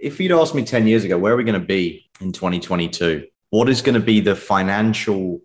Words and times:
if 0.00 0.20
you'd 0.20 0.32
asked 0.32 0.54
me 0.54 0.64
10 0.64 0.86
years 0.86 1.04
ago, 1.04 1.18
where 1.18 1.34
are 1.34 1.36
we 1.36 1.44
going 1.44 1.60
to 1.60 1.66
be 1.66 2.08
in 2.20 2.32
2022? 2.32 3.26
What 3.50 3.68
is 3.68 3.82
going 3.82 3.94
to 3.94 4.04
be 4.04 4.20
the 4.20 4.34
financial 4.36 5.40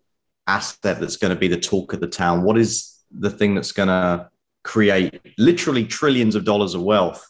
asset 0.48 1.00
that's 1.00 1.18
going 1.18 1.34
to 1.34 1.40
be 1.40 1.48
the 1.48 1.60
talk 1.60 1.94
of 1.94 2.00
the 2.00 2.08
town? 2.08 2.44
What 2.44 2.58
is 2.58 3.00
the 3.12 3.30
thing 3.30 3.56
that's 3.56 3.72
going 3.72 3.88
to 3.88 4.30
create 4.64 5.22
literally 5.38 5.86
trillions 5.86 6.36
of 6.36 6.46
dollars 6.46 6.74
of 6.74 6.82
wealth? 6.84 7.26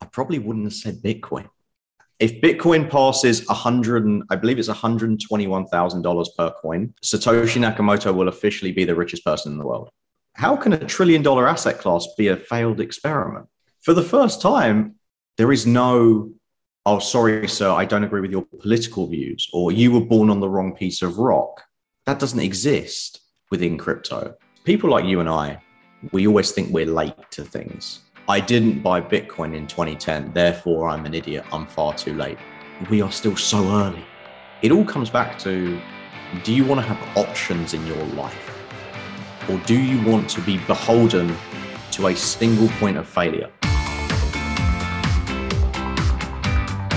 I 0.00 0.06
probably 0.06 0.38
wouldn't 0.38 0.66
have 0.66 0.74
said 0.74 1.02
Bitcoin. 1.02 1.48
If 2.20 2.40
Bitcoin 2.40 2.88
passes 2.88 3.46
100, 3.48 4.04
and 4.04 4.22
I 4.30 4.36
believe 4.36 4.58
it's 4.58 4.68
$121,000 4.68 6.26
per 6.36 6.50
coin, 6.62 6.94
Satoshi 7.04 7.60
Nakamoto 7.60 8.14
will 8.14 8.28
officially 8.28 8.70
be 8.70 8.84
the 8.84 8.94
richest 8.94 9.24
person 9.24 9.52
in 9.52 9.58
the 9.58 9.66
world. 9.66 9.90
How 10.34 10.56
can 10.56 10.72
a 10.72 10.78
trillion 10.78 11.22
dollar 11.22 11.48
asset 11.48 11.78
class 11.78 12.06
be 12.16 12.28
a 12.28 12.36
failed 12.36 12.80
experiment? 12.80 13.46
For 13.82 13.94
the 13.94 14.02
first 14.02 14.40
time, 14.40 14.94
there 15.36 15.52
is 15.52 15.66
no, 15.66 16.32
oh, 16.86 16.98
sorry, 16.98 17.48
sir, 17.48 17.70
I 17.70 17.84
don't 17.84 18.04
agree 18.04 18.20
with 18.20 18.30
your 18.30 18.44
political 18.60 19.06
views, 19.06 19.48
or 19.52 19.72
you 19.72 19.90
were 19.90 20.04
born 20.04 20.28
on 20.28 20.40
the 20.40 20.48
wrong 20.48 20.74
piece 20.74 21.00
of 21.02 21.18
rock. 21.18 21.62
That 22.06 22.18
doesn't 22.18 22.40
exist 22.40 23.20
within 23.50 23.78
crypto. 23.78 24.34
People 24.64 24.90
like 24.90 25.06
you 25.06 25.20
and 25.20 25.28
I, 25.28 25.62
we 26.12 26.26
always 26.26 26.50
think 26.52 26.70
we're 26.70 26.86
late 26.86 27.14
to 27.30 27.42
things. 27.42 28.00
I 28.28 28.40
didn't 28.40 28.82
buy 28.82 29.00
Bitcoin 29.00 29.54
in 29.54 29.66
2010, 29.66 30.32
therefore 30.32 30.88
I'm 30.88 31.06
an 31.06 31.14
idiot. 31.14 31.44
I'm 31.52 31.66
far 31.66 31.94
too 31.94 32.14
late. 32.14 32.38
We 32.90 33.00
are 33.00 33.12
still 33.12 33.36
so 33.36 33.66
early. 33.66 34.04
It 34.62 34.72
all 34.72 34.84
comes 34.84 35.08
back 35.08 35.38
to 35.40 35.80
do 36.42 36.52
you 36.52 36.64
want 36.64 36.80
to 36.80 36.86
have 36.86 37.16
options 37.16 37.74
in 37.74 37.86
your 37.86 38.02
life? 38.08 38.50
Or 39.48 39.58
do 39.66 39.78
you 39.78 40.02
want 40.10 40.28
to 40.30 40.40
be 40.40 40.58
beholden 40.66 41.34
to 41.92 42.08
a 42.08 42.16
single 42.16 42.68
point 42.80 42.96
of 42.96 43.06
failure? 43.06 43.50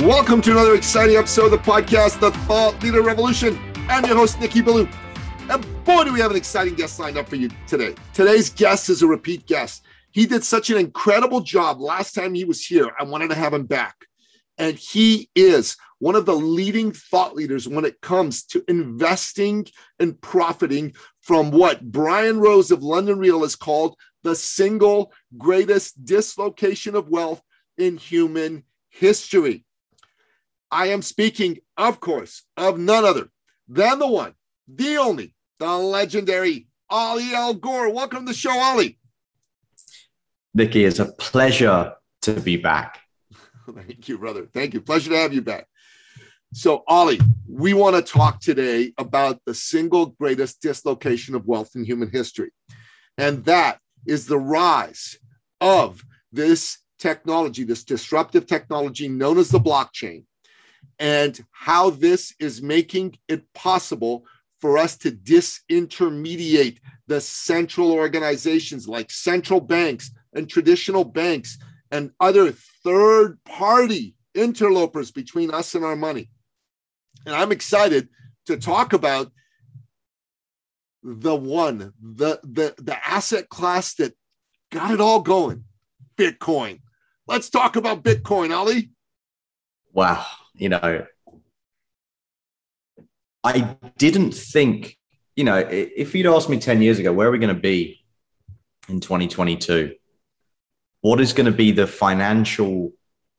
Welcome 0.00 0.42
to 0.42 0.50
another 0.50 0.74
exciting 0.74 1.16
episode 1.16 1.46
of 1.46 1.52
the 1.52 1.58
podcast, 1.58 2.20
The 2.20 2.30
Thought 2.30 2.82
Leader 2.82 3.00
Revolution. 3.00 3.58
I'm 3.88 4.04
your 4.04 4.14
host, 4.14 4.38
Nicky 4.38 4.60
Billou. 4.60 4.86
And 5.48 5.84
boy, 5.86 6.04
do 6.04 6.12
we 6.12 6.20
have 6.20 6.30
an 6.30 6.36
exciting 6.36 6.74
guest 6.74 7.00
lined 7.00 7.16
up 7.16 7.26
for 7.26 7.36
you 7.36 7.48
today. 7.66 7.94
Today's 8.12 8.50
guest 8.50 8.90
is 8.90 9.00
a 9.00 9.06
repeat 9.06 9.46
guest. 9.46 9.86
He 10.10 10.26
did 10.26 10.44
such 10.44 10.68
an 10.68 10.76
incredible 10.76 11.40
job 11.40 11.80
last 11.80 12.12
time 12.14 12.34
he 12.34 12.44
was 12.44 12.62
here. 12.62 12.90
I 13.00 13.04
wanted 13.04 13.30
to 13.30 13.36
have 13.36 13.54
him 13.54 13.64
back. 13.64 13.96
And 14.58 14.76
he 14.76 15.30
is 15.34 15.78
one 15.98 16.14
of 16.14 16.26
the 16.26 16.36
leading 16.36 16.92
thought 16.92 17.34
leaders 17.34 17.66
when 17.66 17.86
it 17.86 18.02
comes 18.02 18.44
to 18.48 18.62
investing 18.68 19.66
and 19.98 20.20
profiting 20.20 20.94
from 21.22 21.50
what 21.50 21.90
Brian 21.90 22.38
Rose 22.38 22.70
of 22.70 22.82
London 22.82 23.18
Real 23.18 23.40
has 23.40 23.56
called 23.56 23.96
the 24.24 24.36
single 24.36 25.14
greatest 25.38 26.04
dislocation 26.04 26.94
of 26.94 27.08
wealth 27.08 27.40
in 27.78 27.96
human 27.96 28.64
history. 28.90 29.65
I 30.70 30.88
am 30.88 31.02
speaking, 31.02 31.58
of 31.76 32.00
course, 32.00 32.42
of 32.56 32.78
none 32.78 33.04
other 33.04 33.28
than 33.68 33.98
the 33.98 34.08
one, 34.08 34.34
the 34.66 34.96
only, 34.96 35.34
the 35.58 35.76
legendary 35.76 36.66
Ollie 36.90 37.32
El 37.32 37.54
Gorr. 37.54 37.90
Welcome 37.90 38.26
to 38.26 38.32
the 38.32 38.38
show, 38.38 38.56
Ollie. 38.56 38.98
Nicky, 40.54 40.84
it's 40.84 40.98
a 40.98 41.12
pleasure 41.12 41.94
to 42.22 42.40
be 42.40 42.56
back. 42.56 43.00
Thank 43.74 44.08
you, 44.08 44.18
brother. 44.18 44.46
Thank 44.52 44.74
you. 44.74 44.80
Pleasure 44.80 45.10
to 45.10 45.18
have 45.18 45.32
you 45.32 45.42
back. 45.42 45.66
So, 46.52 46.82
Ollie, 46.88 47.20
we 47.48 47.74
want 47.74 47.96
to 47.96 48.12
talk 48.12 48.40
today 48.40 48.92
about 48.98 49.40
the 49.44 49.54
single 49.54 50.06
greatest 50.06 50.62
dislocation 50.62 51.34
of 51.34 51.46
wealth 51.46 51.70
in 51.74 51.84
human 51.84 52.10
history. 52.10 52.50
And 53.18 53.44
that 53.44 53.78
is 54.06 54.26
the 54.26 54.38
rise 54.38 55.18
of 55.60 56.02
this 56.32 56.78
technology, 56.98 57.64
this 57.64 57.84
disruptive 57.84 58.46
technology 58.46 59.08
known 59.08 59.38
as 59.38 59.50
the 59.50 59.60
blockchain, 59.60 60.24
and 60.98 61.44
how 61.50 61.90
this 61.90 62.34
is 62.38 62.62
making 62.62 63.16
it 63.28 63.52
possible 63.52 64.24
for 64.60 64.78
us 64.78 64.96
to 64.96 65.10
disintermediate 65.10 66.78
the 67.06 67.20
central 67.20 67.92
organizations 67.92 68.88
like 68.88 69.10
central 69.10 69.60
banks 69.60 70.10
and 70.34 70.48
traditional 70.48 71.04
banks 71.04 71.58
and 71.90 72.10
other 72.20 72.52
third 72.82 73.38
party 73.44 74.14
interlopers 74.34 75.10
between 75.10 75.52
us 75.52 75.74
and 75.74 75.84
our 75.84 75.96
money. 75.96 76.30
And 77.26 77.34
I'm 77.34 77.52
excited 77.52 78.08
to 78.46 78.56
talk 78.56 78.92
about 78.92 79.30
the 81.02 81.36
one, 81.36 81.92
the, 82.00 82.40
the, 82.42 82.74
the 82.78 82.96
asset 83.06 83.48
class 83.48 83.94
that 83.94 84.14
got 84.72 84.90
it 84.90 85.00
all 85.00 85.20
going 85.20 85.64
Bitcoin. 86.16 86.80
Let's 87.28 87.50
talk 87.50 87.76
about 87.76 88.02
Bitcoin, 88.02 88.56
Ollie. 88.56 88.90
Wow 89.92 90.26
you 90.56 90.68
know, 90.68 91.06
I 93.44 93.76
didn't 93.98 94.32
think, 94.32 94.98
you 95.36 95.44
know, 95.44 95.56
if 95.56 96.14
you'd 96.14 96.26
asked 96.26 96.48
me 96.48 96.58
10 96.58 96.82
years 96.82 96.98
ago, 96.98 97.12
where 97.12 97.28
are 97.28 97.30
we 97.30 97.38
going 97.38 97.54
to 97.54 97.60
be 97.60 98.04
in 98.88 99.00
2022? 99.00 99.94
What 101.02 101.20
is 101.20 101.32
going 101.32 101.46
to 101.46 101.56
be 101.56 101.70
the 101.70 101.86
financial 101.86 102.92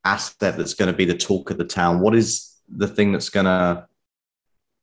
asset 0.05 0.57
that's 0.57 0.73
going 0.73 0.91
to 0.91 0.97
be 0.97 1.05
the 1.05 1.17
talk 1.17 1.49
of 1.49 1.57
the 1.57 1.65
town? 1.65 1.99
What 1.99 2.15
is 2.15 2.55
the 2.69 2.87
thing 2.87 3.11
that's 3.11 3.29
going 3.29 3.45
to 3.45 3.87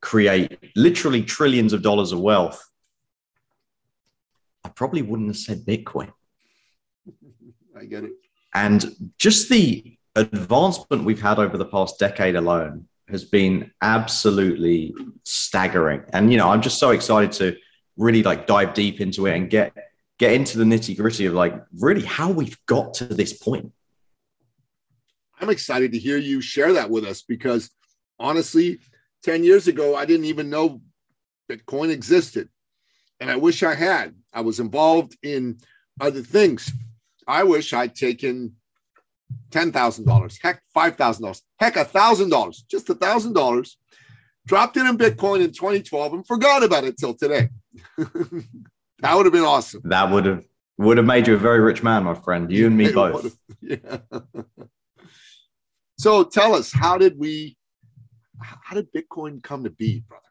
create 0.03 0.59
literally 0.77 1.23
trillions 1.23 1.73
of 1.73 1.83
dollars 1.83 2.13
of 2.13 2.21
wealth? 2.21 2.63
I 4.65 4.69
probably 4.71 5.03
wouldn't 5.03 5.29
have 5.29 5.39
said 5.39 5.65
Bitcoin. 5.65 6.13
I 7.79 7.85
get 7.85 8.05
it. 8.05 8.13
And 8.55 9.13
just 9.19 9.49
the 9.49 9.94
advancement 10.17 11.05
we've 11.05 11.21
had 11.21 11.39
over 11.39 11.57
the 11.57 11.65
past 11.65 11.99
decade 11.99 12.37
alone 12.37 12.87
has 13.09 13.25
been 13.25 13.71
absolutely 13.83 14.95
staggering. 15.25 16.03
And 16.13 16.31
you 16.31 16.39
know, 16.39 16.51
I'm 16.51 16.63
just 16.63 16.79
so 16.79 16.91
excited 16.91 17.33
to 17.33 17.57
really 17.97 18.23
like 18.23 18.47
dive 18.47 18.75
deep 18.75 19.01
into 19.01 19.27
it 19.27 19.37
and 19.37 19.51
get 19.51 19.77
get 20.19 20.33
into 20.33 20.59
the 20.59 20.65
nitty 20.65 20.97
gritty 20.97 21.27
of 21.27 21.35
like 21.35 21.55
really 21.79 22.05
how 22.05 22.31
we've 22.31 22.59
got 22.67 22.95
to 22.95 23.05
this 23.05 23.33
point. 23.33 23.73
I'm 25.41 25.51
excited 25.51 25.93
to 25.93 25.99
hear 25.99 26.17
you 26.17 26.41
share 26.41 26.73
that 26.75 26.91
with 26.91 27.05
us 27.05 27.23
because 27.23 27.71
honestly, 28.19 28.79
10 29.25 29.43
years 29.43 29.69
ago, 29.69 29.97
I 29.97 30.05
didn't 30.05 30.27
even 30.27 30.51
know 30.51 30.81
Bitcoin 31.51 31.91
existed. 31.91 32.49
And 33.21 33.31
I 33.31 33.37
wish 33.37 33.63
I 33.63 33.75
had. 33.75 34.15
I 34.33 34.43
was 34.43 34.61
involved 34.61 35.17
in 35.23 35.59
other 36.01 36.23
things. 36.23 36.73
I 37.27 37.43
wish 37.45 37.73
I'd 37.73 37.95
taken 37.95 38.55
$10,000, 39.51 40.39
heck, 40.43 40.63
$5,000, 40.77 41.43
heck, 41.59 41.75
$1,000, 41.75 42.55
just 42.69 42.87
$1,000, 42.89 43.77
dropped 44.47 44.77
it 44.77 44.87
in 44.87 44.99
Bitcoin 44.99 45.45
in 45.45 45.53
2012 45.53 46.13
and 46.13 46.27
forgot 46.27 46.63
about 46.63 46.85
it 46.85 46.97
till 46.97 47.15
today. 47.15 47.49
that 47.99 49.15
would 49.15 49.27
have 49.27 49.33
been 49.33 49.43
awesome. 49.43 49.83
That 49.85 50.11
would 50.11 50.27
have 50.27 50.45
would 50.77 50.97
have 50.97 51.07
made 51.07 51.29
you 51.29 51.35
a 51.35 51.39
very 51.39 51.61
rich 51.61 51.85
man, 51.85 52.03
my 52.03 52.15
friend. 52.15 52.51
You 52.51 52.67
and 52.67 52.77
me 52.77 52.91
both. 52.93 53.37
Yeah. 53.61 53.99
so 55.99 56.25
tell 56.25 56.55
us, 56.55 56.73
how 56.73 56.99
did 56.99 57.17
we 57.19 57.57
how 58.41 58.75
did 58.75 58.89
Bitcoin 58.93 59.43
come 59.43 59.65
to 59.65 59.71
be, 59.71 60.05
brother? 60.09 60.23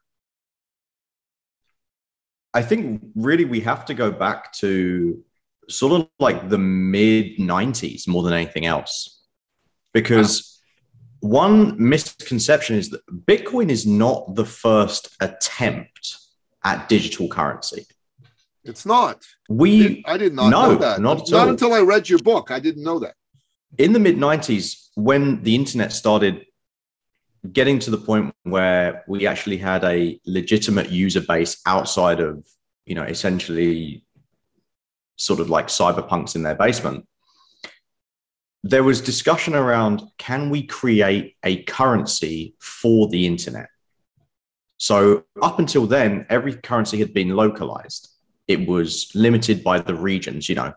I 2.53 2.61
think 2.61 3.01
really 3.15 3.45
we 3.45 3.61
have 3.61 3.85
to 3.85 3.93
go 3.93 4.11
back 4.11 4.53
to 4.53 5.23
sort 5.69 6.01
of 6.01 6.09
like 6.19 6.49
the 6.49 6.57
mid 6.57 7.37
90s 7.37 8.07
more 8.07 8.23
than 8.23 8.33
anything 8.33 8.65
else. 8.65 9.21
Because 9.93 10.59
wow. 11.21 11.41
one 11.41 11.89
misconception 11.89 12.75
is 12.77 12.89
that 12.89 13.01
Bitcoin 13.25 13.69
is 13.69 13.85
not 13.85 14.35
the 14.35 14.45
first 14.45 15.15
attempt 15.19 16.17
at 16.63 16.89
digital 16.89 17.27
currency. 17.27 17.85
It's 18.63 18.85
not. 18.85 19.23
We 19.49 20.03
I 20.05 20.17
did 20.17 20.33
not 20.33 20.49
no, 20.49 20.71
know 20.71 20.75
that. 20.75 21.01
Not, 21.01 21.29
not 21.29 21.49
until 21.49 21.73
I 21.73 21.81
read 21.81 22.07
your 22.07 22.19
book. 22.19 22.49
I 22.49 22.59
didn't 22.59 22.83
know 22.83 22.99
that. 22.99 23.15
In 23.77 23.91
the 23.91 23.99
mid 23.99 24.17
90s, 24.17 24.89
when 24.95 25.43
the 25.43 25.55
internet 25.55 25.91
started 25.91 26.45
getting 27.51 27.79
to 27.79 27.91
the 27.91 27.97
point 27.97 28.33
where 28.43 29.03
we 29.07 29.27
actually 29.27 29.57
had 29.57 29.83
a 29.83 30.19
legitimate 30.25 30.89
user 30.89 31.19
base 31.19 31.61
outside 31.65 32.21
of, 32.21 32.47
you 32.85 32.95
know, 32.95 33.03
essentially 33.03 34.02
sort 35.17 35.39
of 35.39 35.49
like 35.49 35.67
cyberpunks 35.67 36.35
in 36.35 36.43
their 36.43 36.55
basement. 36.55 37.07
there 38.65 38.83
was 38.83 39.01
discussion 39.01 39.55
around 39.55 40.01
can 40.17 40.49
we 40.49 40.63
create 40.65 41.35
a 41.43 41.63
currency 41.63 42.55
for 42.59 43.09
the 43.09 43.27
internet? 43.27 43.67
So, 44.77 45.23
up 45.41 45.59
until 45.59 45.85
then, 45.85 46.25
every 46.29 46.55
currency 46.55 46.97
had 46.99 47.13
been 47.13 47.35
localized. 47.35 48.09
It 48.47 48.67
was 48.67 49.11
limited 49.15 49.63
by 49.63 49.79
the 49.79 49.95
regions, 49.95 50.49
you 50.49 50.55
know. 50.55 50.73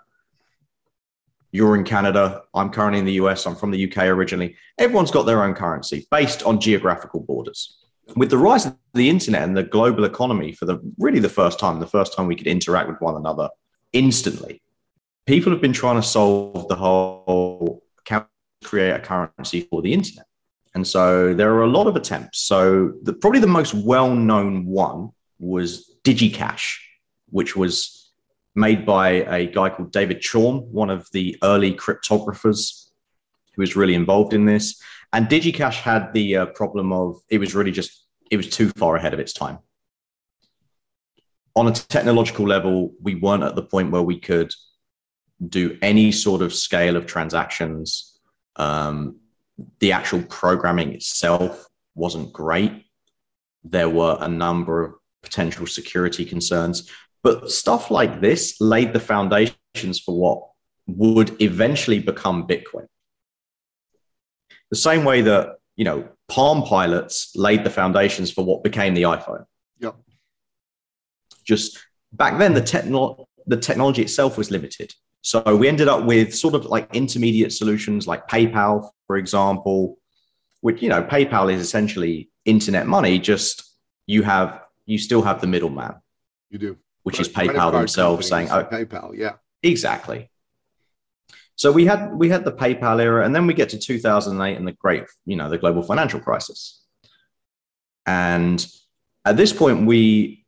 You're 1.53 1.77
in 1.77 1.85
Canada. 1.85 2.43
I'm 2.55 2.71
currently 2.71 2.99
in 2.99 3.05
the 3.05 3.15
US. 3.15 3.47
I'm 3.47 3.57
from 3.57 3.71
the 3.71 3.91
UK 3.91 4.05
originally. 4.05 4.57
Everyone's 4.79 5.11
got 5.11 5.23
their 5.23 5.43
own 5.43 5.55
currency 5.55 6.07
based 6.11 6.43
on 6.43 6.61
geographical 6.61 7.21
borders. 7.21 7.85
With 8.15 8.31
the 8.31 8.39
rise 8.39 8.67
of 8.67 8.77
the 8.95 9.09
internet 9.09 9.43
and 9.43 9.57
the 9.57 9.65
global 9.65 10.05
economy 10.05 10.53
for 10.53 10.67
the 10.67 10.79
really 10.99 11.19
the 11.19 11.29
first 11.29 11.59
time, 11.59 11.81
the 11.81 11.87
first 11.87 12.15
time 12.15 12.27
we 12.27 12.37
could 12.37 12.47
interact 12.47 12.89
with 12.89 13.01
one 13.01 13.17
another 13.17 13.49
instantly, 13.97 14.61
people 15.27 15.53
have 15.53 15.61
been 15.61 15.73
trying 15.73 15.97
to 15.97 16.07
solve 16.07 16.69
the 16.69 16.77
whole 16.77 17.83
can 18.05 18.27
create 18.63 18.91
a 18.91 19.01
currency 19.01 19.63
for 19.63 19.83
the 19.83 19.93
internet. 19.93 20.27
And 20.75 20.87
so 20.87 21.33
there 21.35 21.55
are 21.55 21.63
a 21.63 21.69
lot 21.69 21.87
of 21.87 21.97
attempts. 21.97 22.41
So 22.41 22.93
the, 23.03 23.15
probably 23.15 23.41
the 23.41 23.47
most 23.47 23.73
well-known 23.75 24.67
one 24.67 25.11
was 25.39 25.97
DigiCash, 26.05 26.77
which 27.31 27.57
was 27.57 28.11
made 28.55 28.85
by 28.85 29.09
a 29.09 29.47
guy 29.47 29.71
called 29.71 29.93
David 29.93 30.21
Chaum, 30.21 30.67
one 30.67 30.91
of 30.91 31.09
the 31.13 31.37
early 31.43 31.73
cryptographers 31.73 32.91
who 33.55 33.63
was 33.63 33.75
really 33.75 33.95
involved 33.95 34.35
in 34.35 34.45
this. 34.45 34.81
And 35.13 35.27
DigiCash 35.27 35.81
had 35.81 36.13
the 36.13 36.37
uh, 36.37 36.47
problem 36.47 36.93
of 36.93 37.17
it 37.31 37.39
was 37.39 37.55
really 37.55 37.73
just 37.73 38.05
it 38.31 38.37
was 38.37 38.49
too 38.49 38.71
far 38.71 38.97
ahead 38.97 39.15
of 39.15 39.21
its 39.21 39.33
time. 39.33 39.59
On 41.57 41.67
a 41.67 41.73
technological 41.73 42.47
level, 42.47 42.93
we 43.03 43.17
weren't 43.17 43.43
at 43.43 43.57
the 43.57 43.63
point 43.63 43.91
where 43.91 44.03
we 44.03 44.21
could 44.21 44.53
do 45.49 45.77
any 45.83 46.13
sort 46.13 46.43
of 46.43 46.55
scale 46.55 46.97
of 46.97 47.07
transactions. 47.07 48.19
Um, 48.57 49.21
the 49.81 49.93
actual 49.93 50.23
programming 50.23 50.93
itself 50.93 51.67
wasn't 51.95 52.33
great. 52.33 52.85
There 53.65 53.89
were 53.89 54.17
a 54.21 54.29
number 54.29 54.85
of 54.85 54.95
potential 55.23 55.67
security 55.67 56.25
concerns, 56.25 56.91
but 57.23 57.51
stuff 57.51 57.91
like 57.91 58.21
this 58.21 58.61
laid 58.61 58.93
the 58.93 59.01
foundations 59.01 59.99
for 59.99 60.17
what 60.17 60.43
would 60.87 61.41
eventually 61.43 61.99
become 61.99 62.47
Bitcoin. 62.47 62.87
The 64.71 64.77
same 64.77 65.05
way 65.05 65.23
that, 65.23 65.57
you 65.77 65.85
know, 65.85 66.09
Palm 66.29 66.63
Pilots 66.63 67.33
laid 67.35 67.65
the 67.65 67.71
foundations 67.71 68.31
for 68.31 68.45
what 68.45 68.63
became 68.63 68.95
the 68.95 69.03
iPhone. 69.03 69.47
Just 71.47 71.79
back 72.13 72.39
then, 72.39 72.55
the, 72.55 72.61
techno- 72.61 73.29
the 73.47 73.57
technology 73.57 74.03
itself 74.03 74.37
was 74.37 74.51
limited. 74.51 74.95
So 75.23 75.57
we 75.57 75.69
ended 75.69 75.89
up 75.89 76.05
with 76.05 76.35
sort 76.35 76.55
of 76.55 76.67
like 76.67 76.95
intermediate 76.95 77.53
solutions 77.53 78.07
like 78.07 78.29
PayPal, 78.29 78.91
for 79.07 79.17
example, 79.17 79.99
which, 80.61 80.83
you 80.83 80.89
know, 80.89 81.03
PayPal 81.03 81.53
is 81.53 81.61
essentially 81.61 82.31
internet 82.45 82.87
money, 82.87 83.19
just 83.19 83.65
you 84.07 84.23
have, 84.23 84.63
you 84.85 84.99
still 84.99 85.23
have 85.23 85.41
the 85.41 85.47
middleman. 85.47 85.95
You 86.51 86.59
do. 86.59 86.79
Which 87.03 87.21
is 87.21 87.29
PayPal 87.29 87.73
themselves 87.73 88.29
saying, 88.29 88.51
oh, 88.51 88.65
PayPal, 88.65 89.17
yeah. 89.17 89.35
Exactly. 89.63 90.31
So 91.57 91.73
we 91.73 91.87
had 91.87 92.15
we 92.15 92.29
had 92.29 92.45
the 92.45 92.53
PayPal 92.53 93.01
era, 93.01 93.25
and 93.25 93.35
then 93.35 93.47
we 93.47 93.55
get 93.55 93.71
to 93.71 93.79
2008 93.79 94.57
and 94.57 94.69
the 94.69 94.73
great, 94.73 95.05
you 95.25 95.37
know, 95.37 95.49
the 95.49 95.57
global 95.57 95.83
financial 95.83 96.21
crisis. 96.21 96.83
And 98.05 98.65
at 99.25 99.37
this 99.37 99.53
point, 99.53 99.87
we 99.87 100.46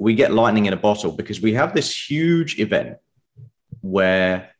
we 0.00 0.14
get 0.14 0.32
lightning 0.32 0.64
in 0.64 0.72
a 0.72 0.78
bottle 0.78 1.12
because 1.12 1.42
we 1.42 1.52
have 1.52 1.74
this 1.74 2.10
huge 2.10 2.58
event 2.58 2.96
where 3.82 4.50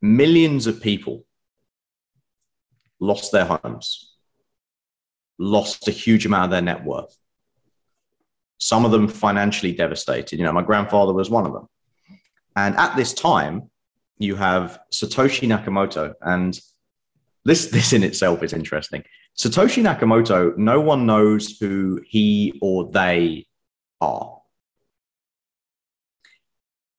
millions 0.00 0.68
of 0.68 0.80
people 0.80 1.24
lost 3.00 3.32
their 3.32 3.44
homes, 3.44 4.14
lost 5.36 5.88
a 5.88 5.90
huge 5.90 6.24
amount 6.26 6.44
of 6.44 6.50
their 6.52 6.62
net 6.62 6.84
worth. 6.84 7.16
Some 8.58 8.84
of 8.84 8.92
them 8.92 9.08
financially 9.08 9.72
devastated. 9.72 10.38
You 10.38 10.44
know, 10.44 10.52
my 10.52 10.62
grandfather 10.62 11.12
was 11.12 11.28
one 11.28 11.44
of 11.44 11.52
them. 11.52 11.66
And 12.54 12.76
at 12.76 12.94
this 12.94 13.12
time, 13.12 13.70
you 14.18 14.36
have 14.36 14.78
Satoshi 14.92 15.48
Nakamoto, 15.48 16.14
and 16.22 16.56
this 17.44 17.66
this 17.72 17.92
in 17.92 18.04
itself 18.04 18.44
is 18.44 18.52
interesting. 18.52 19.02
Satoshi 19.36 19.82
Nakamoto, 19.82 20.56
no 20.56 20.80
one 20.80 21.04
knows 21.04 21.58
who 21.58 22.00
he 22.06 22.56
or 22.62 22.92
they 22.92 23.46
are. 24.00 24.37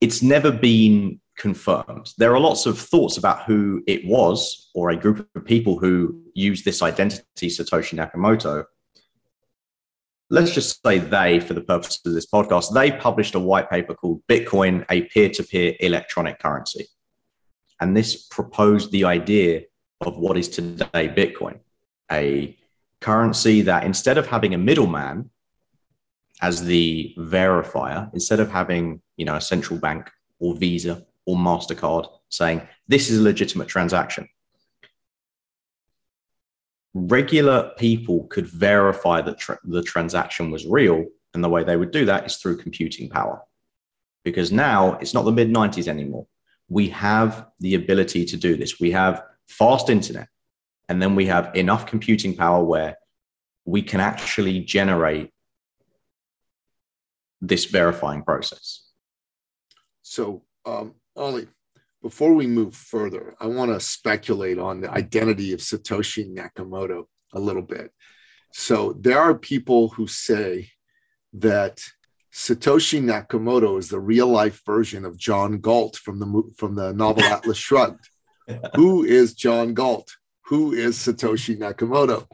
It's 0.00 0.22
never 0.22 0.50
been 0.50 1.20
confirmed. 1.36 2.12
There 2.18 2.34
are 2.34 2.40
lots 2.40 2.66
of 2.66 2.78
thoughts 2.78 3.16
about 3.16 3.44
who 3.44 3.82
it 3.86 4.04
was 4.04 4.70
or 4.74 4.90
a 4.90 4.96
group 4.96 5.26
of 5.34 5.44
people 5.44 5.78
who 5.78 6.20
used 6.34 6.64
this 6.64 6.82
identity, 6.82 7.48
Satoshi 7.48 7.96
Nakamoto. 7.98 8.64
Let's 10.28 10.52
just 10.52 10.80
say 10.84 10.98
they, 10.98 11.40
for 11.40 11.54
the 11.54 11.62
purpose 11.62 12.00
of 12.04 12.12
this 12.12 12.26
podcast, 12.26 12.72
they 12.72 12.92
published 12.92 13.34
a 13.34 13.40
white 13.40 13.68
paper 13.68 13.94
called 13.94 14.22
Bitcoin, 14.28 14.84
a 14.90 15.02
peer 15.02 15.28
to 15.30 15.42
peer 15.42 15.74
electronic 15.80 16.38
currency. 16.38 16.86
And 17.80 17.96
this 17.96 18.26
proposed 18.28 18.92
the 18.92 19.04
idea 19.04 19.62
of 20.02 20.18
what 20.18 20.36
is 20.36 20.48
today 20.48 21.08
Bitcoin, 21.08 21.60
a 22.12 22.56
currency 23.00 23.62
that 23.62 23.84
instead 23.84 24.18
of 24.18 24.26
having 24.26 24.54
a 24.54 24.58
middleman 24.58 25.30
as 26.40 26.64
the 26.64 27.14
verifier, 27.18 28.12
instead 28.14 28.40
of 28.40 28.50
having 28.50 29.00
you 29.16 29.24
know 29.24 29.36
a 29.36 29.40
central 29.40 29.78
bank 29.78 30.10
or 30.38 30.56
Visa 30.56 31.04
or 31.26 31.36
MasterCard 31.36 32.08
saying 32.28 32.66
this 32.88 33.10
is 33.10 33.20
a 33.20 33.22
legitimate 33.22 33.68
transaction. 33.68 34.28
Regular 36.94 37.72
people 37.78 38.24
could 38.24 38.46
verify 38.46 39.20
that 39.20 39.38
the 39.64 39.82
transaction 39.82 40.50
was 40.50 40.66
real. 40.66 41.06
And 41.32 41.44
the 41.44 41.48
way 41.48 41.62
they 41.62 41.76
would 41.76 41.92
do 41.92 42.04
that 42.06 42.26
is 42.26 42.36
through 42.36 42.56
computing 42.56 43.08
power. 43.08 43.40
Because 44.24 44.50
now 44.50 44.94
it's 44.94 45.14
not 45.14 45.24
the 45.24 45.32
mid 45.32 45.48
90s 45.48 45.86
anymore. 45.86 46.26
We 46.68 46.88
have 46.88 47.46
the 47.60 47.74
ability 47.74 48.24
to 48.26 48.36
do 48.36 48.56
this. 48.56 48.80
We 48.80 48.90
have 48.90 49.22
fast 49.46 49.88
internet, 49.88 50.28
and 50.88 51.00
then 51.00 51.14
we 51.14 51.26
have 51.26 51.54
enough 51.54 51.86
computing 51.86 52.36
power 52.36 52.64
where 52.64 52.96
we 53.64 53.82
can 53.82 54.00
actually 54.00 54.60
generate 54.60 55.32
this 57.40 57.66
verifying 57.66 58.22
process. 58.22 58.82
So, 60.02 60.42
um, 60.66 60.94
Ollie, 61.16 61.48
before 62.02 62.34
we 62.34 62.46
move 62.46 62.74
further, 62.74 63.34
I 63.40 63.46
want 63.46 63.72
to 63.72 63.80
speculate 63.80 64.58
on 64.58 64.80
the 64.80 64.90
identity 64.90 65.52
of 65.52 65.60
Satoshi 65.60 66.34
Nakamoto 66.34 67.04
a 67.32 67.40
little 67.40 67.62
bit. 67.62 67.92
So 68.52 68.94
there 68.98 69.20
are 69.20 69.34
people 69.34 69.88
who 69.88 70.06
say 70.06 70.70
that 71.34 71.80
Satoshi 72.32 73.02
Nakamoto 73.02 73.78
is 73.78 73.88
the 73.88 74.00
real 74.00 74.28
life 74.28 74.62
version 74.64 75.04
of 75.04 75.18
John 75.18 75.58
Galt 75.58 75.96
from 75.96 76.18
the 76.18 76.42
from 76.56 76.74
the 76.74 76.92
novel 76.92 77.22
Atlas 77.24 77.58
Shrugged. 77.58 78.08
Who 78.74 79.04
is 79.04 79.34
John 79.34 79.74
Galt? 79.74 80.10
Who 80.46 80.72
is 80.72 80.96
Satoshi 80.96 81.56
Nakamoto? 81.58 82.26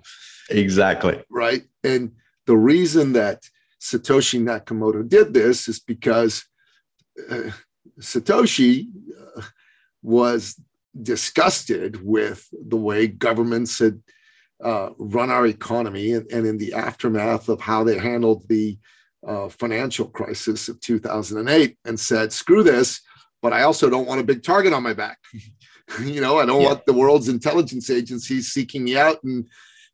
Exactly. 0.48 1.22
Right. 1.30 1.64
And 1.84 2.12
the 2.46 2.56
reason 2.56 3.12
that 3.14 3.42
Satoshi 3.80 4.40
Nakamoto 4.40 5.06
did 5.08 5.34
this 5.34 5.68
is 5.68 5.80
because 5.80 6.44
uh, 7.30 7.50
Satoshi 8.00 8.88
uh, 9.36 9.42
was 10.02 10.60
disgusted 11.00 12.02
with 12.04 12.48
the 12.52 12.76
way 12.76 13.06
governments 13.06 13.78
had 13.78 14.00
uh, 14.62 14.90
run 14.98 15.30
our 15.30 15.46
economy 15.46 16.12
and, 16.12 16.30
and, 16.32 16.46
in 16.46 16.56
the 16.56 16.72
aftermath 16.72 17.48
of 17.50 17.60
how 17.60 17.84
they 17.84 17.98
handled 17.98 18.48
the 18.48 18.78
uh, 19.26 19.48
financial 19.48 20.08
crisis 20.08 20.68
of 20.68 20.80
2008 20.80 21.76
and 21.84 22.00
said, 22.00 22.32
screw 22.32 22.62
this, 22.62 23.02
but 23.42 23.52
I 23.52 23.62
also 23.62 23.90
don't 23.90 24.06
want 24.06 24.20
a 24.20 24.24
big 24.24 24.42
target 24.42 24.72
on 24.72 24.82
my 24.82 24.94
back. 24.94 25.18
you 26.00 26.20
know, 26.22 26.38
I 26.38 26.46
don't 26.46 26.62
yeah. 26.62 26.68
want 26.68 26.86
the 26.86 26.94
world's 26.94 27.28
intelligence 27.28 27.90
agencies 27.90 28.48
seeking 28.48 28.84
me 28.84 28.96
out 28.96 29.22
and 29.24 29.46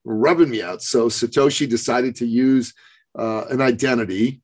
rubbing 0.05 0.51
me 0.51 0.63
out. 0.63 0.83
So 0.83 1.09
Satoshi 1.09 1.69
decided 1.69 2.15
to 2.17 2.27
use 2.27 2.73
uh, 3.19 3.45
an 3.51 3.61
identity 3.61 4.43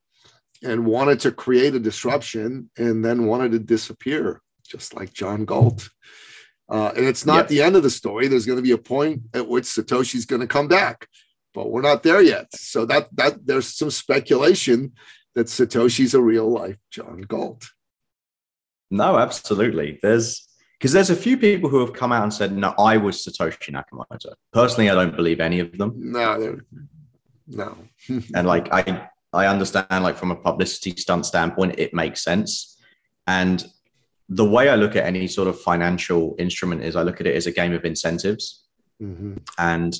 and 0.62 0.86
wanted 0.86 1.20
to 1.20 1.32
create 1.32 1.74
a 1.74 1.80
disruption 1.80 2.70
and 2.76 3.04
then 3.04 3.26
wanted 3.26 3.52
to 3.52 3.58
disappear, 3.58 4.40
just 4.66 4.94
like 4.94 5.12
John 5.12 5.44
Galt. 5.44 5.88
Uh, 6.68 6.92
and 6.96 7.06
it's 7.06 7.24
not 7.24 7.48
the 7.48 7.62
end 7.62 7.76
of 7.76 7.82
the 7.82 7.90
story. 7.90 8.28
There's 8.28 8.44
going 8.44 8.58
to 8.58 8.62
be 8.62 8.72
a 8.72 8.78
point 8.78 9.22
at 9.32 9.48
which 9.48 9.64
Satoshi's 9.64 10.26
going 10.26 10.42
to 10.42 10.46
come 10.46 10.68
back, 10.68 11.08
but 11.54 11.70
we're 11.70 11.80
not 11.80 12.02
there 12.02 12.20
yet. 12.20 12.46
So 12.54 12.84
that 12.86 13.08
that 13.16 13.46
there's 13.46 13.74
some 13.74 13.90
speculation 13.90 14.92
that 15.34 15.46
Satoshi's 15.46 16.12
a 16.12 16.20
real 16.20 16.50
life 16.50 16.76
John 16.90 17.22
Galt. 17.22 17.70
No, 18.90 19.16
absolutely. 19.16 19.98
There's 20.02 20.46
because 20.78 20.92
there's 20.92 21.10
a 21.10 21.16
few 21.16 21.38
people 21.38 21.70
who 21.70 21.80
have 21.80 21.94
come 21.94 22.12
out 22.12 22.22
and 22.22 22.32
said, 22.32 22.56
"No, 22.56 22.74
I 22.78 22.98
was 22.98 23.24
Satoshi 23.24 23.72
Nakamoto." 23.72 24.34
Personally, 24.52 24.90
I 24.90 24.94
don't 24.94 25.16
believe 25.16 25.40
any 25.40 25.60
of 25.60 25.76
them. 25.76 25.94
No, 25.96 26.58
no. 27.48 27.76
and 28.34 28.46
like 28.46 28.68
I 28.72 29.08
I 29.32 29.46
understand, 29.46 30.04
like 30.04 30.16
from 30.16 30.30
a 30.30 30.36
publicity 30.36 30.94
stunt 30.96 31.26
standpoint, 31.26 31.74
it 31.78 31.92
makes 31.92 32.22
sense. 32.22 32.78
And 33.26 33.66
the 34.28 34.44
way 34.44 34.68
I 34.68 34.74
look 34.74 34.96
at 34.96 35.04
any 35.04 35.26
sort 35.26 35.48
of 35.48 35.60
financial 35.60 36.34
instrument 36.38 36.82
is 36.82 36.96
I 36.96 37.02
look 37.02 37.20
at 37.20 37.26
it 37.26 37.36
as 37.36 37.46
a 37.46 37.52
game 37.52 37.72
of 37.72 37.84
incentives. 37.84 38.64
Mm-hmm. 39.02 39.36
And 39.58 39.98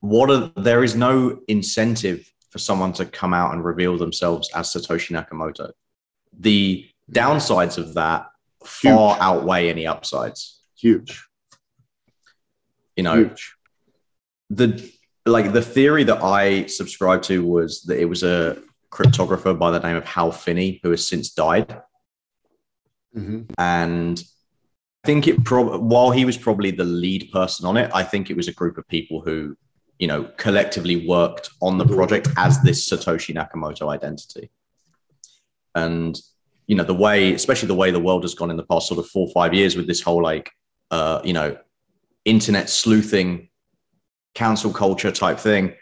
what 0.00 0.30
are 0.30 0.50
there 0.56 0.82
is 0.82 0.96
no 0.96 1.40
incentive 1.48 2.30
for 2.50 2.58
someone 2.58 2.92
to 2.94 3.04
come 3.06 3.32
out 3.32 3.54
and 3.54 3.64
reveal 3.64 3.96
themselves 3.96 4.50
as 4.54 4.68
Satoshi 4.72 5.12
Nakamoto. 5.12 5.70
The 6.38 6.86
downsides 7.10 7.78
of 7.78 7.94
that 7.94 8.26
far 8.64 9.14
Huge. 9.14 9.22
outweigh 9.22 9.70
any 9.70 9.86
upsides. 9.86 10.60
Huge. 10.76 11.26
You 12.96 13.04
know, 13.04 13.16
Huge. 13.16 13.54
the 14.50 14.92
like 15.26 15.52
the 15.52 15.62
theory 15.62 16.04
that 16.04 16.22
I 16.22 16.66
subscribed 16.66 17.24
to 17.24 17.44
was 17.44 17.82
that 17.82 17.98
it 18.00 18.06
was 18.06 18.22
a 18.22 18.58
cryptographer 18.90 19.56
by 19.58 19.70
the 19.70 19.80
name 19.80 19.96
of 19.96 20.04
Hal 20.04 20.32
Finney 20.32 20.80
who 20.82 20.90
has 20.90 21.06
since 21.06 21.30
died. 21.30 21.82
Mhm. 23.16 23.46
and 23.58 24.22
I 25.02 25.06
think 25.06 25.26
it 25.26 25.44
prob 25.44 25.82
while 25.82 26.12
he 26.12 26.24
was 26.24 26.36
probably 26.36 26.70
the 26.70 26.84
lead 26.84 27.30
person 27.32 27.66
on 27.66 27.76
it, 27.76 27.90
I 27.92 28.04
think 28.04 28.30
it 28.30 28.36
was 28.36 28.46
a 28.46 28.52
group 28.52 28.78
of 28.78 28.86
people 28.86 29.20
who, 29.20 29.56
you 29.98 30.06
know, 30.06 30.30
collectively 30.36 31.08
worked 31.08 31.50
on 31.60 31.78
the 31.78 31.86
project 31.86 32.28
as 32.36 32.62
this 32.62 32.88
Satoshi 32.88 33.34
Nakamoto 33.34 33.88
identity. 33.92 34.50
And 35.74 36.20
you 36.68 36.76
know, 36.76 36.84
the 36.84 36.94
way, 36.94 37.34
especially 37.34 37.66
the 37.66 37.74
way 37.74 37.90
the 37.90 37.98
world 37.98 38.22
has 38.22 38.34
gone 38.34 38.48
in 38.48 38.56
the 38.56 38.62
past 38.62 38.86
sort 38.86 39.00
of 39.00 39.08
four 39.08 39.26
or 39.26 39.32
five 39.32 39.52
years 39.52 39.74
with 39.74 39.88
this 39.88 40.00
whole 40.00 40.22
like, 40.22 40.52
uh, 40.92 41.20
you 41.24 41.32
know, 41.32 41.56
internet 42.24 42.70
sleuthing, 42.70 43.48
council 44.34 44.72
culture 44.72 45.10
type 45.10 45.38
thing. 45.38 45.74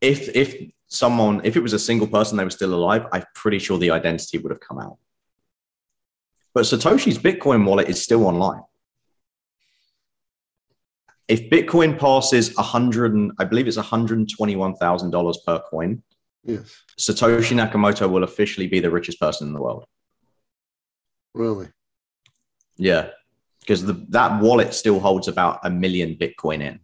If 0.00 0.34
if 0.34 0.70
someone, 0.88 1.40
if 1.44 1.56
it 1.56 1.62
was 1.62 1.72
a 1.72 1.78
single 1.78 2.06
person, 2.06 2.36
they 2.36 2.44
were 2.44 2.50
still 2.50 2.74
alive, 2.74 3.06
I'm 3.12 3.24
pretty 3.34 3.58
sure 3.58 3.78
the 3.78 3.90
identity 3.90 4.38
would 4.38 4.50
have 4.50 4.60
come 4.60 4.78
out. 4.78 4.98
But 6.54 6.64
Satoshi's 6.64 7.18
Bitcoin 7.18 7.66
wallet 7.66 7.88
is 7.88 8.02
still 8.02 8.26
online. 8.26 8.62
If 11.28 11.50
Bitcoin 11.50 11.98
passes 11.98 12.54
100, 12.54 13.14
and, 13.14 13.32
I 13.38 13.44
believe 13.44 13.66
it's 13.66 13.76
$121,000 13.76 15.36
per 15.44 15.60
coin, 15.68 16.02
Yes. 16.46 16.82
Satoshi 16.98 17.56
Nakamoto 17.56 18.08
will 18.08 18.22
officially 18.22 18.68
be 18.68 18.78
the 18.78 18.90
richest 18.90 19.18
person 19.18 19.48
in 19.48 19.52
the 19.52 19.60
world. 19.60 19.84
Really. 21.34 21.68
Yeah. 22.76 23.08
Because 23.60 23.84
the, 23.84 23.94
that 24.10 24.40
wallet 24.40 24.72
still 24.72 25.00
holds 25.00 25.26
about 25.26 25.58
a 25.64 25.70
million 25.70 26.14
Bitcoin 26.14 26.62
in. 26.62 26.80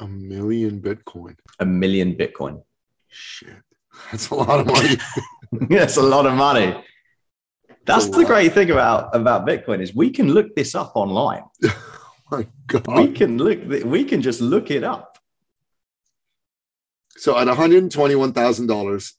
A 0.00 0.08
million 0.08 0.80
Bitcoin. 0.80 1.36
A 1.60 1.66
million 1.66 2.14
Bitcoin. 2.14 2.62
Shit. 3.08 3.56
That's 4.10 4.30
a 4.30 4.34
lot 4.34 4.60
of 4.60 4.66
money. 4.66 4.96
That's 5.68 5.96
a 5.96 6.02
lot 6.02 6.26
of 6.26 6.34
money. 6.34 6.82
That's 7.84 8.08
the 8.08 8.24
great 8.24 8.52
thing 8.52 8.70
about, 8.70 9.14
about 9.14 9.46
Bitcoin 9.46 9.82
is 9.82 9.94
we 9.94 10.10
can 10.10 10.32
look 10.32 10.54
this 10.54 10.74
up 10.74 10.92
online. 10.94 11.42
My 12.30 12.46
God. 12.66 12.86
We 12.88 13.12
can 13.12 13.36
look 13.38 13.84
we 13.84 14.04
can 14.04 14.22
just 14.22 14.40
look 14.40 14.70
it 14.70 14.84
up. 14.84 15.18
So 17.16 17.38
at 17.38 17.46
$121,000, 17.46 18.32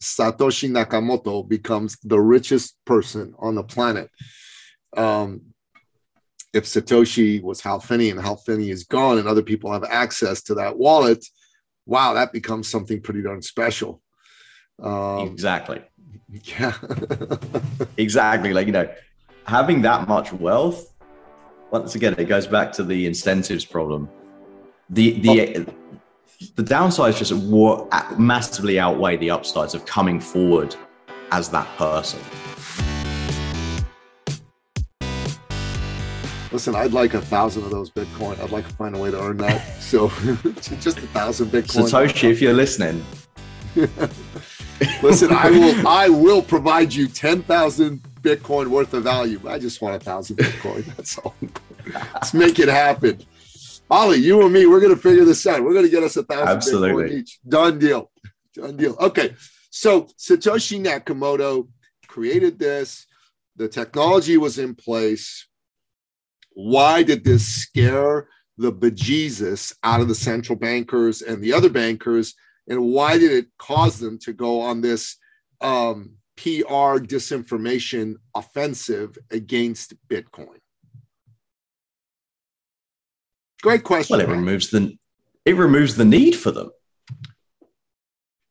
Satoshi 0.01 0.69
Nakamoto 0.69 1.47
becomes 1.47 1.97
the 2.03 2.19
richest 2.19 2.75
person 2.85 3.35
on 3.37 3.53
the 3.55 3.63
planet. 3.63 4.09
Um, 4.97 5.52
if 6.53 6.65
Satoshi 6.65 7.41
was 7.41 7.61
Hal 7.61 7.79
Finney 7.79 8.11
and 8.11 8.21
Hal 8.21 8.37
Finney 8.37 8.69
is 8.69 8.83
gone 8.83 9.17
and 9.17 9.27
other 9.27 9.41
people 9.41 9.71
have 9.71 9.83
access 9.83 10.43
to 10.43 10.55
that 10.55 10.77
wallet, 10.77 11.25
wow, 11.85 12.13
that 12.13 12.31
becomes 12.31 12.67
something 12.67 13.01
pretty 13.01 13.23
darn 13.23 13.41
special. 13.41 14.01
Um, 14.81 15.27
exactly. 15.27 15.81
yeah. 16.43 16.73
Exactly. 17.97 18.53
Like, 18.53 18.67
you 18.67 18.73
know, 18.73 18.91
having 19.45 19.81
that 19.81 20.07
much 20.07 20.31
wealth, 20.33 20.93
once 21.71 21.95
again, 21.95 22.15
it 22.17 22.25
goes 22.25 22.47
back 22.47 22.71
to 22.73 22.83
the 22.83 23.05
incentives 23.05 23.65
problem. 23.65 24.09
The 24.89 25.19
the 25.21 25.65
the 26.55 26.63
downsides 26.63 27.17
just 27.17 27.33
massively 28.19 28.79
outweigh 28.79 29.17
the 29.17 29.31
upsides 29.31 29.73
of 29.73 29.85
coming 29.85 30.19
forward 30.19 30.75
as 31.31 31.49
that 31.49 31.67
person. 31.77 32.19
Listen, 36.53 36.75
I'd 36.75 36.93
like 36.93 37.15
a 37.15 37.21
thousand 37.21 37.63
of 37.63 37.71
those 37.71 37.89
Bitcoin. 37.89 38.39
I'd 38.39 38.51
like 38.51 38.67
to 38.67 38.73
find 38.75 38.95
a 38.95 38.99
way 38.99 39.09
to 39.11 39.19
earn 39.19 39.37
that. 39.37 39.61
So 39.81 40.09
just 40.79 40.97
a 40.99 41.07
thousand 41.07 41.49
Bitcoin. 41.49 41.89
Satoshi, 41.89 42.29
if 42.31 42.41
you're 42.41 42.53
listening, 42.53 43.03
Listen, 45.01 45.31
I 45.31 45.49
will 45.49 45.87
I 45.87 46.09
will 46.09 46.41
provide 46.41 46.93
you 46.93 47.07
10,000 47.07 47.99
Bitcoin 48.21 48.67
worth 48.67 48.93
of 48.93 49.03
value. 49.03 49.39
I 49.47 49.57
just 49.57 49.81
want 49.81 49.95
a 49.95 49.99
thousand 49.99 50.37
Bitcoin. 50.37 50.85
That's 50.95 51.17
all. 51.17 51.35
Let's 52.13 52.33
make 52.33 52.59
it 52.59 52.69
happen. 52.69 53.25
Ollie, 53.89 54.17
you 54.17 54.41
and 54.43 54.53
me, 54.53 54.65
we're 54.65 54.79
gonna 54.79 54.95
figure 54.95 55.25
this 55.25 55.45
out. 55.47 55.63
We're 55.63 55.73
gonna 55.73 55.89
get 55.89 56.03
us 56.03 56.17
a 56.17 56.23
thousand 56.23 56.81
Bitcoin 56.81 57.11
each. 57.11 57.39
Done 57.47 57.79
deal. 57.79 58.11
Done 58.53 58.77
deal. 58.77 58.95
Okay. 58.99 59.35
So 59.69 60.03
Satoshi 60.19 60.83
Nakamoto 60.83 61.67
created 62.07 62.59
this. 62.59 63.07
The 63.55 63.67
technology 63.67 64.37
was 64.37 64.59
in 64.59 64.75
place. 64.75 65.47
Why 66.53 67.03
did 67.03 67.23
this 67.23 67.47
scare 67.47 68.27
the 68.57 68.71
bejesus 68.71 69.73
out 69.83 70.01
of 70.01 70.07
the 70.07 70.15
central 70.15 70.57
bankers 70.57 71.21
and 71.21 71.41
the 71.41 71.53
other 71.53 71.69
bankers? 71.69 72.35
and 72.67 72.81
why 72.81 73.17
did 73.17 73.31
it 73.31 73.47
cause 73.57 73.99
them 73.99 74.17
to 74.19 74.33
go 74.33 74.61
on 74.61 74.81
this 74.81 75.17
um, 75.61 76.13
PR 76.37 76.99
disinformation 76.99 78.15
offensive 78.35 79.17
against 79.31 79.93
Bitcoin? 80.07 80.59
Great 83.61 83.83
question. 83.83 84.17
well, 84.17 84.25
it 84.25 84.29
removes 84.29 84.69
the 84.69 84.97
it 85.45 85.55
removes 85.55 85.95
the 85.95 86.05
need 86.05 86.35
for 86.35 86.51
them. 86.51 86.71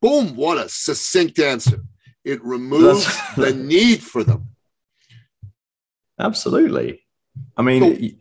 Boom! 0.00 0.37
What 0.37 0.59
a 0.59 0.68
succinct 0.68 1.38
answer. 1.38 1.82
It 2.25 2.42
removes 2.42 3.06
the 3.37 3.52
need 3.56 4.02
for 4.02 4.25
them. 4.25 4.49
Absolutely. 6.18 7.04
I 7.56 7.62
mean, 7.62 7.82
y- 7.82 8.14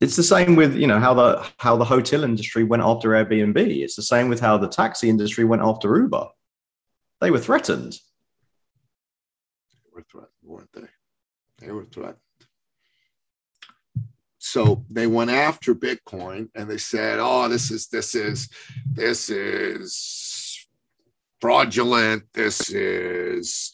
it's 0.00 0.16
the 0.16 0.22
same 0.22 0.56
with 0.56 0.74
you 0.76 0.86
know 0.86 1.00
how 1.00 1.14
the 1.14 1.46
how 1.58 1.76
the 1.76 1.84
hotel 1.84 2.24
industry 2.24 2.64
went 2.64 2.82
after 2.82 3.10
Airbnb. 3.10 3.56
It's 3.56 3.96
the 3.96 4.02
same 4.02 4.28
with 4.28 4.40
how 4.40 4.58
the 4.58 4.68
taxi 4.68 5.08
industry 5.08 5.44
went 5.44 5.62
after 5.62 5.96
Uber. 5.96 6.26
They 7.20 7.30
were 7.30 7.38
threatened. 7.38 7.98
They 9.84 9.90
were 9.94 10.04
threatened, 10.10 10.32
weren't 10.42 10.72
they? 10.72 10.88
They 11.58 11.72
were 11.72 11.86
threatened. 11.86 12.18
So 14.38 14.84
they 14.90 15.06
went 15.06 15.30
after 15.30 15.74
Bitcoin 15.74 16.50
and 16.54 16.68
they 16.68 16.78
said, 16.78 17.18
"Oh, 17.18 17.48
this 17.48 17.70
is 17.70 17.88
this 17.88 18.14
is 18.14 18.48
this 18.92 19.30
is 19.30 20.66
fraudulent. 21.40 22.24
This 22.34 22.70
is 22.70 23.72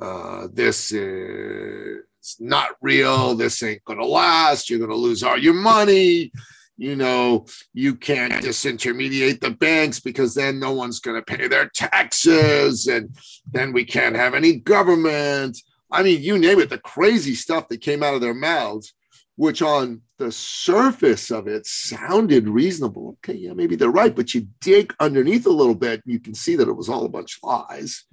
uh, 0.00 0.46
this 0.52 0.92
is 0.92 2.04
not 2.40 2.70
real. 2.80 3.34
This 3.34 3.62
ain't 3.62 3.84
gonna 3.84 4.04
last. 4.04 4.68
You're 4.70 4.80
gonna 4.80 4.94
lose 4.94 5.22
all 5.22 5.38
your 5.38 5.54
money." 5.54 6.32
You 6.78 6.96
know, 6.96 7.44
you 7.74 7.94
can't 7.94 8.32
disintermediate 8.32 9.40
the 9.40 9.50
banks 9.50 10.00
because 10.00 10.34
then 10.34 10.58
no 10.58 10.72
one's 10.72 11.00
going 11.00 11.22
to 11.22 11.36
pay 11.36 11.46
their 11.46 11.68
taxes 11.68 12.86
and 12.88 13.14
then 13.52 13.72
we 13.72 13.84
can't 13.84 14.16
have 14.16 14.34
any 14.34 14.54
government. 14.56 15.58
I 15.92 16.02
mean, 16.02 16.22
you 16.22 16.38
name 16.38 16.58
it, 16.58 16.70
the 16.70 16.78
crazy 16.78 17.34
stuff 17.34 17.68
that 17.68 17.82
came 17.82 18.02
out 18.02 18.14
of 18.14 18.20
their 18.22 18.34
mouths, 18.34 18.94
which 19.36 19.60
on 19.62 20.00
the 20.18 20.32
surface 20.32 21.30
of 21.30 21.46
it 21.46 21.66
sounded 21.66 22.48
reasonable. 22.48 23.18
Okay, 23.24 23.38
yeah, 23.38 23.52
maybe 23.52 23.76
they're 23.76 23.90
right, 23.90 24.16
but 24.16 24.34
you 24.34 24.48
dig 24.60 24.94
underneath 24.98 25.46
a 25.46 25.50
little 25.50 25.76
bit, 25.76 26.02
you 26.06 26.18
can 26.18 26.34
see 26.34 26.56
that 26.56 26.68
it 26.68 26.72
was 26.76 26.88
all 26.88 27.04
a 27.04 27.08
bunch 27.10 27.38
of 27.42 27.48
lies. 27.48 28.06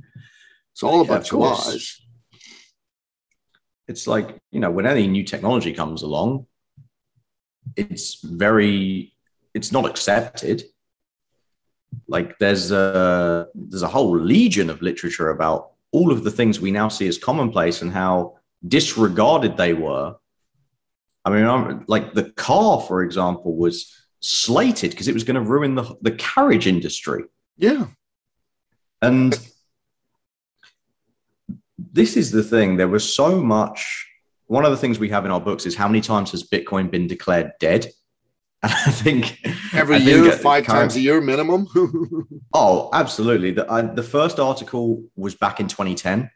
It's 0.73 0.83
all 0.83 0.99
a 0.99 1.03
Yeah, 1.05 1.09
bunch 1.09 1.27
of, 1.31 1.39
course. 1.39 1.67
lies. 1.67 2.01
It's 3.89 4.05
like 4.07 4.37
you 4.51 4.59
know 4.59 4.71
when 4.71 4.85
any 4.85 5.07
new 5.07 5.23
technology 5.23 5.73
comes 5.73 6.03
along, 6.03 6.45
it's 7.75 8.21
very 8.21 9.13
it's 9.53 9.71
not 9.71 9.85
accepted. 9.85 10.63
Like 12.07 12.37
there's 12.37 12.71
a 12.71 13.47
there's 13.55 13.81
a 13.81 13.87
whole 13.87 14.15
legion 14.17 14.69
of 14.69 14.81
literature 14.81 15.31
about 15.31 15.71
all 15.91 16.11
of 16.11 16.23
the 16.23 16.31
things 16.31 16.59
we 16.59 16.71
now 16.71 16.87
see 16.87 17.07
as 17.07 17.17
commonplace 17.17 17.81
and 17.81 17.91
how 17.91 18.37
disregarded 18.67 19.57
they 19.57 19.73
were. 19.73 20.15
I 21.25 21.31
mean, 21.31 21.45
I'm, 21.45 21.83
like 21.87 22.13
the 22.13 22.29
car, 22.31 22.81
for 22.81 23.01
example, 23.01 23.55
was 23.55 23.91
slated 24.19 24.91
because 24.91 25.07
it 25.07 25.13
was 25.15 25.23
going 25.23 25.35
to 25.35 25.49
ruin 25.49 25.73
the 25.73 25.95
the 26.01 26.11
carriage 26.11 26.67
industry. 26.67 27.23
Yeah. 27.57 27.87
And 29.01 29.37
this 31.91 32.17
is 32.17 32.31
the 32.31 32.43
thing. 32.43 32.77
There 32.77 32.87
was 32.87 33.13
so 33.13 33.41
much. 33.41 34.07
One 34.47 34.65
of 34.65 34.71
the 34.71 34.77
things 34.77 34.99
we 34.99 35.09
have 35.09 35.25
in 35.25 35.31
our 35.31 35.41
books 35.41 35.65
is 35.65 35.75
how 35.75 35.87
many 35.87 36.01
times 36.01 36.31
has 36.31 36.43
Bitcoin 36.43 36.89
been 36.89 37.07
declared 37.07 37.51
dead? 37.59 37.87
And 38.61 38.73
I 38.73 38.91
think 38.91 39.39
Every 39.73 39.95
I 39.95 39.99
year, 39.99 40.31
at 40.33 40.41
five 40.41 40.65
times 40.65 40.97
a 40.97 40.99
year 40.99 41.21
minimum. 41.21 41.65
Oh, 42.53 42.89
absolutely. 42.91 43.51
The, 43.51 43.71
I, 43.71 43.83
the 43.83 44.03
first 44.03 44.37
article 44.37 45.05
was 45.15 45.33
back 45.33 45.61
in 45.61 45.69
2010. 45.69 46.29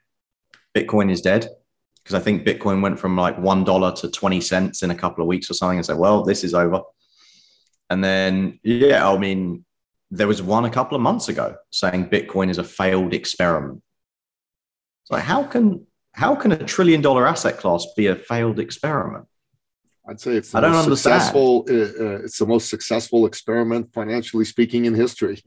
Bitcoin 0.74 1.12
is 1.12 1.20
dead 1.20 1.50
because 2.04 2.16
I 2.16 2.20
think 2.20 2.46
Bitcoin 2.46 2.82
went 2.82 2.98
from 2.98 3.18
like 3.18 3.38
one 3.38 3.64
dollar 3.64 3.92
to 3.96 4.10
twenty 4.10 4.42
cents 4.42 4.84
in 4.84 4.92
a 4.92 4.96
couple 4.96 5.22
of 5.22 5.28
weeks 5.28 5.50
or 5.50 5.54
something, 5.54 5.78
and 5.78 5.86
said, 5.86 5.98
"Well, 5.98 6.24
this 6.24 6.44
is 6.44 6.54
over." 6.54 6.82
And 7.90 8.04
then, 8.04 8.60
yeah, 8.64 9.08
I 9.08 9.18
mean, 9.18 9.66
there 10.10 10.28
was 10.28 10.42
one 10.42 10.66
a 10.66 10.70
couple 10.70 10.96
of 10.96 11.02
months 11.02 11.28
ago 11.30 11.56
saying 11.72 12.10
Bitcoin 12.10 12.50
is 12.50 12.58
a 12.58 12.64
failed 12.64 13.14
experiment. 13.14 13.82
Like 15.10 15.24
how 15.24 15.44
can 15.44 15.86
how 16.14 16.36
can 16.36 16.52
a 16.52 16.58
trillion 16.58 17.02
dollar 17.02 17.28
asset 17.28 17.58
class 17.58 17.86
be 17.98 18.08
a 18.08 18.16
failed 18.16 18.60
experiment? 18.60 19.26
I'd 20.08 20.20
say 20.20 20.36
it's 20.36 20.52
the 20.52 20.58
I 20.58 20.62
don't 20.62 20.72
most 20.72 20.84
understand. 20.84 21.22
successful. 21.22 21.66
Uh, 21.70 21.74
uh, 21.74 22.24
it's 22.24 22.38
the 22.38 22.46
most 22.46 22.70
successful 22.70 23.26
experiment, 23.26 23.94
financially 23.94 24.46
speaking, 24.46 24.86
in 24.86 24.94
history. 24.94 25.42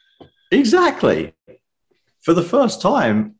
exactly. 0.50 1.34
For 2.20 2.34
the 2.34 2.42
first 2.42 2.82
time, 2.82 3.36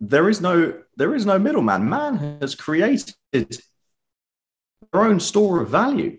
there 0.00 0.28
is 0.28 0.40
no 0.40 0.74
there 0.96 1.14
is 1.14 1.26
no 1.26 1.38
middleman. 1.38 1.88
Man 1.88 2.38
has 2.40 2.54
created 2.54 3.14
their 3.32 5.02
own 5.02 5.20
store 5.20 5.60
of 5.60 5.68
value, 5.68 6.18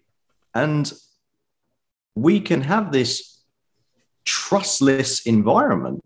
and 0.54 0.92
we 2.16 2.40
can 2.40 2.62
have 2.62 2.92
this 2.92 3.44
trustless 4.24 5.26
environment 5.26 6.02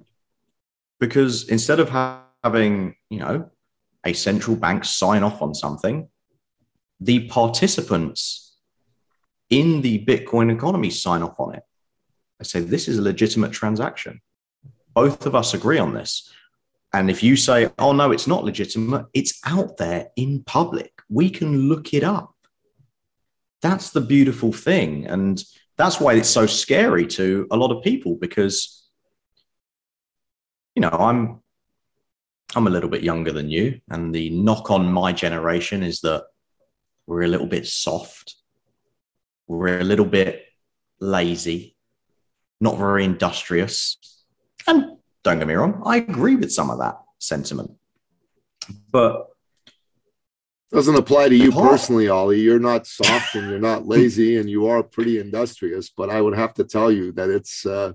because 0.99 1.47
instead 1.49 1.79
of 1.79 1.89
having 2.43 2.95
you 3.09 3.19
know 3.19 3.49
a 4.05 4.13
central 4.13 4.55
bank 4.55 4.85
sign 4.85 5.23
off 5.23 5.41
on 5.41 5.53
something 5.53 6.07
the 6.99 7.27
participants 7.27 8.55
in 9.49 9.81
the 9.81 10.03
Bitcoin 10.05 10.53
economy 10.53 10.89
sign 10.89 11.21
off 11.21 11.39
on 11.39 11.55
it. 11.55 11.63
I 12.39 12.43
say, 12.43 12.59
this 12.59 12.87
is 12.87 12.97
a 12.97 13.01
legitimate 13.01 13.51
transaction. 13.51 14.21
Both 14.93 15.25
of 15.25 15.35
us 15.35 15.53
agree 15.53 15.79
on 15.79 15.93
this. 15.93 16.31
And 16.93 17.09
if 17.09 17.21
you 17.21 17.35
say, 17.35 17.69
oh, 17.77 17.93
no, 17.93 18.11
it's 18.11 18.27
not 18.27 18.43
legitimate, 18.43 19.05
it's 19.13 19.39
out 19.45 19.77
there 19.77 20.07
in 20.15 20.43
public. 20.43 20.91
We 21.09 21.29
can 21.29 21.69
look 21.69 21.93
it 21.93 22.03
up. 22.03 22.33
That's 23.61 23.91
the 23.91 24.01
beautiful 24.01 24.53
thing. 24.53 25.05
And 25.05 25.43
that's 25.77 25.99
why 25.99 26.13
it's 26.13 26.29
so 26.29 26.45
scary 26.45 27.05
to 27.07 27.47
a 27.51 27.57
lot 27.57 27.75
of 27.75 27.83
people 27.83 28.15
because, 28.15 28.86
you 30.77 30.81
know, 30.81 30.89
I'm. 30.89 31.41
I'm 32.55 32.67
a 32.67 32.69
little 32.69 32.89
bit 32.89 33.03
younger 33.03 33.31
than 33.31 33.49
you, 33.49 33.81
and 33.89 34.13
the 34.13 34.29
knock 34.29 34.69
on 34.71 34.85
my 34.85 35.11
generation 35.11 35.81
is 35.83 36.01
that 36.01 36.25
we're 37.07 37.23
a 37.23 37.27
little 37.27 37.47
bit 37.47 37.65
soft. 37.65 38.35
We're 39.47 39.79
a 39.79 39.83
little 39.83 40.05
bit 40.05 40.45
lazy, 40.99 41.75
not 42.61 42.77
very 42.77 43.03
industrious. 43.03 43.97
And 44.67 44.97
don't 45.23 45.39
get 45.39 45.47
me 45.47 45.55
wrong, 45.55 45.81
I 45.83 45.97
agree 45.97 46.35
with 46.35 46.53
some 46.53 46.69
of 46.69 46.77
that 46.77 46.97
sentiment. 47.17 47.71
But 48.91 49.27
doesn't 50.71 50.95
apply 50.95 51.29
to 51.29 51.35
you 51.35 51.51
personally, 51.51 52.07
Ollie. 52.07 52.41
You're 52.41 52.59
not 52.59 52.85
soft 52.85 53.35
and 53.35 53.49
you're 53.49 53.59
not 53.59 53.87
lazy, 53.87 54.37
and 54.37 54.49
you 54.49 54.67
are 54.67 54.83
pretty 54.83 55.19
industrious. 55.19 55.89
But 55.89 56.11
I 56.11 56.21
would 56.21 56.35
have 56.35 56.53
to 56.55 56.63
tell 56.63 56.91
you 56.91 57.11
that 57.13 57.29
it's 57.29 57.65
uh, 57.65 57.93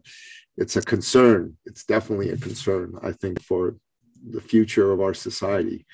it's 0.57 0.77
a 0.77 0.83
concern. 0.83 1.57
It's 1.65 1.85
definitely 1.85 2.31
a 2.31 2.37
concern. 2.37 2.99
I 3.03 3.13
think 3.13 3.43
for 3.43 3.77
the 4.25 4.41
future 4.41 4.93
of 4.93 5.01
our 5.01 5.15
society 5.15 5.87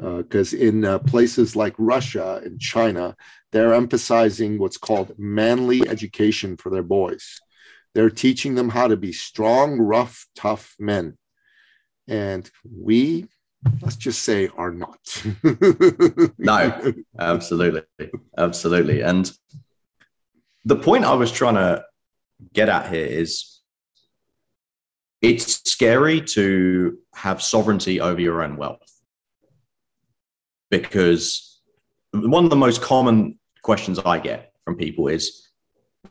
because 0.00 0.54
uh, 0.54 0.56
in 0.56 0.84
uh, 0.84 0.98
places 0.98 1.54
like 1.54 1.74
Russia 1.76 2.40
and 2.44 2.58
China, 2.58 3.16
they're 3.52 3.74
emphasizing 3.74 4.58
what's 4.58 4.78
called 4.78 5.12
manly 5.18 5.86
education 5.86 6.56
for 6.56 6.70
their 6.70 6.82
boys. 6.82 7.40
They're 7.94 8.10
teaching 8.10 8.54
them 8.54 8.70
how 8.70 8.88
to 8.88 8.96
be 8.96 9.12
strong, 9.12 9.78
rough, 9.78 10.26
tough 10.34 10.74
men. 10.78 11.18
And 12.08 12.50
we, 12.64 13.26
let's 13.82 13.96
just 13.96 14.22
say, 14.22 14.48
are 14.56 14.72
not. 14.72 15.22
no, 16.38 16.94
absolutely. 17.18 17.82
Absolutely. 18.38 19.02
And 19.02 19.30
the 20.64 20.76
point 20.76 21.04
I 21.04 21.14
was 21.14 21.30
trying 21.30 21.56
to 21.56 21.84
get 22.54 22.68
at 22.68 22.90
here 22.90 23.06
is 23.06 23.59
it's 25.22 25.70
scary 25.70 26.20
to 26.20 26.98
have 27.14 27.42
sovereignty 27.42 28.00
over 28.00 28.20
your 28.20 28.42
own 28.42 28.56
wealth 28.56 28.90
because 30.70 31.60
one 32.12 32.44
of 32.44 32.50
the 32.50 32.56
most 32.56 32.80
common 32.80 33.38
questions 33.62 33.98
I 33.98 34.18
get 34.18 34.52
from 34.64 34.76
people 34.76 35.08
is, 35.08 35.48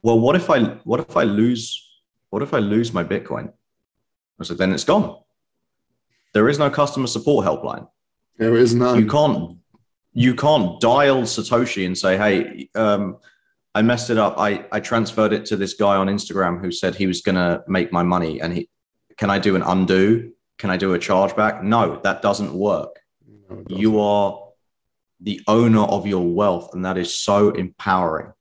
well, 0.04 0.20
what 0.20 0.36
if 0.36 0.50
I 0.50 0.64
what 0.84 1.00
if 1.00 1.18
I 1.18 1.24
lose 1.24 1.86
what 2.30 2.44
if 2.44 2.54
I 2.54 2.60
lose 2.60 2.94
my 2.94 3.04
Bitcoin? 3.04 3.52
I 4.40 4.44
said, 4.44 4.58
then 4.58 4.72
it's 4.72 4.84
gone. 4.84 5.18
There 6.34 6.48
is 6.48 6.60
no 6.60 6.70
customer 6.70 7.08
support 7.08 7.46
helpline. 7.46 7.88
There 8.38 8.56
is 8.56 8.76
none. 8.76 9.00
You 9.00 9.08
can't 9.08 9.58
you 10.14 10.36
can't 10.36 10.80
dial 10.80 11.24
Satoshi 11.24 11.86
and 11.86 11.98
say, 11.98 12.18
hey, 12.18 12.70
um, 12.76 13.18
I 13.76 13.82
messed 13.82 14.10
it 14.10 14.18
up. 14.18 14.36
I, 14.38 14.66
I 14.72 14.80
transferred 14.80 15.34
it 15.34 15.46
to 15.46 15.56
this 15.56 15.76
guy 15.76 15.96
on 15.96 16.08
Instagram 16.08 16.62
who 16.62 16.72
said 16.72 16.96
he 16.96 17.08
was 17.08 17.22
gonna 17.22 17.64
make 17.68 17.92
my 17.92 18.04
money 18.04 18.42
and 18.42 18.54
he 18.54 18.70
can 19.20 19.30
I 19.30 19.38
do 19.38 19.58
an 19.58 19.64
undo? 19.64 20.32
Can 20.58 20.70
I 20.70 20.78
do 20.78 20.94
a 20.94 20.98
chargeback? 20.98 21.62
No, 21.62 22.00
that 22.04 22.22
doesn't 22.22 22.54
work. 22.54 23.02
No, 23.50 23.66
you 23.68 24.00
are 24.00 24.48
the 25.20 25.42
owner 25.46 25.82
of 25.82 26.08
your 26.08 26.26
wealth. 26.26 26.74
And 26.74 26.86
that 26.86 26.98
is 26.98 27.14
so 27.14 27.50
empowering 27.50 28.32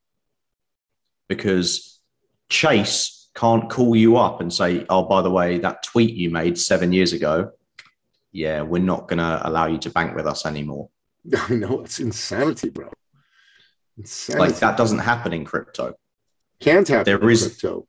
because 1.28 1.98
Chase 2.48 3.28
can't 3.34 3.68
call 3.68 3.96
you 3.96 4.18
up 4.18 4.40
and 4.40 4.52
say, 4.52 4.86
oh, 4.88 5.02
by 5.02 5.20
the 5.20 5.30
way, 5.32 5.58
that 5.58 5.82
tweet 5.82 6.14
you 6.14 6.30
made 6.30 6.56
seven 6.56 6.92
years 6.92 7.12
ago, 7.12 7.50
yeah, 8.30 8.62
we're 8.62 8.80
not 8.80 9.08
going 9.08 9.18
to 9.18 9.40
allow 9.48 9.66
you 9.66 9.78
to 9.78 9.90
bank 9.90 10.14
with 10.14 10.28
us 10.28 10.46
anymore. 10.46 10.90
I 11.36 11.54
know 11.54 11.80
it's 11.80 11.98
insanity, 11.98 12.70
bro. 12.70 12.88
Insanity. 13.96 14.38
Like 14.38 14.60
that 14.60 14.76
doesn't 14.76 15.00
happen 15.00 15.32
in 15.32 15.44
crypto. 15.44 15.96
Can't 16.60 16.86
happen 16.86 17.04
there 17.04 17.30
is, 17.30 17.42
crypto. 17.42 17.88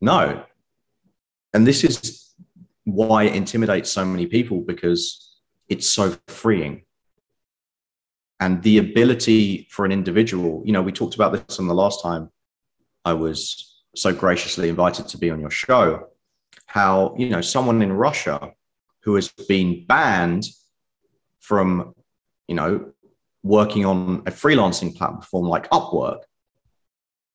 No. 0.00 0.46
And 1.54 1.66
this 1.66 1.84
is 1.84 2.34
why 2.84 3.24
it 3.24 3.34
intimidates 3.34 3.90
so 3.90 4.04
many 4.04 4.26
people 4.26 4.60
because 4.60 5.38
it's 5.68 5.88
so 5.88 6.16
freeing. 6.28 6.84
And 8.40 8.62
the 8.62 8.78
ability 8.78 9.68
for 9.70 9.84
an 9.84 9.92
individual 9.92 10.62
you 10.64 10.72
know 10.72 10.82
we 10.82 10.90
talked 10.90 11.14
about 11.14 11.32
this 11.32 11.60
on 11.60 11.68
the 11.68 11.74
last 11.74 12.02
time 12.02 12.28
i 13.04 13.12
was 13.12 13.82
so 13.94 14.12
graciously 14.12 14.68
invited 14.68 15.06
to 15.06 15.16
be 15.16 15.30
on 15.30 15.38
your 15.38 15.50
show 15.50 16.08
how 16.66 17.14
you 17.16 17.28
know 17.28 17.40
someone 17.40 17.80
in 17.82 17.92
russia 17.92 18.50
who 19.04 19.14
has 19.14 19.28
been 19.46 19.86
banned 19.86 20.44
from 21.38 21.94
you 22.48 22.56
know 22.56 22.92
working 23.44 23.84
on 23.84 24.22
a 24.26 24.32
freelancing 24.32 24.92
platform 24.92 25.46
like 25.46 25.70
upwork 25.70 26.22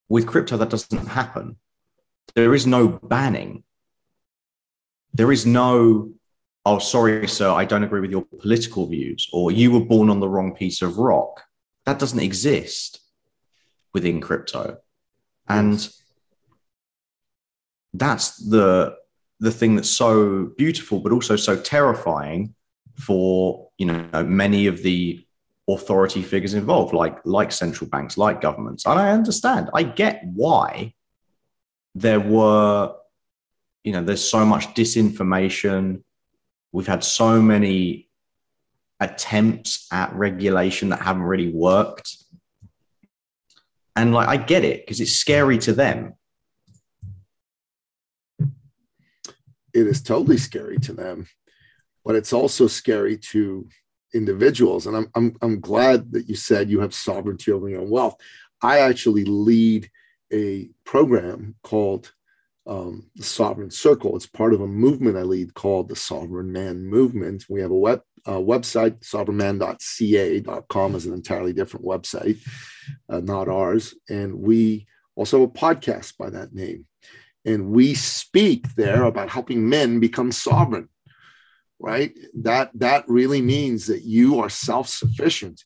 with 0.10 0.27
crypto 0.27 0.58
that 0.58 0.69
doesn't 0.69 1.08
happen. 1.08 1.58
There 2.36 2.53
is 2.53 2.65
no 2.65 2.88
banning 2.88 3.63
there 5.17 5.32
is 5.32 5.45
no 5.45 6.12
oh, 6.67 6.80
sorry, 6.80 7.25
sir, 7.30 7.49
I 7.49 7.63
don't 7.63 7.86
agree 7.86 8.01
with 8.01 8.12
your 8.12 8.25
political 8.41 8.88
views, 8.88 9.30
or 9.32 9.53
you 9.53 9.71
were 9.71 9.86
born 9.86 10.10
on 10.10 10.19
the 10.19 10.27
wrong 10.27 10.53
piece 10.53 10.82
of 10.82 10.97
rock. 10.97 11.43
That 11.86 11.97
doesn't 11.97 12.19
exist 12.19 12.99
within 13.93 14.19
crypto. 14.19 14.77
And 15.47 15.88
that's 17.93 18.38
the 18.49 18.97
the 19.39 19.51
thing 19.51 19.75
that's 19.75 19.89
so 19.89 20.51
beautiful, 20.58 20.99
but 20.99 21.13
also 21.13 21.36
so 21.38 21.56
terrifying 21.56 22.53
for 22.95 23.69
you 23.77 23.86
know 23.86 24.23
many 24.23 24.67
of 24.67 24.84
the 24.84 25.25
authority 25.69 26.21
figures 26.21 26.53
involved, 26.53 26.93
like 26.93 27.17
like 27.23 27.53
central 27.53 27.89
banks, 27.89 28.17
like 28.17 28.41
governments. 28.41 28.86
And 28.86 28.99
I 28.99 29.12
understand, 29.12 29.69
I 29.73 29.84
get 29.84 30.21
why 30.25 30.93
there 31.95 32.19
were, 32.19 32.93
you 33.88 33.93
know, 33.93 34.04
there's 34.04 34.30
so 34.30 34.45
much 34.45 34.67
disinformation 34.76 36.04
We've 36.71 36.88
had 36.88 37.04
so 37.04 37.41
many 37.41 38.10
attempts 39.00 39.88
at 39.91 40.13
regulation 40.13 40.89
that 40.89 41.02
haven't 41.02 41.23
really 41.23 41.50
worked. 41.50 42.17
And 43.95 44.13
like, 44.13 44.28
I 44.28 44.38
get 44.38 44.63
it 44.63 44.86
because 44.86 45.00
it's 45.00 45.13
scary 45.13 45.58
to 45.60 45.73
them. 45.73 46.13
It 49.73 49.88
is 49.88 50.02
totally 50.02 50.38
scary 50.38 50.78
to 50.80 50.93
them, 50.93 51.28
but 52.04 52.15
it's 52.15 52.34
also 52.34 52.67
scary 52.67 53.17
to 53.32 53.67
individuals. 54.13 54.88
And 54.88 54.97
I'm, 54.97 55.12
I'm, 55.15 55.38
I'm 55.41 55.60
glad 55.60 56.12
that 56.12 56.28
you 56.28 56.36
said 56.36 56.69
you 56.69 56.80
have 56.82 56.93
sovereignty 56.93 57.52
over 57.52 57.69
your 57.69 57.82
own 57.82 57.89
wealth. 57.89 58.17
I 58.62 58.80
actually 58.80 59.26
lead 59.26 59.89
a 60.34 60.69
program 60.84 61.56
called 61.63 62.12
um, 62.67 63.10
the 63.15 63.23
Sovereign 63.23 63.71
Circle. 63.71 64.15
It's 64.15 64.27
part 64.27 64.53
of 64.53 64.62
a 64.62 64.67
movement 64.67 65.17
I 65.17 65.21
lead 65.23 65.53
called 65.53 65.88
the 65.89 65.95
Sovereign 65.95 66.51
Man 66.51 66.86
Movement. 66.86 67.45
We 67.49 67.62
have 67.62 67.71
a 67.71 67.75
web 67.75 68.01
uh, 68.25 68.39
website, 68.39 68.99
sovereignman.ca.com 69.06 70.95
is 70.95 71.06
an 71.06 71.13
entirely 71.13 71.53
different 71.53 71.86
website, 71.86 72.38
uh, 73.10 73.21
not 73.21 73.47
ours. 73.47 73.95
And 74.10 74.39
we 74.39 74.88
also 75.15 75.39
have 75.41 75.49
a 75.49 75.53
podcast 75.53 76.17
by 76.17 76.30
that 76.32 76.53
name. 76.53 76.86
And 77.45 77.69
we 77.69 77.93
speak 77.93 78.75
there 78.75 79.03
about 79.06 79.30
helping 79.30 79.69
men 79.69 79.99
become 80.01 80.34
sovereign. 80.34 80.89
right? 81.80 82.13
That 82.36 82.71
that 82.75 83.06
really 83.08 83.41
means 83.41 83.88
that 83.88 84.03
you 84.03 84.39
are 84.39 84.49
self-sufficient. 84.49 85.63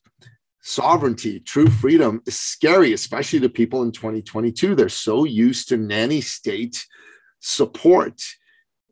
Sovereignty, 0.62 1.40
true 1.40 1.68
freedom 1.68 2.22
is 2.26 2.38
scary, 2.38 2.92
especially 2.92 3.40
to 3.40 3.48
people 3.48 3.82
in 3.82 3.90
2022. 3.90 4.74
They're 4.74 4.88
so 4.88 5.24
used 5.24 5.68
to 5.68 5.76
nanny 5.76 6.20
state 6.20 6.86
support 7.40 8.22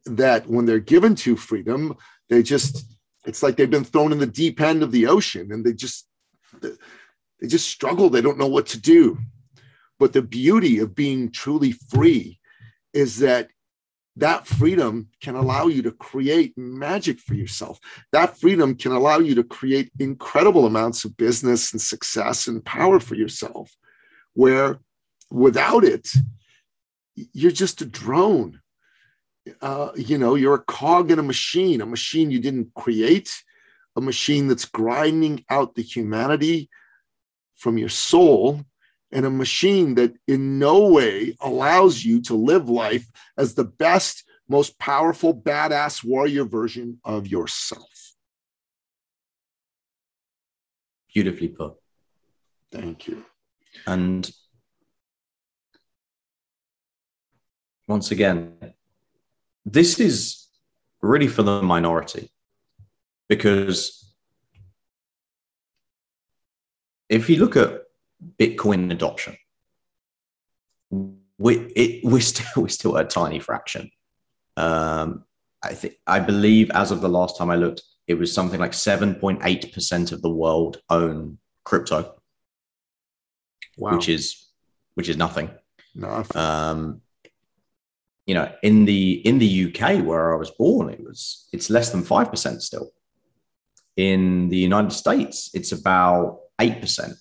that 0.04 0.48
when 0.48 0.66
they're 0.66 0.80
given 0.80 1.14
to 1.14 1.37
freedom, 1.37 1.96
they 2.28 2.42
just 2.42 2.85
it's 3.24 3.42
like 3.42 3.56
they've 3.56 3.70
been 3.70 3.85
thrown 3.85 4.12
in 4.12 4.18
the 4.18 4.26
deep 4.26 4.61
end 4.61 4.83
of 4.83 4.92
the 4.92 5.06
ocean 5.06 5.52
and 5.52 5.64
they 5.64 5.72
just 5.72 6.09
they 6.61 7.46
just 7.46 7.68
struggle. 7.68 8.11
They 8.11 8.20
don't 8.20 8.38
know 8.38 8.46
what 8.46 8.66
to 8.68 8.80
do. 8.80 9.18
But 9.98 10.12
the 10.12 10.22
beauty 10.22 10.78
of 10.78 10.94
being 10.94 11.30
truly 11.30 11.72
free 11.72 12.40
is 12.92 13.18
that 13.18 13.48
that 14.20 14.46
freedom 14.46 15.09
can 15.20 15.35
allow 15.35 15.66
you 15.66 15.83
to 15.83 15.92
create 15.92 16.56
magic 16.56 17.18
for 17.18 17.35
yourself. 17.35 17.78
That 18.12 18.38
freedom 18.38 18.74
can 18.74 18.92
allow 18.92 19.18
you 19.18 19.35
to 19.35 19.44
create 19.44 19.90
incredible 19.98 20.66
amounts 20.66 21.04
of 21.04 21.16
business 21.16 21.72
and 21.72 21.80
success 21.80 22.46
and 22.46 22.64
power 22.64 23.00
for 23.00 23.14
yourself, 23.14 23.74
where 24.35 24.78
without 25.30 25.85
it, 25.85 26.11
you're 27.14 27.50
just 27.50 27.83
a 27.83 27.87
drone. 27.87 28.61
Uh, 29.61 29.90
you 29.96 30.18
know, 30.18 30.35
you're 30.35 30.54
a 30.54 30.64
cog 30.64 31.11
in 31.11 31.18
a 31.18 31.22
machine, 31.22 31.80
a 31.80 31.87
machine 31.87 32.30
you 32.30 32.40
didn't 32.40 32.72
create, 32.74 33.42
a 33.96 34.00
machine 34.00 34.48
that's 34.48 34.66
grinding 34.66 35.44
out 35.48 35.74
the 35.74 35.83
humanity 35.83 36.68
from 37.56 37.78
your 37.78 37.88
soul 37.88 38.64
and 39.12 39.26
a 39.26 39.30
machine 39.30 39.94
that 39.96 40.14
in 40.26 40.58
no 40.58 40.88
way 40.88 41.36
allows 41.40 42.04
you 42.04 42.20
to 42.22 42.34
live 42.34 42.68
life 42.68 43.10
as 43.36 43.54
the 43.54 43.64
best, 43.64 44.24
most 44.48 44.78
powerful, 44.78 45.34
badass 45.34 46.04
warrior 46.04 46.44
version 46.44 46.98
of 47.04 47.26
yourself. 47.26 48.14
Beautifully 51.12 51.48
put. 51.48 51.74
Thank 52.70 53.08
you. 53.08 53.24
And 53.86 54.30
once 57.88 58.12
again, 58.12 58.54
this 59.64 59.98
is 59.98 60.46
really 61.02 61.26
for 61.26 61.42
the 61.42 61.62
minority 61.62 62.30
because 63.28 64.14
if 67.08 67.28
you 67.28 67.38
look 67.38 67.56
at 67.56 67.79
Bitcoin 68.38 68.90
adoption, 68.90 69.37
we 71.38 71.56
it, 71.74 72.04
we're 72.04 72.20
still 72.20 72.62
we're 72.62 72.68
still 72.68 72.96
a 72.96 73.04
tiny 73.04 73.40
fraction. 73.40 73.90
Um, 74.56 75.24
I 75.62 75.74
think 75.74 75.94
I 76.06 76.20
believe 76.20 76.70
as 76.70 76.90
of 76.90 77.00
the 77.00 77.09
last 77.09 77.37
time 77.37 77.50
I 77.50 77.56
looked, 77.56 77.83
it 78.06 78.14
was 78.14 78.33
something 78.33 78.61
like 78.61 78.74
seven 78.74 79.14
point 79.14 79.40
eight 79.44 79.72
percent 79.72 80.12
of 80.12 80.22
the 80.22 80.30
world 80.30 80.80
own 80.90 81.38
crypto, 81.64 82.14
wow. 83.76 83.94
which 83.94 84.09
is 84.09 84.48
which 84.94 85.09
is 85.09 85.16
nothing. 85.16 85.50
Nothing. 85.94 86.37
Um, 86.40 87.00
you 88.26 88.35
know, 88.35 88.52
in 88.62 88.85
the 88.85 89.12
in 89.26 89.38
the 89.38 89.66
UK 89.66 90.04
where 90.04 90.33
I 90.33 90.37
was 90.37 90.50
born, 90.50 90.90
it 90.90 91.02
was 91.02 91.48
it's 91.52 91.70
less 91.70 91.90
than 91.90 92.02
five 92.02 92.30
percent 92.30 92.62
still. 92.62 92.92
In 93.96 94.48
the 94.48 94.56
United 94.56 94.92
States, 94.92 95.50
it's 95.52 95.72
about 95.72 96.40
eight 96.61 96.80
percent. 96.80 97.14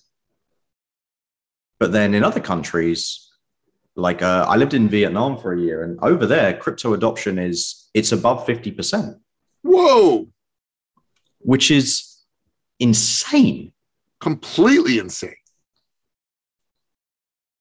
But 1.80 1.92
then 1.92 2.14
in 2.14 2.22
other 2.22 2.40
countries, 2.40 3.30
like 3.96 4.22
uh, 4.22 4.44
I 4.48 4.56
lived 4.56 4.74
in 4.74 4.88
Vietnam 4.88 5.38
for 5.38 5.52
a 5.52 5.58
year, 5.58 5.82
and 5.82 5.98
over 6.02 6.26
there, 6.26 6.56
crypto 6.56 6.92
adoption 6.92 7.38
is 7.38 7.88
it's 7.94 8.12
above 8.12 8.46
fifty 8.46 8.70
percent. 8.70 9.16
Whoa! 9.62 10.28
Which 11.38 11.70
is 11.70 12.22
insane. 12.78 13.72
Completely 14.20 14.98
insane. 14.98 15.34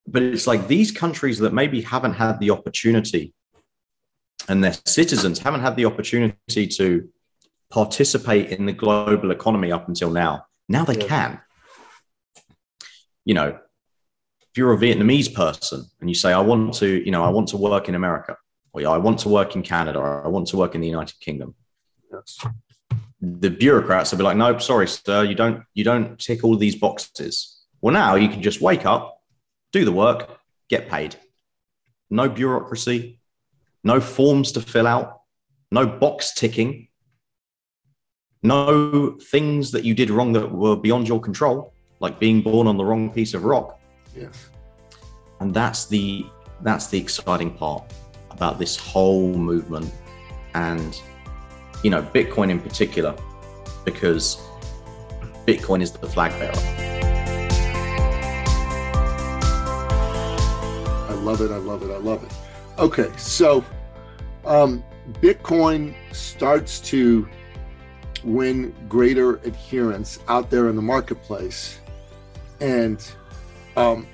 But 0.05 0.23
it's 0.23 0.47
like 0.47 0.67
these 0.67 0.91
countries 0.91 1.39
that 1.39 1.53
maybe 1.53 1.81
haven't 1.81 2.13
had 2.13 2.39
the 2.39 2.51
opportunity, 2.51 3.33
and 4.49 4.61
their 4.61 4.75
citizens 4.85 5.39
haven't 5.39 5.61
had 5.61 5.77
the 5.77 5.85
opportunity 5.85 6.67
to 6.67 7.09
participate 7.71 8.49
in 8.49 8.65
the 8.65 8.73
global 8.73 9.31
economy 9.31 9.71
up 9.71 9.87
until 9.87 10.11
now. 10.11 10.45
Now 10.67 10.83
they 10.83 10.97
yeah. 10.97 11.07
can. 11.07 11.41
You 13.23 13.35
know, 13.35 13.59
if 14.51 14.57
you're 14.57 14.73
a 14.73 14.77
Vietnamese 14.77 15.33
person 15.33 15.85
and 16.01 16.09
you 16.09 16.15
say, 16.15 16.33
I 16.33 16.39
want 16.39 16.73
to, 16.75 17.03
you 17.03 17.11
know, 17.11 17.23
I 17.23 17.29
want 17.29 17.49
to 17.49 17.57
work 17.57 17.87
in 17.87 17.95
America, 17.95 18.35
or 18.73 18.87
I 18.87 18.97
want 18.97 19.19
to 19.19 19.29
work 19.29 19.55
in 19.55 19.61
Canada, 19.61 19.99
or 19.99 20.25
I 20.25 20.27
want 20.27 20.47
to 20.47 20.57
work 20.57 20.73
in 20.73 20.81
the 20.81 20.87
United 20.87 21.19
Kingdom. 21.19 21.53
Yes. 22.11 22.39
The 23.21 23.49
bureaucrats 23.49 24.11
will 24.11 24.17
be 24.17 24.23
like, 24.23 24.37
nope, 24.37 24.61
sorry, 24.61 24.87
sir, 24.87 25.23
you 25.23 25.35
don't, 25.35 25.63
you 25.73 25.83
don't 25.83 26.17
tick 26.17 26.43
all 26.43 26.55
these 26.55 26.75
boxes. 26.75 27.63
Well, 27.81 27.93
now 27.93 28.15
you 28.15 28.27
can 28.29 28.41
just 28.41 28.61
wake 28.61 28.85
up, 28.85 29.21
do 29.71 29.85
the 29.85 29.91
work, 29.91 30.39
get 30.69 30.89
paid. 30.89 31.15
No 32.09 32.27
bureaucracy, 32.27 33.19
no 33.83 34.01
forms 34.01 34.51
to 34.53 34.61
fill 34.61 34.87
out, 34.87 35.21
no 35.71 35.85
box 35.85 36.33
ticking, 36.33 36.87
no 38.41 39.17
things 39.21 39.71
that 39.71 39.83
you 39.83 39.93
did 39.93 40.09
wrong 40.09 40.33
that 40.33 40.51
were 40.51 40.75
beyond 40.75 41.07
your 41.07 41.19
control, 41.19 41.73
like 41.99 42.19
being 42.19 42.41
born 42.41 42.67
on 42.67 42.77
the 42.77 42.85
wrong 42.85 43.11
piece 43.11 43.33
of 43.33 43.43
rock. 43.43 43.78
Yes. 44.19 44.49
And 45.39 45.53
that's 45.53 45.85
the 45.85 46.25
that's 46.61 46.87
the 46.87 46.97
exciting 46.99 47.51
part 47.51 47.83
about 48.31 48.59
this 48.59 48.75
whole 48.75 49.33
movement 49.33 49.93
and 50.53 51.01
you 51.83 51.89
know 51.89 52.01
Bitcoin 52.01 52.49
in 52.49 52.59
particular 52.59 53.15
because 53.85 54.41
Bitcoin 55.45 55.81
is 55.81 55.91
the 55.91 56.07
flag 56.07 56.31
bearer. 56.39 56.53
I 61.09 61.13
love 61.13 61.41
it. 61.41 61.51
I 61.51 61.57
love 61.57 61.83
it. 61.83 61.91
I 61.91 61.97
love 61.97 62.23
it. 62.23 62.31
Okay, 62.77 63.09
so 63.17 63.63
um, 64.45 64.83
Bitcoin 65.21 65.95
starts 66.11 66.79
to 66.81 67.27
win 68.23 68.75
greater 68.87 69.35
adherence 69.37 70.19
out 70.27 70.49
there 70.49 70.69
in 70.69 70.75
the 70.75 70.81
marketplace. 70.81 71.79
And 72.61 72.99
um, 73.75 74.07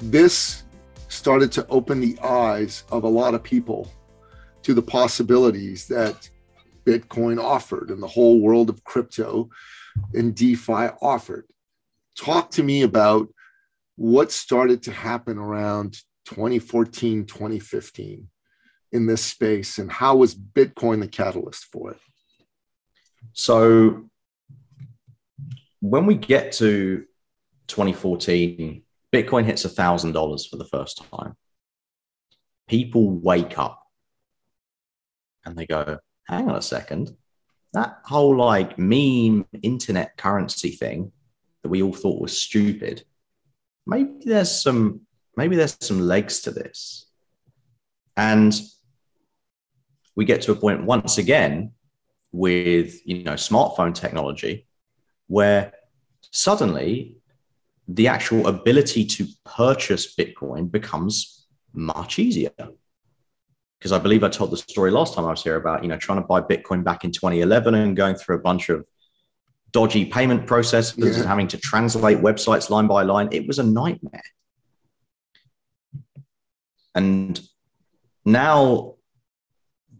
this 0.00 0.64
started 1.08 1.50
to 1.52 1.66
open 1.68 2.00
the 2.00 2.18
eyes 2.20 2.84
of 2.90 3.04
a 3.04 3.08
lot 3.08 3.34
of 3.34 3.42
people 3.42 3.90
to 4.62 4.74
the 4.74 4.82
possibilities 4.82 5.86
that 5.88 6.28
Bitcoin 6.84 7.42
offered 7.42 7.90
and 7.90 8.02
the 8.02 8.08
whole 8.08 8.40
world 8.40 8.70
of 8.70 8.84
crypto 8.84 9.48
and 10.14 10.34
DeFi 10.34 10.90
offered. 11.02 11.46
Talk 12.16 12.50
to 12.52 12.62
me 12.62 12.82
about 12.82 13.28
what 13.96 14.30
started 14.30 14.82
to 14.84 14.92
happen 14.92 15.38
around 15.38 15.98
2014, 16.26 17.26
2015 17.26 18.28
in 18.92 19.06
this 19.06 19.24
space, 19.24 19.78
and 19.78 19.90
how 19.90 20.16
was 20.16 20.34
Bitcoin 20.34 21.00
the 21.00 21.08
catalyst 21.08 21.64
for 21.64 21.92
it? 21.92 21.98
So, 23.32 24.08
when 25.80 26.06
we 26.06 26.14
get 26.14 26.52
to 26.52 27.04
2014, 27.68 28.82
Bitcoin 29.14 29.44
hits 29.44 29.64
$1,000 29.64 30.50
for 30.50 30.56
the 30.56 30.64
first 30.64 31.02
time. 31.10 31.34
People 32.66 33.10
wake 33.10 33.58
up 33.58 33.82
and 35.44 35.56
they 35.56 35.66
go, 35.66 35.98
hang 36.26 36.48
on 36.48 36.56
a 36.56 36.62
second. 36.62 37.16
That 37.72 37.98
whole 38.04 38.36
like 38.36 38.78
meme 38.78 39.46
internet 39.62 40.16
currency 40.16 40.70
thing 40.70 41.12
that 41.62 41.68
we 41.68 41.82
all 41.82 41.92
thought 41.92 42.20
was 42.20 42.40
stupid, 42.40 43.04
maybe 43.86 44.12
there's 44.24 44.50
some 44.50 45.02
maybe 45.36 45.56
there's 45.56 45.76
some 45.80 46.00
legs 46.00 46.40
to 46.42 46.50
this. 46.50 47.06
And 48.16 48.58
we 50.16 50.24
get 50.24 50.42
to 50.42 50.52
a 50.52 50.56
point 50.56 50.84
once 50.84 51.18
again 51.18 51.72
with 52.32 53.06
you 53.06 53.22
know 53.22 53.34
smartphone 53.34 53.94
technology 53.94 54.66
where 55.28 55.72
suddenly 56.32 57.17
the 57.88 58.06
actual 58.06 58.46
ability 58.46 59.04
to 59.04 59.26
purchase 59.44 60.14
Bitcoin 60.14 60.70
becomes 60.70 61.46
much 61.72 62.18
easier. 62.18 62.52
Because 63.78 63.92
I 63.92 63.98
believe 63.98 64.22
I 64.22 64.28
told 64.28 64.50
the 64.50 64.56
story 64.56 64.90
last 64.90 65.14
time 65.14 65.24
I 65.24 65.30
was 65.30 65.42
here 65.42 65.56
about, 65.56 65.82
you 65.82 65.88
know, 65.88 65.96
trying 65.96 66.20
to 66.20 66.26
buy 66.26 66.40
Bitcoin 66.42 66.84
back 66.84 67.04
in 67.04 67.12
2011 67.12 67.74
and 67.74 67.96
going 67.96 68.16
through 68.16 68.36
a 68.36 68.40
bunch 68.40 68.68
of 68.68 68.84
dodgy 69.70 70.04
payment 70.04 70.46
processes 70.46 70.98
yeah. 70.98 71.14
and 71.14 71.26
having 71.26 71.48
to 71.48 71.58
translate 71.58 72.18
websites 72.18 72.70
line 72.70 72.86
by 72.86 73.02
line. 73.02 73.28
It 73.32 73.46
was 73.46 73.58
a 73.58 73.62
nightmare. 73.62 74.22
And 76.94 77.40
now 78.24 78.96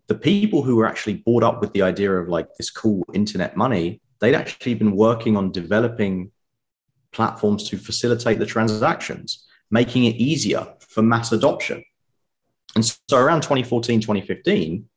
the 0.09 0.15
people 0.15 0.63
who 0.63 0.77
were 0.77 0.87
actually 0.87 1.15
brought 1.15 1.45
up 1.45 1.61
with 1.61 1.73
the 1.73 1.83
idea 1.83 2.13
of 2.13 2.29
like 2.29 2.49
this 2.59 2.71
cool 2.71 3.05
internet 3.15 3.57
money, 3.57 4.01
they'd 4.21 4.35
actually 4.35 4.75
been 4.75 4.97
working 4.97 5.37
on 5.37 5.53
developing 5.53 6.33
platforms 7.13 7.69
to 7.71 7.79
facilitate 7.79 8.39
the 8.39 8.47
transactions, 8.47 9.47
making 9.71 10.05
it 10.05 10.17
easier 10.17 10.67
for 10.81 11.03
mass 11.03 11.33
adoption. 11.33 11.85
And 12.75 12.85
so 12.85 13.17
around 13.17 13.43
2014, 13.43 14.01
2015, 14.01 14.89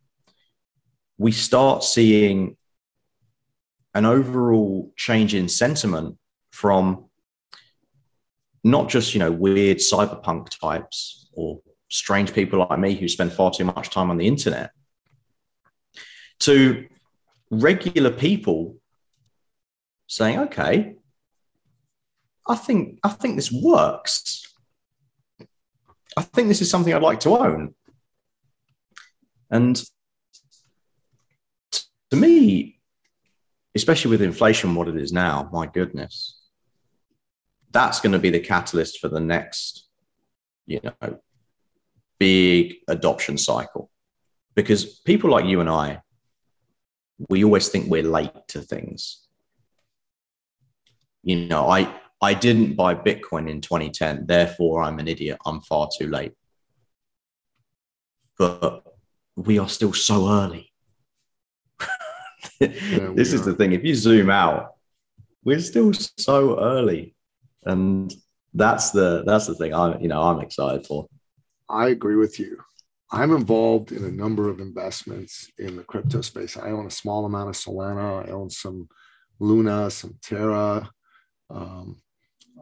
we 1.17 1.31
start 1.31 1.83
seeing 1.83 2.57
an 3.93 4.05
overall 4.05 4.91
change 4.95 5.35
in 5.35 5.47
sentiment 5.47 6.17
from 6.51 7.05
not 8.63 8.89
just 8.89 9.13
you 9.13 9.19
know 9.19 9.31
weird 9.31 9.77
cyberpunk 9.77 10.49
types 10.59 11.29
or 11.33 11.61
strange 11.89 12.33
people 12.33 12.59
like 12.59 12.79
me 12.79 12.95
who 12.95 13.07
spend 13.07 13.33
far 13.33 13.51
too 13.51 13.65
much 13.65 13.89
time 13.89 14.09
on 14.09 14.17
the 14.17 14.27
internet 14.27 14.71
to 16.39 16.87
regular 17.49 18.11
people 18.11 18.77
saying 20.07 20.39
okay 20.39 20.95
i 22.47 22.55
think 22.55 22.99
i 23.03 23.09
think 23.09 23.35
this 23.35 23.51
works 23.51 24.53
i 26.17 26.21
think 26.21 26.47
this 26.47 26.61
is 26.61 26.69
something 26.69 26.93
i'd 26.93 27.01
like 27.01 27.19
to 27.19 27.37
own 27.37 27.73
and 29.49 29.83
to 32.09 32.15
me 32.15 32.79
especially 33.75 34.11
with 34.11 34.21
inflation 34.21 34.75
what 34.75 34.87
it 34.87 34.97
is 34.97 35.13
now 35.13 35.49
my 35.53 35.65
goodness 35.65 36.41
that's 37.71 38.01
going 38.01 38.11
to 38.11 38.19
be 38.19 38.29
the 38.29 38.39
catalyst 38.39 38.99
for 38.99 39.07
the 39.07 39.19
next, 39.19 39.87
you 40.65 40.79
know, 40.83 41.19
big 42.19 42.75
adoption 42.87 43.37
cycle. 43.37 43.89
Because 44.55 44.85
people 44.85 45.29
like 45.29 45.45
you 45.45 45.61
and 45.61 45.69
I, 45.69 46.01
we 47.29 47.43
always 47.43 47.69
think 47.69 47.89
we're 47.89 48.03
late 48.03 48.31
to 48.49 48.61
things. 48.61 49.25
You 51.23 51.47
know, 51.47 51.69
I 51.69 52.00
I 52.21 52.33
didn't 52.33 52.75
buy 52.75 52.93
Bitcoin 52.93 53.49
in 53.49 53.61
2010, 53.61 54.25
therefore 54.27 54.83
I'm 54.83 54.99
an 54.99 55.07
idiot. 55.07 55.39
I'm 55.45 55.61
far 55.61 55.89
too 55.97 56.07
late. 56.07 56.33
But 58.37 58.83
we 59.35 59.59
are 59.59 59.69
still 59.69 59.93
so 59.93 60.29
early. 60.29 60.71
yeah, 62.59 62.67
this 63.15 63.33
is 63.33 63.45
the 63.45 63.55
thing. 63.55 63.71
If 63.71 63.83
you 63.83 63.95
zoom 63.95 64.29
out, 64.29 64.75
we're 65.43 65.59
still 65.59 65.91
so 65.93 66.59
early 66.59 67.15
and 67.65 68.13
that's 68.53 68.91
the 68.91 69.23
that's 69.25 69.47
the 69.47 69.55
thing 69.55 69.73
I'm 69.73 70.01
you 70.01 70.07
know 70.07 70.21
I'm 70.21 70.41
excited 70.41 70.85
for. 70.85 71.07
I 71.69 71.89
agree 71.89 72.15
with 72.15 72.39
you. 72.39 72.59
I'm 73.11 73.31
involved 73.33 73.91
in 73.91 74.03
a 74.05 74.11
number 74.11 74.49
of 74.49 74.59
investments 74.59 75.49
in 75.57 75.75
the 75.75 75.83
crypto 75.83 76.21
space. 76.21 76.57
I 76.57 76.71
own 76.71 76.87
a 76.87 76.91
small 76.91 77.25
amount 77.25 77.49
of 77.49 77.55
Solana. 77.55 78.27
I 78.27 78.31
own 78.31 78.49
some 78.49 78.87
Luna, 79.39 79.89
some 79.89 80.15
Terra. 80.21 80.89
Um, 81.49 82.01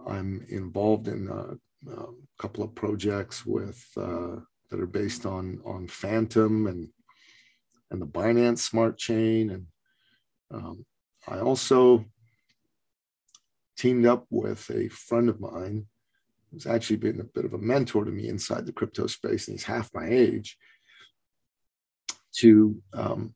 I'm 0.08 0.46
involved 0.50 1.08
in 1.08 1.28
a, 1.28 1.92
a, 1.92 2.06
couple 2.38 2.64
of 2.64 2.74
projects 2.74 3.46
with 3.46 3.84
uh, 3.98 4.38
that 4.70 4.80
are 4.80 4.88
based 4.88 5.26
on 5.26 5.62
on 5.66 5.88
Fantom 5.88 6.68
and 6.68 6.90
and 7.92 8.02
the 8.02 8.08
Binance 8.08 8.60
Smart 8.60 8.98
Chain, 8.98 9.50
and 9.50 9.66
um, 10.52 10.86
I 11.28 11.40
also 11.40 12.06
teamed 13.78 14.06
up 14.06 14.26
with 14.30 14.70
a 14.70 14.90
friend 14.90 15.30
of 15.30 15.40
mine 15.40 15.86
who's 16.52 16.68
actually 16.68 16.98
been 16.98 17.20
a 17.20 17.24
bit 17.24 17.46
of 17.46 17.54
a 17.54 17.58
mentor 17.58 18.04
to 18.06 18.12
me 18.12 18.28
inside 18.28 18.66
the 18.66 18.74
crypto 18.74 19.08
space, 19.08 19.48
and 19.48 19.56
he's 19.56 19.66
half 19.66 19.90
my 19.94 20.08
age, 20.08 20.58
to 22.38 22.82
um, 22.94 23.34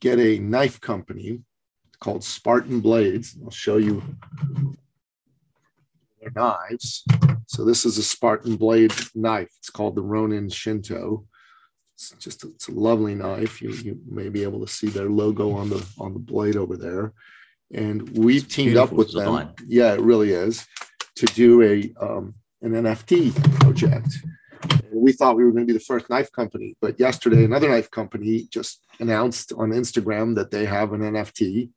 get 0.00 0.18
a 0.18 0.38
knife 0.38 0.80
company 0.80 1.40
called 2.00 2.24
Spartan 2.24 2.80
Blades. 2.80 3.36
I'll 3.44 3.50
show 3.50 3.76
you 3.76 4.02
their 6.20 6.32
knives. 6.34 7.04
So 7.46 7.64
this 7.64 7.84
is 7.84 7.98
a 7.98 8.02
Spartan 8.02 8.56
blade 8.56 8.92
knife. 9.14 9.50
It's 9.58 9.70
called 9.70 9.96
the 9.96 10.02
Ronin 10.02 10.48
Shinto. 10.48 11.26
It's 11.94 12.10
just 12.18 12.44
a, 12.44 12.48
it's 12.48 12.68
a 12.68 12.72
lovely 12.72 13.14
knife. 13.14 13.60
You, 13.60 13.70
you 13.70 14.00
may 14.08 14.28
be 14.28 14.42
able 14.42 14.60
to 14.60 14.72
see 14.72 14.88
their 14.88 15.10
logo 15.10 15.52
on 15.52 15.68
the 15.70 15.86
on 15.98 16.14
the 16.14 16.20
blade 16.20 16.56
over 16.56 16.76
there 16.76 17.12
and 17.72 18.08
we've 18.16 18.48
teamed 18.48 18.76
up 18.76 18.92
with 18.92 19.12
them. 19.12 19.52
Yeah, 19.66 19.94
it 19.94 20.00
really 20.00 20.30
is 20.30 20.66
to 21.16 21.26
do 21.26 21.62
a 21.62 21.92
um, 22.00 22.34
an 22.62 22.72
NFT 22.72 23.34
project. 23.60 24.08
And 24.62 25.00
we 25.02 25.12
thought 25.12 25.36
we 25.36 25.44
were 25.44 25.52
going 25.52 25.66
to 25.66 25.72
be 25.72 25.78
the 25.78 25.84
first 25.84 26.10
knife 26.10 26.30
company, 26.32 26.76
but 26.80 26.98
yesterday 27.00 27.44
another 27.44 27.68
knife 27.68 27.90
company 27.90 28.46
just 28.50 28.84
announced 28.98 29.52
on 29.52 29.70
Instagram 29.70 30.34
that 30.34 30.50
they 30.50 30.66
have 30.66 30.92
an 30.92 31.00
NFT. 31.00 31.70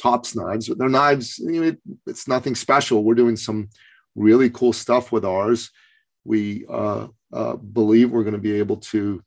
Tops 0.00 0.36
knives, 0.36 0.66
their 0.66 0.88
knives, 0.88 1.38
you 1.38 1.60
know, 1.60 1.68
it, 1.68 1.78
it's 2.06 2.28
nothing 2.28 2.54
special. 2.54 3.02
We're 3.02 3.14
doing 3.14 3.36
some 3.36 3.68
really 4.14 4.50
cool 4.50 4.72
stuff 4.72 5.12
with 5.12 5.24
ours. 5.24 5.70
We 6.24 6.66
uh, 6.68 7.08
uh, 7.32 7.56
believe 7.56 8.10
we're 8.10 8.24
going 8.24 8.34
to 8.34 8.40
be 8.40 8.58
able 8.58 8.78
to 8.78 9.22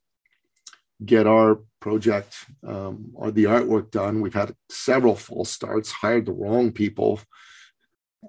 get 1.06 1.28
our 1.28 1.60
project 1.80 2.36
um, 2.68 3.12
or 3.14 3.32
the 3.32 3.46
artwork 3.46 3.92
done. 3.92 4.22
We've 4.22 4.34
had 4.34 4.54
several 4.70 5.16
false 5.16 5.50
starts, 5.50 5.92
hired 5.92 6.26
the 6.26 6.34
wrong 6.34 6.72
people, 6.72 7.22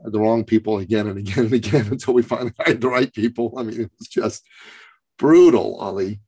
the 0.05 0.21
wrong 0.21 0.45
people 0.45 0.79
again 0.79 1.09
and 1.09 1.19
again 1.19 1.47
and 1.47 1.55
again 1.55 1.87
until 1.91 2.15
we 2.15 2.23
finally 2.23 2.53
hired 2.59 2.81
the 2.81 2.89
right 2.89 3.13
people. 3.13 3.55
I 3.57 3.63
mean, 3.63 3.81
it 3.81 3.91
was 3.99 4.09
just 4.09 4.47
brutal, 5.19 5.77
Ollie. 5.77 6.21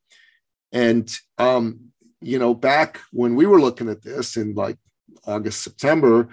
And, 0.72 1.10
um, 1.38 1.92
you 2.20 2.38
know, 2.38 2.54
back 2.54 3.00
when 3.12 3.34
we 3.34 3.46
were 3.46 3.60
looking 3.60 3.88
at 3.88 4.02
this 4.02 4.36
in 4.36 4.54
like 4.54 4.78
August, 5.26 5.62
September, 5.62 6.28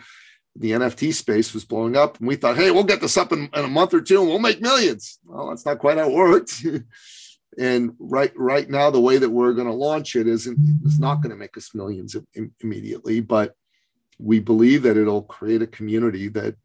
the 0.56 0.72
NFT 0.72 1.14
space 1.14 1.54
was 1.54 1.66
blowing 1.66 1.96
up, 1.96 2.20
and 2.20 2.28
we 2.28 2.36
thought, 2.36 2.58
hey, 2.58 2.72
we'll 2.72 2.84
get 2.84 3.02
this 3.02 3.18
up 3.18 3.32
in, 3.32 3.50
in 3.54 3.66
a 3.66 3.68
month 3.68 3.94
or 3.94 4.02
two 4.02 4.20
and 4.20 4.30
we'll 4.30 4.40
make 4.40 4.62
millions. 4.62 5.20
Well, 5.24 5.50
that's 5.50 5.66
not 5.66 5.80
quite 5.80 5.98
how 5.98 6.10
it 6.10 6.16
worked. 6.16 6.66
And 7.58 7.94
right 8.00 8.32
right 8.38 8.70
now, 8.70 8.90
the 8.90 9.02
way 9.02 9.18
that 9.18 9.30
we're 9.30 9.54
going 9.54 9.68
to 9.68 9.74
launch 9.74 10.16
it 10.16 10.28
isn't 10.28 10.58
is 10.86 11.00
not 11.00 11.16
going 11.16 11.32
to 11.32 11.36
make 11.36 11.58
us 11.58 11.74
millions 11.74 12.16
immediately, 12.62 13.22
but 13.22 13.54
we 14.18 14.40
believe 14.40 14.84
that 14.84 14.98
it'll 14.98 15.24
create 15.24 15.62
a 15.62 15.68
community 15.68 16.28
that 16.30 16.56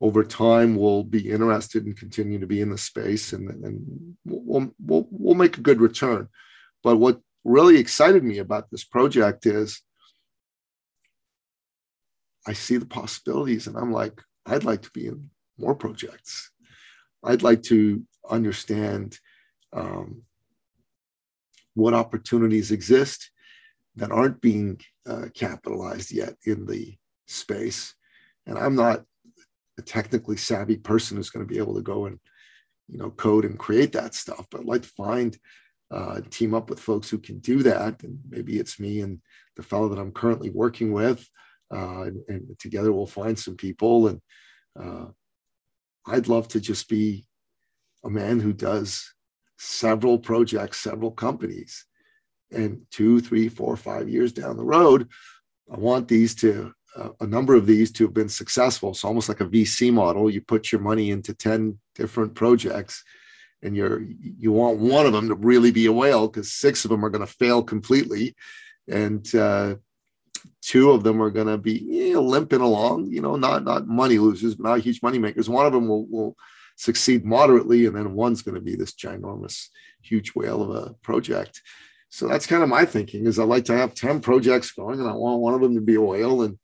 over 0.00 0.24
time 0.24 0.74
will 0.74 1.04
be 1.04 1.30
interested 1.30 1.84
and 1.84 1.96
continue 1.96 2.38
to 2.38 2.46
be 2.46 2.60
in 2.60 2.70
the 2.70 2.78
space, 2.78 3.32
and, 3.32 3.48
and 3.64 4.16
we'll, 4.24 4.72
we'll 4.84 5.06
we'll 5.10 5.34
make 5.34 5.58
a 5.58 5.62
good 5.62 5.80
return. 5.80 6.28
But 6.82 6.96
what 6.96 7.20
really 7.44 7.78
excited 7.78 8.24
me 8.24 8.38
about 8.38 8.70
this 8.70 8.84
project 8.84 9.46
is 9.46 9.82
I 12.46 12.52
see 12.52 12.76
the 12.76 12.86
possibilities, 12.86 13.66
and 13.66 13.76
I'm 13.76 13.92
like, 13.92 14.20
I'd 14.46 14.64
like 14.64 14.82
to 14.82 14.90
be 14.90 15.06
in 15.06 15.30
more 15.58 15.74
projects. 15.74 16.50
I'd 17.24 17.42
like 17.42 17.62
to 17.64 18.02
understand 18.28 19.18
um, 19.72 20.22
what 21.74 21.94
opportunities 21.94 22.70
exist 22.70 23.30
that 23.96 24.12
aren't 24.12 24.40
being 24.40 24.80
uh, 25.06 25.26
capitalized 25.34 26.12
yet 26.12 26.34
in 26.44 26.66
the 26.66 26.96
space. 27.26 27.94
And 28.46 28.58
I'm 28.58 28.76
not 28.76 29.04
a 29.78 29.82
technically 29.82 30.36
savvy 30.36 30.76
person 30.76 31.16
who's 31.16 31.30
going 31.30 31.46
to 31.46 31.52
be 31.52 31.58
able 31.58 31.74
to 31.74 31.82
go 31.82 32.06
and 32.06 32.18
you 32.88 32.98
know 32.98 33.10
code 33.10 33.44
and 33.44 33.58
create 33.58 33.92
that 33.92 34.14
stuff, 34.14 34.46
but 34.50 34.60
I'd 34.60 34.66
like 34.66 34.82
to 34.82 34.88
find 34.88 35.36
uh, 35.90 36.20
team 36.30 36.54
up 36.54 36.70
with 36.70 36.80
folks 36.80 37.08
who 37.10 37.18
can 37.18 37.38
do 37.38 37.62
that. 37.62 38.02
And 38.02 38.18
maybe 38.28 38.58
it's 38.58 38.80
me 38.80 39.00
and 39.00 39.20
the 39.56 39.62
fellow 39.62 39.88
that 39.88 39.98
I'm 39.98 40.12
currently 40.12 40.50
working 40.50 40.92
with, 40.92 41.28
uh, 41.72 42.02
and, 42.02 42.22
and, 42.28 42.58
together 42.58 42.92
we'll 42.92 43.06
find 43.06 43.38
some 43.38 43.56
people. 43.56 44.08
And 44.08 44.20
uh, 44.78 45.06
I'd 46.06 46.28
love 46.28 46.48
to 46.48 46.60
just 46.60 46.88
be 46.88 47.26
a 48.04 48.10
man 48.10 48.40
who 48.40 48.52
does 48.52 49.12
several 49.58 50.18
projects, 50.18 50.80
several 50.80 51.10
companies. 51.10 51.84
And 52.52 52.82
two, 52.92 53.20
three, 53.20 53.48
four, 53.48 53.76
five 53.76 54.08
years 54.08 54.32
down 54.32 54.56
the 54.56 54.64
road, 54.64 55.08
I 55.72 55.76
want 55.76 56.06
these 56.06 56.34
to, 56.36 56.72
uh, 56.96 57.08
a 57.20 57.26
number 57.26 57.56
of 57.56 57.66
these 57.66 57.90
to 57.92 58.04
have 58.04 58.14
been 58.14 58.28
successful. 58.28 58.94
So 58.94 59.08
almost 59.08 59.28
like 59.28 59.40
a 59.40 59.46
VC 59.46 59.92
model, 59.92 60.30
you 60.30 60.40
put 60.40 60.70
your 60.70 60.80
money 60.80 61.10
into 61.10 61.34
10 61.34 61.78
different 61.96 62.34
projects 62.34 63.02
and 63.62 63.74
you're, 63.74 64.00
you 64.00 64.52
want 64.52 64.78
one 64.78 65.06
of 65.06 65.12
them 65.12 65.28
to 65.28 65.34
really 65.34 65.72
be 65.72 65.86
a 65.86 65.92
whale 65.92 66.28
because 66.28 66.52
six 66.52 66.84
of 66.84 66.90
them 66.90 67.04
are 67.04 67.10
going 67.10 67.26
to 67.26 67.32
fail 67.32 67.64
completely. 67.64 68.36
And, 68.86 69.34
uh, 69.34 69.76
two 70.62 70.90
of 70.90 71.04
them 71.04 71.22
are 71.22 71.30
going 71.30 71.46
to 71.46 71.58
be 71.58 72.12
know, 72.12 72.22
limping 72.22 72.60
along, 72.60 73.06
you 73.06 73.20
know, 73.20 73.36
not, 73.36 73.64
not 73.64 73.86
money 73.86 74.18
losers, 74.18 74.54
but 74.54 74.68
not 74.68 74.80
huge 74.80 75.02
money 75.02 75.18
makers. 75.18 75.48
One 75.48 75.66
of 75.66 75.72
them 75.72 75.88
will, 75.88 76.06
will 76.06 76.36
succeed 76.76 77.24
moderately, 77.24 77.86
and 77.86 77.96
then 77.96 78.14
one's 78.14 78.42
going 78.42 78.54
to 78.54 78.60
be 78.60 78.76
this 78.76 78.92
ginormous, 78.92 79.68
huge 80.02 80.30
whale 80.34 80.62
of 80.62 80.70
a 80.70 80.94
project. 81.02 81.62
So 82.08 82.28
that's 82.28 82.46
kind 82.46 82.62
of 82.62 82.68
my 82.68 82.84
thinking 82.84 83.26
is 83.26 83.38
I 83.38 83.44
like 83.44 83.64
to 83.66 83.76
have 83.76 83.94
10 83.94 84.20
projects 84.20 84.72
going 84.72 85.00
and 85.00 85.08
I 85.08 85.12
want 85.12 85.40
one 85.40 85.54
of 85.54 85.60
them 85.60 85.74
to 85.74 85.80
be 85.80 85.98
whale. 85.98 86.42
And 86.42 86.58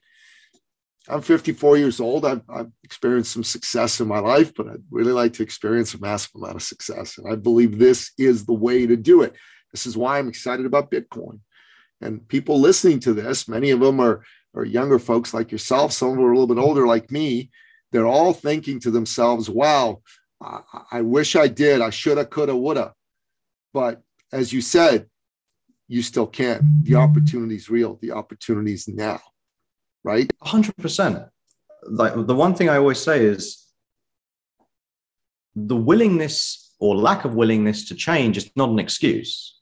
I'm 1.08 1.20
54 1.20 1.76
years 1.78 2.00
old. 2.00 2.24
I've, 2.24 2.42
I've, 2.48 2.70
experienced 2.84 3.32
some 3.32 3.42
success 3.42 4.00
in 4.00 4.06
my 4.06 4.20
life, 4.20 4.54
but 4.54 4.68
I'd 4.68 4.84
really 4.90 5.12
like 5.12 5.32
to 5.34 5.42
experience 5.42 5.94
a 5.94 6.00
massive 6.00 6.30
amount 6.36 6.56
of 6.56 6.62
success. 6.62 7.18
And 7.18 7.30
I 7.30 7.36
believe 7.36 7.78
this 7.78 8.12
is 8.16 8.46
the 8.46 8.54
way 8.54 8.86
to 8.86 8.96
do 8.96 9.22
it. 9.22 9.34
This 9.72 9.86
is 9.86 9.96
why 9.96 10.18
I'm 10.18 10.28
excited 10.28 10.64
about 10.64 10.90
Bitcoin. 10.90 11.40
And 12.02 12.26
people 12.28 12.60
listening 12.60 13.00
to 13.00 13.12
this, 13.12 13.48
many 13.48 13.70
of 13.70 13.80
them 13.80 14.00
are, 14.00 14.24
are 14.54 14.64
younger 14.64 14.98
folks 14.98 15.32
like 15.32 15.50
yourself. 15.52 15.92
Some 15.92 16.10
of 16.10 16.16
them 16.16 16.24
are 16.24 16.32
a 16.32 16.38
little 16.38 16.54
bit 16.54 16.60
older 16.60 16.86
like 16.86 17.10
me 17.10 17.50
they're 17.92 18.06
all 18.06 18.32
thinking 18.32 18.80
to 18.80 18.90
themselves, 18.90 19.48
wow, 19.48 20.02
I, 20.42 20.60
I 20.90 21.00
wish 21.02 21.36
I 21.36 21.46
did. 21.46 21.80
I 21.80 21.90
shoulda, 21.90 22.24
coulda, 22.24 22.56
woulda. 22.56 22.94
But 23.72 24.02
as 24.32 24.52
you 24.52 24.62
said, 24.62 25.08
you 25.88 26.02
still 26.02 26.26
can. 26.26 26.80
The 26.82 26.94
opportunity's 26.94 27.68
real. 27.68 27.98
The 28.00 28.12
opportunity's 28.12 28.88
now, 28.88 29.20
right? 30.02 30.28
100%. 30.42 31.28
Like 31.84 32.14
the 32.26 32.34
one 32.34 32.54
thing 32.54 32.70
I 32.70 32.78
always 32.78 32.98
say 32.98 33.24
is 33.24 33.66
the 35.54 35.76
willingness 35.76 36.74
or 36.78 36.96
lack 36.96 37.24
of 37.24 37.34
willingness 37.34 37.88
to 37.88 37.94
change 37.94 38.38
is 38.38 38.50
not 38.56 38.70
an 38.70 38.78
excuse. 38.78 39.60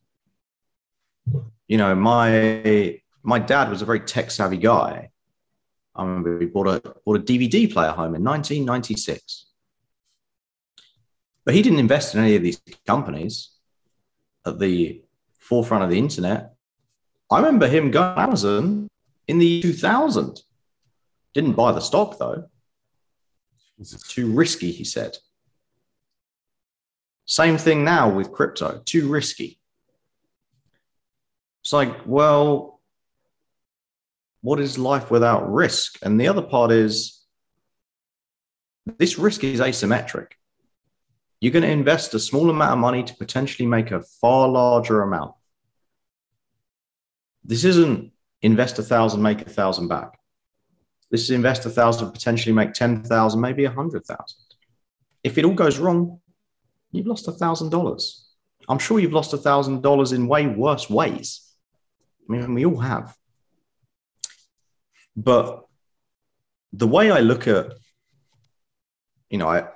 You 1.71 1.77
know, 1.77 1.95
my 1.95 3.01
my 3.23 3.39
dad 3.39 3.71
was 3.71 3.81
a 3.81 3.85
very 3.85 4.01
tech 4.01 4.33
savvy 4.33 4.57
guy. 4.57 5.11
I 5.95 6.03
remember 6.03 6.41
he 6.41 6.47
bought 6.47 6.67
a 6.67 6.81
bought 7.07 7.19
a 7.19 7.23
DVD 7.23 7.73
player 7.73 7.93
home 7.93 8.17
in 8.17 8.25
1996. 8.25 9.47
But 11.45 11.55
he 11.55 11.63
didn't 11.63 11.79
invest 11.79 12.13
in 12.13 12.23
any 12.23 12.35
of 12.35 12.43
these 12.43 12.61
companies 12.85 13.51
at 14.45 14.59
the 14.59 15.05
forefront 15.39 15.85
of 15.85 15.91
the 15.91 15.99
internet. 15.99 16.55
I 17.31 17.37
remember 17.37 17.69
him 17.69 17.93
going 17.93 18.17
to 18.17 18.21
Amazon 18.21 18.89
in 19.29 19.39
the 19.39 19.63
2000. 19.63 20.43
Didn't 21.35 21.53
buy 21.53 21.71
the 21.71 21.81
stock 21.81 22.19
though. 22.19 22.47
It's 23.79 24.09
too 24.09 24.33
risky, 24.33 24.73
he 24.73 24.83
said. 24.83 25.19
Same 27.27 27.59
thing 27.59 27.85
now 27.85 28.11
with 28.11 28.33
crypto, 28.33 28.83
too 28.85 29.09
risky. 29.09 29.60
It's 31.71 31.73
like, 31.73 32.01
well, 32.05 32.81
what 34.41 34.59
is 34.59 34.77
life 34.77 35.09
without 35.09 35.53
risk? 35.53 36.01
And 36.03 36.21
the 36.21 36.27
other 36.27 36.43
part 36.43 36.73
is 36.73 37.25
this 38.99 39.21
risk 39.21 39.45
is 39.45 39.61
asymmetric. 39.61 40.33
You're 41.41 41.53
going 41.53 41.63
to 41.63 41.71
invest 41.71 42.13
a 42.15 42.19
small 42.19 42.51
amount 42.51 42.73
of 42.73 42.79
money 42.79 43.05
to 43.05 43.15
potentially 43.15 43.69
make 43.69 43.93
a 43.93 44.03
far 44.21 44.49
larger 44.49 45.03
amount. 45.03 45.35
This 47.45 47.63
isn't 47.63 48.11
invest 48.43 48.81
a 48.81 48.83
thousand, 48.83 49.23
make 49.23 49.43
a 49.43 49.51
thousand 49.51 49.87
back. 49.87 50.19
This 51.13 51.23
is 51.23 51.31
invest 51.31 51.67
a 51.67 51.71
thousand, 51.71 52.11
potentially 52.11 52.53
make 52.53 52.73
10,000, 52.73 53.41
maybe 53.41 53.65
a 53.65 53.71
hundred 53.71 54.05
thousand. 54.07 54.41
If 55.23 55.39
it 55.39 55.45
all 55.45 55.55
goes 55.55 55.79
wrong, 55.79 56.19
you've 56.91 57.07
lost 57.07 57.29
a 57.29 57.33
thousand 57.33 57.71
dollars. 57.71 58.27
I'm 58.69 58.81
sure 58.81 58.99
you've 58.99 59.13
lost 59.13 59.35
a 59.35 59.39
thousand 59.39 59.83
dollars 59.85 60.11
in 60.11 60.27
way 60.27 60.49
worse 60.49 60.91
ways. 60.91 61.47
I 62.31 62.33
mean, 62.33 62.55
we 62.55 62.65
all 62.65 62.79
have. 62.79 63.17
But 65.17 65.65
the 66.73 66.87
way 66.87 67.11
I 67.11 67.21
look 67.21 67.49
at, 67.49 67.73
you 69.29 69.39
know, 69.39 69.49
I, 69.49 69.67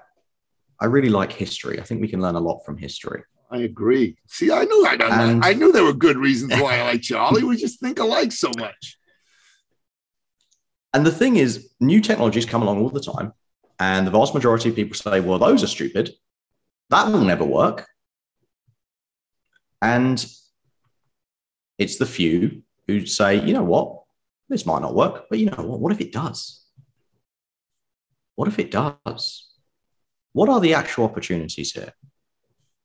I 0.81 0.87
really 0.87 1.09
like 1.09 1.33
history. 1.33 1.81
I 1.81 1.83
think 1.83 2.01
we 2.01 2.09
can 2.09 2.21
learn 2.21 2.37
a 2.37 2.40
lot 2.40 2.64
from 2.64 2.77
history. 2.77 3.25
I 3.51 3.59
agree. 3.59 4.17
See, 4.29 4.53
I 4.53 4.64
knew 4.64 4.87
I, 4.87 4.95
and, 4.95 5.45
I 5.45 5.53
knew 5.55 5.73
there 5.73 5.85
were 5.85 5.93
good 5.93 6.17
reasons 6.17 6.53
why 6.61 6.79
I 6.79 6.83
like 6.85 7.05
Ollie. 7.12 7.43
we 7.43 7.57
just 7.57 7.81
think 7.81 7.99
alike 7.99 8.33
so 8.33 8.51
much. 8.57 8.99
And 10.93 11.05
the 11.05 11.12
thing 11.12 11.37
is, 11.37 11.71
new 11.81 12.01
technologies 12.01 12.47
come 12.47 12.62
along 12.62 12.81
all 12.81 12.88
the 12.88 13.01
time, 13.01 13.33
and 13.81 14.07
the 14.07 14.12
vast 14.12 14.33
majority 14.33 14.69
of 14.69 14.77
people 14.77 14.95
say, 14.95 15.19
"Well, 15.19 15.40
those 15.40 15.64
are 15.64 15.69
stupid. 15.69 16.12
That 16.90 17.09
will 17.09 17.25
never 17.25 17.45
work." 17.45 17.88
And 19.83 20.25
it's 21.79 21.97
the 21.97 22.07
few 22.07 22.63
who 22.87 23.07
say, 23.07 23.45
"You 23.45 23.55
know 23.55 23.65
what? 23.65 24.03
This 24.49 24.67
might 24.67 24.83
not 24.83 24.95
work, 24.95 25.27
but 25.29 25.39
you 25.39 25.47
know 25.47 25.63
what? 25.63 25.81
What 25.81 25.93
if 25.93 26.01
it 26.01 26.13
does? 26.13 26.65
What 28.35 28.49
if 28.49 28.59
it 28.59 28.71
does? 28.71 29.49
What 30.33 30.49
are 30.49 30.61
the 30.61 30.75
actual 30.75 31.05
opportunities 31.05 31.73
here?" 31.73 31.95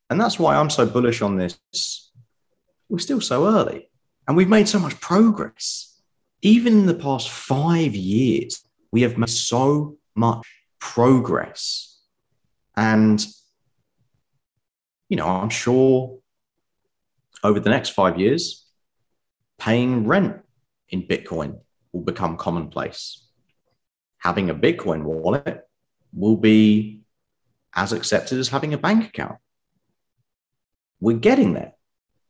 And 0.10 0.20
that's 0.20 0.40
why 0.40 0.56
I'm 0.56 0.70
so 0.70 0.86
bullish 0.86 1.22
on 1.22 1.38
this. 1.38 1.60
We're 2.90 3.00
still 3.00 3.22
so 3.22 3.48
early 3.48 3.90
and 4.28 4.36
we've 4.36 4.50
made 4.50 4.68
so 4.68 4.80
much 4.80 5.00
progress. 5.00 6.02
Even 6.42 6.74
in 6.74 6.86
the 6.86 6.96
past 6.96 7.30
five 7.30 7.96
years, 7.96 8.66
we 8.92 9.02
have 9.02 9.18
made 9.18 9.30
so 9.30 9.98
much 10.16 10.48
progress. 10.80 12.00
And, 12.76 13.24
you 15.10 15.18
know, 15.18 15.28
I'm 15.28 15.50
sure 15.50 16.20
over 17.44 17.60
the 17.60 17.70
next 17.70 17.90
five 17.90 18.20
years, 18.20 18.66
paying 19.60 20.08
rent 20.08 20.42
in 20.90 21.04
Bitcoin 21.04 21.60
will 21.92 22.02
become 22.02 22.38
commonplace. 22.38 23.28
Having 24.20 24.50
a 24.50 24.56
Bitcoin 24.56 25.04
wallet 25.04 25.68
will 26.14 26.38
be 26.38 27.02
as 27.76 27.94
accepted 27.94 28.40
as 28.40 28.50
having 28.50 28.74
a 28.74 28.78
bank 28.78 29.06
account 29.06 29.38
we're 31.00 31.18
getting 31.18 31.54
there. 31.54 31.74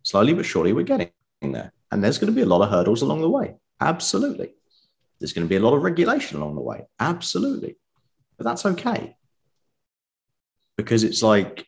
Slowly 0.04 0.34
but 0.34 0.46
surely, 0.46 0.74
we're 0.74 0.84
getting 0.84 1.12
there. 1.42 1.74
And 1.92 2.04
there's 2.04 2.18
going 2.18 2.32
to 2.32 2.36
be 2.36 2.42
a 2.42 2.46
lot 2.46 2.62
of 2.62 2.70
hurdles 2.70 3.02
along 3.02 3.22
the 3.22 3.30
way. 3.30 3.56
Absolutely. 3.82 4.54
There's 5.20 5.34
going 5.34 5.46
to 5.46 5.50
be 5.50 5.56
a 5.56 5.60
lot 5.60 5.74
of 5.74 5.84
regulation 5.84 6.38
along 6.38 6.56
the 6.56 6.62
way. 6.62 6.86
Absolutely. 7.00 7.78
But 8.38 8.46
that's 8.46 8.66
okay. 8.66 9.16
Because 10.78 11.04
it's 11.04 11.24
like 11.24 11.66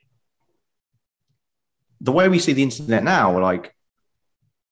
the 2.00 2.12
way 2.12 2.30
we 2.30 2.40
see 2.40 2.54
the 2.54 2.64
internet 2.64 3.04
now, 3.04 3.40
like, 3.40 3.76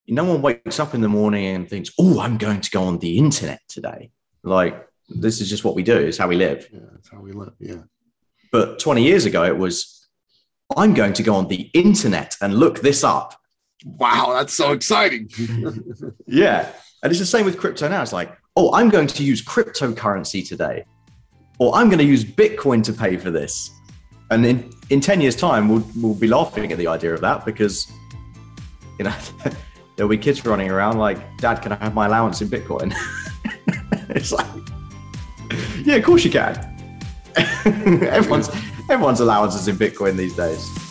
no 0.10 0.24
one 0.24 0.41
wakes 0.41 0.80
up 0.80 0.93
in 0.93 1.02
the 1.02 1.10
morning 1.10 1.45
and 1.45 1.69
thinks, 1.69 1.91
oh, 2.00 2.19
I'm 2.19 2.38
going 2.38 2.62
to 2.62 2.72
go 2.72 2.84
on 2.84 2.98
the 3.00 3.17
internet 3.17 3.62
today. 3.67 4.12
Like, 4.43 4.88
this 5.08 5.41
is 5.41 5.50
just 5.50 5.63
what 5.63 5.76
we 5.76 5.84
do, 5.84 5.98
it's 5.98 6.17
how 6.17 6.28
we 6.28 6.36
live. 6.36 6.67
Yeah, 6.72 6.80
that's 6.91 7.10
how 7.10 7.19
we 7.19 7.32
live. 7.32 7.54
Yeah. 7.60 7.84
But 8.52 8.80
20 8.80 9.04
years 9.04 9.26
ago, 9.26 9.43
it 9.43 9.58
was, 9.58 10.08
I'm 10.76 10.93
going 10.93 11.13
to 11.13 11.24
go 11.24 11.36
on 11.36 11.48
the 11.48 11.69
internet 11.74 12.36
and 12.41 12.56
look 12.56 12.82
this 12.82 13.04
up. 13.04 13.36
Wow, 13.86 14.34
that's 14.34 14.54
so 14.54 14.72
exciting. 14.72 15.30
yeah. 16.28 16.72
And 17.04 17.12
it's 17.12 17.19
the 17.19 17.26
same 17.26 17.45
with 17.45 17.58
crypto 17.58 17.88
now. 17.88 18.02
It's 18.02 18.13
like, 18.13 18.36
oh, 18.56 18.74
I'm 18.74 18.89
going 18.89 19.08
to 19.08 19.24
use 19.24 19.43
cryptocurrency 19.43 20.48
today, 20.48 20.86
or 21.60 21.74
I'm 21.76 21.88
going 21.88 22.00
to 22.00 22.06
use 22.06 22.24
Bitcoin 22.24 22.84
to 22.84 22.93
pay 22.93 23.15
for 23.17 23.32
this. 23.32 23.72
And 24.32 24.45
in, 24.45 24.72
in 24.89 25.02
10 25.02 25.22
years' 25.22 25.36
time, 25.36 25.69
we'll, 25.69 25.84
we'll 25.95 26.15
be 26.15 26.28
laughing 26.28 26.72
at 26.72 26.78
the 26.78 26.88
idea 26.88 27.13
of 27.13 27.22
that 27.22 27.45
because, 27.45 27.91
you 29.00 29.06
know, 29.06 29.15
there'll 30.00 30.10
be 30.10 30.18
kids 30.18 30.46
running 30.46 30.72
around 30.72 30.98
like, 30.98 31.38
Dad, 31.40 31.56
can 31.56 31.74
I 31.74 31.76
have 31.84 31.94
my 31.94 32.06
allowance 32.06 32.42
in 32.42 32.48
Bitcoin? 32.48 32.96
it's 34.12 34.32
like, 34.32 34.48
yeah, 35.84 35.96
of 35.96 36.06
course 36.06 36.24
you 36.24 36.32
can. 36.32 36.56
Everyone's 37.66 38.50
Everyone's 38.90 39.20
allowance 39.20 39.56
is 39.56 39.68
in 39.68 39.76
Bitcoin 39.76 40.16
these 40.16 40.38
days. 40.38 40.88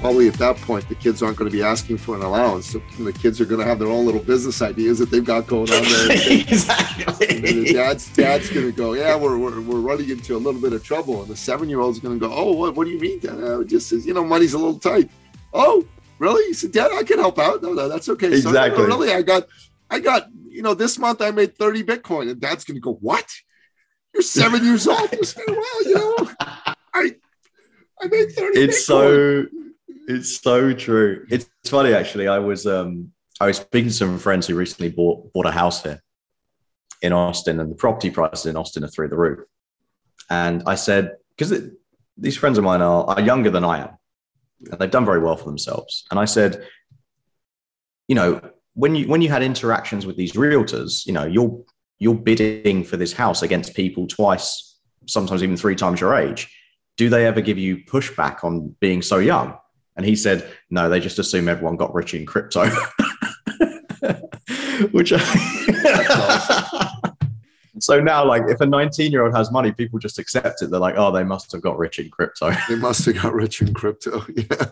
Probably 0.00 0.28
at 0.28 0.34
that 0.34 0.56
point, 0.58 0.88
the 0.88 0.94
kids 0.94 1.24
aren't 1.24 1.36
going 1.36 1.50
to 1.50 1.56
be 1.56 1.62
asking 1.62 1.98
for 1.98 2.14
an 2.14 2.22
allowance. 2.22 2.76
The 3.00 3.12
kids 3.12 3.40
are 3.40 3.44
going 3.44 3.60
to 3.60 3.66
have 3.66 3.80
their 3.80 3.88
own 3.88 4.06
little 4.06 4.22
business 4.22 4.62
ideas 4.62 5.00
that 5.00 5.10
they've 5.10 5.24
got 5.24 5.48
going 5.48 5.68
on 5.72 5.82
there. 5.82 6.12
exactly. 6.30 7.72
Dad's 7.72 8.08
dad's 8.14 8.48
going 8.48 8.66
to 8.66 8.72
go, 8.72 8.92
yeah, 8.92 9.16
we're, 9.16 9.36
we're, 9.36 9.60
we're 9.60 9.80
running 9.80 10.10
into 10.10 10.36
a 10.36 10.38
little 10.38 10.60
bit 10.60 10.72
of 10.72 10.84
trouble, 10.84 11.22
and 11.22 11.28
the 11.28 11.36
seven 11.36 11.68
year 11.68 11.80
old's 11.80 11.98
going 11.98 12.18
to 12.18 12.24
go, 12.24 12.32
oh, 12.32 12.52
what, 12.52 12.76
what 12.76 12.84
do 12.84 12.90
you 12.90 13.00
mean? 13.00 13.18
Dad? 13.18 13.42
Uh, 13.42 13.64
just 13.64 13.88
says, 13.88 14.06
you 14.06 14.14
know, 14.14 14.22
money's 14.22 14.54
a 14.54 14.58
little 14.58 14.78
tight. 14.78 15.10
Oh, 15.52 15.84
really? 16.20 16.46
He 16.46 16.54
said, 16.54 16.70
Dad, 16.70 16.92
I 16.92 17.02
can 17.02 17.18
help 17.18 17.40
out. 17.40 17.60
No, 17.60 17.72
no, 17.72 17.88
that's 17.88 18.08
okay. 18.08 18.28
Exactly. 18.28 18.78
No, 18.78 18.86
really, 18.86 19.12
I 19.12 19.22
got, 19.22 19.48
I 19.90 19.98
got, 19.98 20.28
you 20.48 20.62
know, 20.62 20.74
this 20.74 20.96
month 20.96 21.20
I 21.20 21.32
made 21.32 21.56
30 21.56 21.82
Bitcoin. 21.82 22.30
And 22.30 22.40
dad's 22.40 22.64
going 22.64 22.76
to 22.76 22.80
go, 22.80 22.94
what? 22.94 23.28
You're 24.14 24.22
seven 24.22 24.64
years 24.64 24.86
old. 24.86 25.10
Say, 25.26 25.42
well, 25.48 25.84
you 25.84 25.94
know, 25.94 26.30
I 26.94 27.16
I 28.00 28.06
made 28.06 28.30
30. 28.30 28.60
It's 28.60 28.78
Bitcoin. 28.78 28.86
so 28.86 29.46
it's 30.08 30.40
so 30.40 30.72
true. 30.72 31.26
It's 31.30 31.48
funny 31.66 31.92
actually. 31.92 32.26
I 32.28 32.38
was 32.38 32.66
um 32.66 33.12
I 33.40 33.46
was 33.46 33.58
speaking 33.58 33.90
to 33.90 33.94
some 33.94 34.18
friends 34.18 34.46
who 34.46 34.56
recently 34.56 34.88
bought 34.88 35.32
bought 35.32 35.46
a 35.46 35.52
house 35.52 35.82
here 35.82 36.02
in 37.02 37.12
Austin, 37.12 37.60
and 37.60 37.70
the 37.70 37.76
property 37.76 38.10
prices 38.10 38.46
in 38.46 38.56
Austin 38.56 38.82
are 38.82 38.88
through 38.88 39.08
the 39.08 39.16
roof. 39.16 39.46
And 40.30 40.62
I 40.66 40.74
said, 40.74 41.16
because 41.36 41.70
these 42.16 42.36
friends 42.36 42.58
of 42.58 42.64
mine 42.64 42.82
are, 42.82 43.04
are 43.04 43.20
younger 43.20 43.50
than 43.50 43.64
I 43.64 43.80
am, 43.80 43.90
and 44.70 44.80
they've 44.80 44.90
done 44.90 45.04
very 45.04 45.20
well 45.20 45.36
for 45.36 45.44
themselves. 45.44 46.04
And 46.10 46.18
I 46.18 46.24
said, 46.24 46.66
you 48.08 48.14
know, 48.14 48.40
when 48.74 48.94
you 48.94 49.06
when 49.08 49.20
you 49.20 49.28
had 49.28 49.42
interactions 49.42 50.06
with 50.06 50.16
these 50.16 50.32
realtors, 50.32 51.06
you 51.06 51.12
know, 51.12 51.26
you're 51.26 51.62
you're 51.98 52.14
bidding 52.14 52.82
for 52.82 52.96
this 52.96 53.12
house 53.12 53.42
against 53.42 53.74
people 53.74 54.06
twice, 54.06 54.78
sometimes 55.06 55.42
even 55.42 55.56
three 55.56 55.76
times 55.76 56.00
your 56.00 56.14
age. 56.14 56.54
Do 56.96 57.10
they 57.10 57.26
ever 57.26 57.42
give 57.42 57.58
you 57.58 57.84
pushback 57.84 58.42
on 58.42 58.74
being 58.80 59.02
so 59.02 59.18
young? 59.18 59.56
And 59.98 60.06
he 60.06 60.16
said, 60.16 60.50
no, 60.70 60.88
they 60.88 61.00
just 61.00 61.18
assume 61.18 61.48
everyone 61.48 61.76
got 61.76 61.94
rich 61.94 62.14
in 62.14 62.24
crypto. 62.24 62.70
Which 64.92 65.12
I. 65.14 65.18
so 67.80 68.00
now, 68.00 68.24
like, 68.24 68.44
if 68.46 68.60
a 68.60 68.66
19 68.66 69.12
year 69.12 69.24
old 69.24 69.36
has 69.36 69.50
money, 69.50 69.72
people 69.72 69.98
just 69.98 70.18
accept 70.18 70.62
it. 70.62 70.70
They're 70.70 70.80
like, 70.80 70.94
oh, 70.96 71.12
they 71.12 71.24
must 71.24 71.52
have 71.52 71.60
got 71.60 71.76
rich 71.76 71.98
in 71.98 72.08
crypto. 72.08 72.52
they 72.68 72.76
must 72.76 73.04
have 73.04 73.20
got 73.20 73.34
rich 73.34 73.60
in 73.60 73.74
crypto. 73.74 74.24
Yeah 74.34 74.70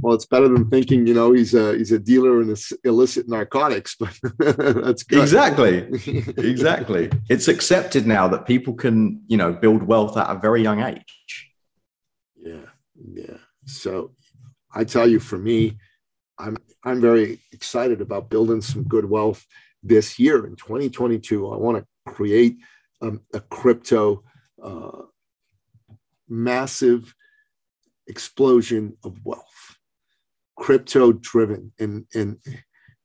well, 0.00 0.14
it's 0.14 0.26
better 0.26 0.48
than 0.48 0.68
thinking, 0.68 1.06
you 1.06 1.14
know, 1.14 1.32
he's 1.32 1.54
a 1.54 1.76
he's 1.76 1.92
a 1.92 1.98
dealer 1.98 2.42
in 2.42 2.54
illicit 2.84 3.28
narcotics, 3.28 3.96
but 3.98 4.18
that's 4.38 5.02
good. 5.02 5.22
Exactly, 5.22 5.88
exactly. 6.36 7.10
It's 7.30 7.48
accepted 7.48 8.06
now 8.06 8.28
that 8.28 8.46
people 8.46 8.74
can, 8.74 9.22
you 9.26 9.38
know, 9.38 9.52
build 9.52 9.82
wealth 9.82 10.16
at 10.16 10.28
a 10.28 10.38
very 10.38 10.62
young 10.62 10.82
age. 10.82 11.50
Yeah, 12.36 12.66
yeah. 13.14 13.38
So 13.66 14.12
I 14.72 14.84
tell 14.84 15.08
you, 15.08 15.20
for 15.20 15.38
me, 15.38 15.78
I'm 16.38 16.56
I'm 16.84 17.00
very 17.00 17.40
excited 17.52 18.00
about 18.00 18.30
building 18.30 18.60
some 18.60 18.84
good 18.84 19.04
wealth 19.04 19.44
this 19.82 20.18
year 20.18 20.46
in 20.46 20.56
2022. 20.56 21.50
I 21.50 21.56
want 21.56 21.78
to 21.78 22.12
create 22.12 22.58
um, 23.02 23.20
a 23.34 23.40
crypto 23.40 24.22
uh, 24.62 25.02
massive 26.28 27.14
explosion 28.06 28.96
of 29.04 29.18
wealth, 29.24 29.76
crypto 30.56 31.12
driven, 31.12 31.72
and 31.78 32.06
and 32.14 32.38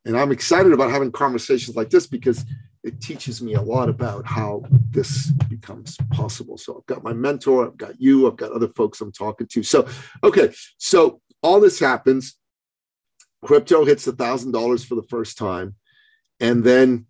and 0.05 0.17
I'm 0.17 0.31
excited 0.31 0.73
about 0.73 0.91
having 0.91 1.11
conversations 1.11 1.75
like 1.75 1.89
this 1.89 2.07
because 2.07 2.43
it 2.83 2.99
teaches 2.99 3.41
me 3.41 3.53
a 3.53 3.61
lot 3.61 3.89
about 3.89 4.25
how 4.25 4.63
this 4.89 5.29
becomes 5.49 5.97
possible. 6.11 6.57
So 6.57 6.77
I've 6.77 6.85
got 6.87 7.03
my 7.03 7.13
mentor, 7.13 7.67
I've 7.67 7.77
got 7.77 8.01
you, 8.01 8.27
I've 8.27 8.37
got 8.37 8.51
other 8.51 8.69
folks 8.69 9.01
I'm 9.01 9.11
talking 9.11 9.47
to. 9.47 9.63
So, 9.63 9.87
okay, 10.23 10.53
so 10.77 11.21
all 11.43 11.59
this 11.59 11.79
happens. 11.79 12.37
Crypto 13.43 13.85
hits 13.85 14.07
a 14.07 14.11
thousand 14.11 14.51
dollars 14.51 14.83
for 14.83 14.95
the 14.95 15.07
first 15.09 15.37
time, 15.37 15.75
and 16.39 16.63
then 16.63 17.07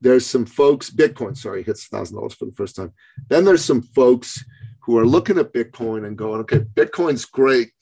there's 0.00 0.26
some 0.26 0.46
folks. 0.46 0.90
Bitcoin, 0.90 1.36
sorry, 1.36 1.62
hits 1.62 1.86
a 1.86 1.88
thousand 1.88 2.16
dollars 2.16 2.34
for 2.34 2.44
the 2.44 2.52
first 2.52 2.76
time. 2.76 2.92
Then 3.28 3.44
there's 3.44 3.64
some 3.64 3.82
folks 3.82 4.44
who 4.82 4.96
are 4.98 5.06
looking 5.06 5.38
at 5.38 5.52
Bitcoin 5.52 6.06
and 6.06 6.16
going, 6.16 6.40
"Okay, 6.42 6.60
Bitcoin's 6.60 7.24
great, 7.24 7.72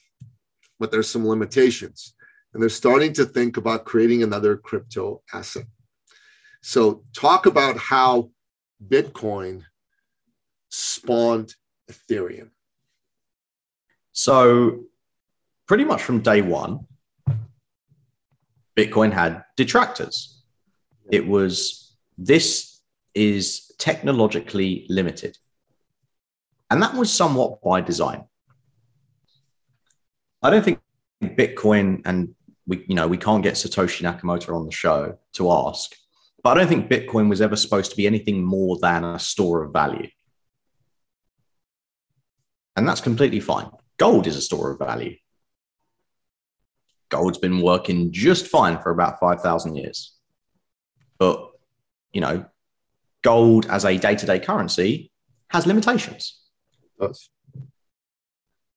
but 0.79 0.91
there's 0.91 1.09
some 1.09 1.27
limitations." 1.27 2.15
And 2.55 2.63
they're 2.63 2.71
starting 2.71 3.13
to 3.15 3.25
think 3.25 3.57
about 3.57 3.85
creating 3.85 4.23
another 4.23 4.57
crypto 4.57 5.23
asset. 5.33 5.67
So, 6.63 7.03
talk 7.13 7.47
about 7.47 7.77
how 7.77 8.31
Bitcoin 8.87 9.65
spawned 10.71 11.55
Ethereum. 11.91 12.51
So, 14.13 14.85
pretty 15.67 15.85
much 15.85 16.03
from 16.03 16.21
day 16.21 16.41
one, 16.41 16.87
Bitcoin 18.77 19.13
had 19.13 19.45
detractors. 19.57 20.43
It 21.11 21.27
was 21.27 21.97
this 22.17 22.81
is 23.15 23.73
technologically 23.79 24.87
limited. 24.89 25.37
And 26.71 26.83
that 26.83 26.95
was 26.95 27.13
somewhat 27.13 27.61
by 27.63 27.81
design. 27.81 28.25
I 30.43 30.51
don't 30.51 30.65
think 30.65 30.81
Bitcoin 31.23 32.03
and 32.05 32.35
we 32.67 32.85
you 32.89 32.95
know 32.95 33.07
we 33.07 33.19
can't 33.19 33.43
get 33.43 33.55
Satoshi 33.55 34.03
Nakamoto 34.03 34.55
on 34.55 34.65
the 34.65 34.73
show 34.73 35.19
to 35.35 35.53
ask 35.53 35.95
but 36.43 36.51
I 36.57 36.61
don't 36.61 36.69
think 36.69 36.91
Bitcoin 36.91 37.29
was 37.29 37.41
ever 37.41 37.57
supposed 37.57 37.91
to 37.91 37.97
be 37.97 38.07
anything 38.07 38.45
more 38.45 38.79
than 38.81 39.05
a 39.05 39.19
store 39.19 39.63
of 39.63 39.73
value. 39.73 40.09
And 42.77 42.89
that's 42.89 43.01
completely 43.01 43.41
fine. 43.41 43.71
Gold 43.99 44.27
is 44.27 44.37
a 44.37 44.41
store 44.41 44.73
of 44.73 44.79
value. 44.79 45.17
Gold's 47.11 47.39
been 47.39 47.61
working 47.61 48.11
just 48.13 48.47
fine 48.47 48.81
for 48.81 48.91
about 48.91 49.21
5,000 49.21 49.77
years. 49.77 50.17
But, 51.19 51.51
you 52.13 52.21
know, 52.21 52.47
gold 53.23 53.67
as 53.67 53.85
a 53.85 53.99
day 53.99 54.17
to 54.17 54.27
day 54.27 54.41
currency 54.41 55.13
has 55.49 55.67
limitations. 55.67 56.41
Does. 56.99 57.29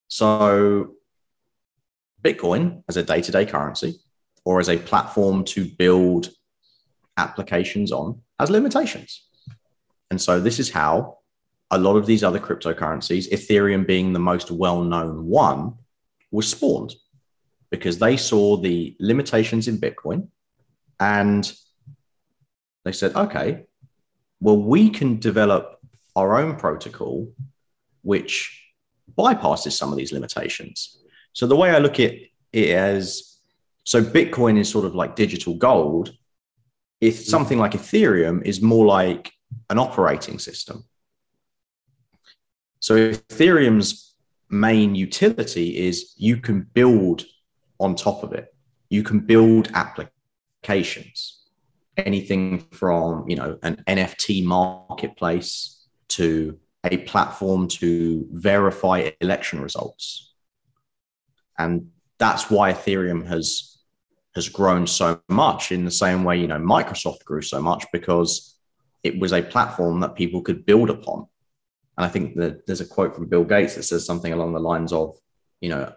So, 0.08 0.96
Bitcoin 2.24 2.84
as 2.88 2.98
a 2.98 3.04
day 3.04 3.22
to 3.22 3.32
day 3.32 3.46
currency 3.46 4.02
or 4.44 4.60
as 4.60 4.70
a 4.70 4.78
platform 4.78 5.44
to 5.46 5.66
build 5.66 6.30
applications 7.18 7.92
on 7.92 8.22
has 8.40 8.50
limitations. 8.50 9.24
And 10.12 10.22
so 10.22 10.40
this 10.40 10.60
is 10.60 10.70
how 10.70 11.20
a 11.72 11.78
lot 11.78 11.96
of 11.96 12.06
these 12.06 12.24
other 12.24 12.40
cryptocurrencies, 12.40 13.32
Ethereum 13.32 13.88
being 13.88 14.14
the 14.14 14.20
most 14.20 14.52
well 14.52 14.84
known 14.84 15.26
one, 15.26 15.74
was 16.32 16.50
spawned 16.50 16.96
because 17.70 17.98
they 17.98 18.18
saw 18.18 18.58
the 18.58 18.96
limitations 19.00 19.68
in 19.68 19.78
Bitcoin 19.78 20.28
and 21.00 21.52
they 22.84 22.92
said, 22.92 23.16
okay, 23.16 23.66
well, 24.40 24.58
we 24.58 24.90
can 24.90 25.20
develop 25.20 25.80
our 26.16 26.38
own 26.38 26.56
protocol 26.56 27.34
which 28.04 28.62
bypasses 29.18 29.72
some 29.72 29.92
of 29.92 29.98
these 29.98 30.12
limitations. 30.12 31.00
So 31.34 31.48
the 31.48 31.56
way 31.56 31.72
I 31.72 31.80
look 31.80 32.00
at 32.00 32.14
it 32.14 32.30
is 32.54 33.42
so 33.84 34.04
Bitcoin 34.04 34.58
is 34.60 34.70
sort 34.70 34.86
of 34.86 34.96
like 34.96 35.16
digital 35.16 35.56
gold, 35.56 36.16
if 37.06 37.20
mm. 37.20 37.24
something 37.24 37.60
like 37.60 37.74
Ethereum 37.74 38.42
is 38.44 38.62
more 38.62 38.86
like 38.86 39.32
an 39.70 39.78
operating 39.78 40.40
system. 40.40 40.84
So 42.80 43.12
Ethereum's 43.12 44.16
main 44.50 44.96
utility 44.96 45.88
is 45.88 46.14
you 46.18 46.38
can 46.38 46.62
build 46.74 47.24
on 47.80 47.96
top 47.96 48.24
of 48.24 48.34
it. 48.34 48.54
You 48.90 49.04
can 49.04 49.20
build 49.20 49.70
applications. 49.74 51.44
Anything 51.98 52.60
from, 52.72 53.30
you 53.30 53.36
know, 53.36 53.58
an 53.64 53.84
NFT 53.88 54.44
marketplace 54.44 55.88
to 56.10 56.60
a 56.84 56.98
platform 56.98 57.68
to 57.68 58.28
verify 58.32 59.12
election 59.22 59.62
results. 59.62 60.34
And 61.58 61.92
that's 62.18 62.50
why 62.50 62.74
Ethereum 62.74 63.26
has 63.28 63.75
has 64.36 64.50
grown 64.50 64.86
so 64.86 65.22
much 65.30 65.72
in 65.72 65.86
the 65.86 65.92
same 65.92 66.24
way, 66.24 66.38
you 66.38 66.48
know, 66.48 66.60
Microsoft 66.60 67.24
grew 67.24 67.42
so 67.42 67.62
much 67.62 67.86
because 67.94 68.58
it 69.04 69.18
was 69.20 69.32
a 69.32 69.42
platform 69.42 70.02
that 70.02 70.16
people 70.16 70.42
could 70.42 70.66
build 70.66 70.90
upon. 70.90 71.26
And 71.98 72.06
I 72.06 72.10
think 72.10 72.36
that 72.36 72.66
there's 72.68 72.82
a 72.82 72.86
quote 72.86 73.16
from 73.16 73.28
Bill 73.28 73.46
Gates 73.46 73.76
that 73.76 73.84
says 73.84 74.06
something 74.06 74.34
along 74.34 74.54
the 74.54 74.60
lines 74.60 74.92
of, 74.92 75.16
you 75.62 75.70
know, 75.70 75.94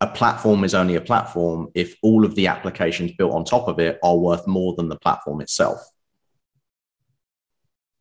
a 0.00 0.06
platform 0.06 0.64
is 0.64 0.74
only 0.74 0.94
a 0.94 1.00
platform 1.00 1.70
if 1.74 1.96
all 2.02 2.24
of 2.24 2.34
the 2.34 2.46
applications 2.46 3.12
built 3.12 3.32
on 3.32 3.44
top 3.44 3.66
of 3.68 3.80
it 3.80 3.98
are 4.02 4.16
worth 4.16 4.46
more 4.46 4.74
than 4.74 4.88
the 4.88 4.98
platform 4.98 5.40
itself. 5.40 5.80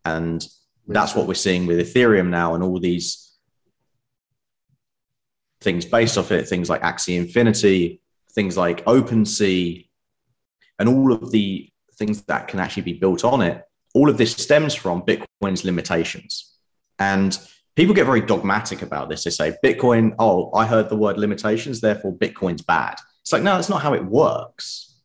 And 0.06 0.46
that's 0.88 1.16
what 1.16 1.28
we're 1.28 1.34
seeing 1.34 1.66
with 1.66 1.80
Ethereum 1.80 2.28
now 2.28 2.56
and 2.56 2.64
all 2.64 2.80
these 2.80 3.36
things 5.62 5.86
based 5.86 6.18
off 6.18 6.32
it, 6.32 6.48
things 6.48 6.70
like 6.70 6.82
Axie 6.82 7.18
Infinity, 7.18 8.02
things 8.38 8.56
like 8.56 8.86
OpenSea, 8.86 9.88
and 10.78 10.88
all 10.88 11.12
of 11.12 11.32
the 11.32 11.68
things 11.96 12.22
that 12.26 12.48
can 12.48 12.60
actually 12.60 12.84
be 12.84 12.94
built 12.94 13.26
on 13.26 13.42
it, 13.42 13.64
all 13.96 14.10
of 14.12 14.18
this 14.20 14.34
stems 14.34 14.76
from 14.76 15.02
Bitcoin's 15.02 15.66
limitations. 15.66 16.56
And 17.00 17.36
people 17.76 17.96
get 17.96 18.06
very 18.06 18.22
dogmatic 18.22 18.84
about 18.84 19.10
this. 19.10 19.24
They 19.24 19.32
say, 19.32 19.58
Bitcoin, 19.66 20.14
oh, 20.20 20.52
I 20.54 20.68
heard 20.68 20.88
the 20.88 20.96
word 20.96 21.18
limitations, 21.18 21.82
therefore 21.82 22.14
Bitcoin's 22.14 22.62
bad. 22.62 23.00
It's 23.24 23.34
like, 23.34 23.42
no, 23.42 23.56
that's 23.56 23.70
not 23.70 23.82
how 23.82 23.96
it 23.96 24.06
works. 24.06 25.00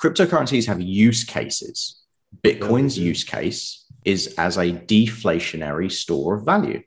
Cryptocurrencies 0.00 0.68
have 0.68 0.80
use 0.80 1.22
cases. 1.22 2.00
Bitcoin's 2.42 2.98
use 2.98 3.24
case 3.24 3.84
is 4.06 4.34
as 4.38 4.56
a 4.56 4.72
deflationary 4.72 5.92
store 5.92 6.36
of 6.36 6.46
value. 6.46 6.82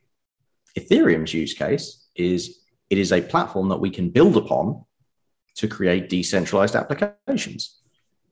Ethereum's 0.75 1.35
use 1.35 1.53
case 1.53 2.07
is 2.15 2.60
it 2.91 2.97
is 2.97 3.13
a 3.13 3.21
platform 3.21 3.69
that 3.69 3.79
we 3.79 3.89
can 3.89 4.09
build 4.09 4.35
upon 4.35 4.83
to 5.55 5.67
create 5.67 6.09
decentralized 6.09 6.75
applications. 6.75 7.79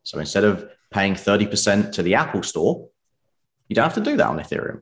So 0.03 0.19
instead 0.19 0.43
of 0.43 0.69
paying 0.91 1.13
30% 1.13 1.93
to 1.93 2.03
the 2.03 2.15
Apple 2.15 2.43
store, 2.43 2.89
you 3.69 3.75
don't 3.75 3.85
have 3.85 3.93
to 3.93 4.01
do 4.01 4.17
that 4.17 4.27
on 4.27 4.37
Ethereum. 4.37 4.81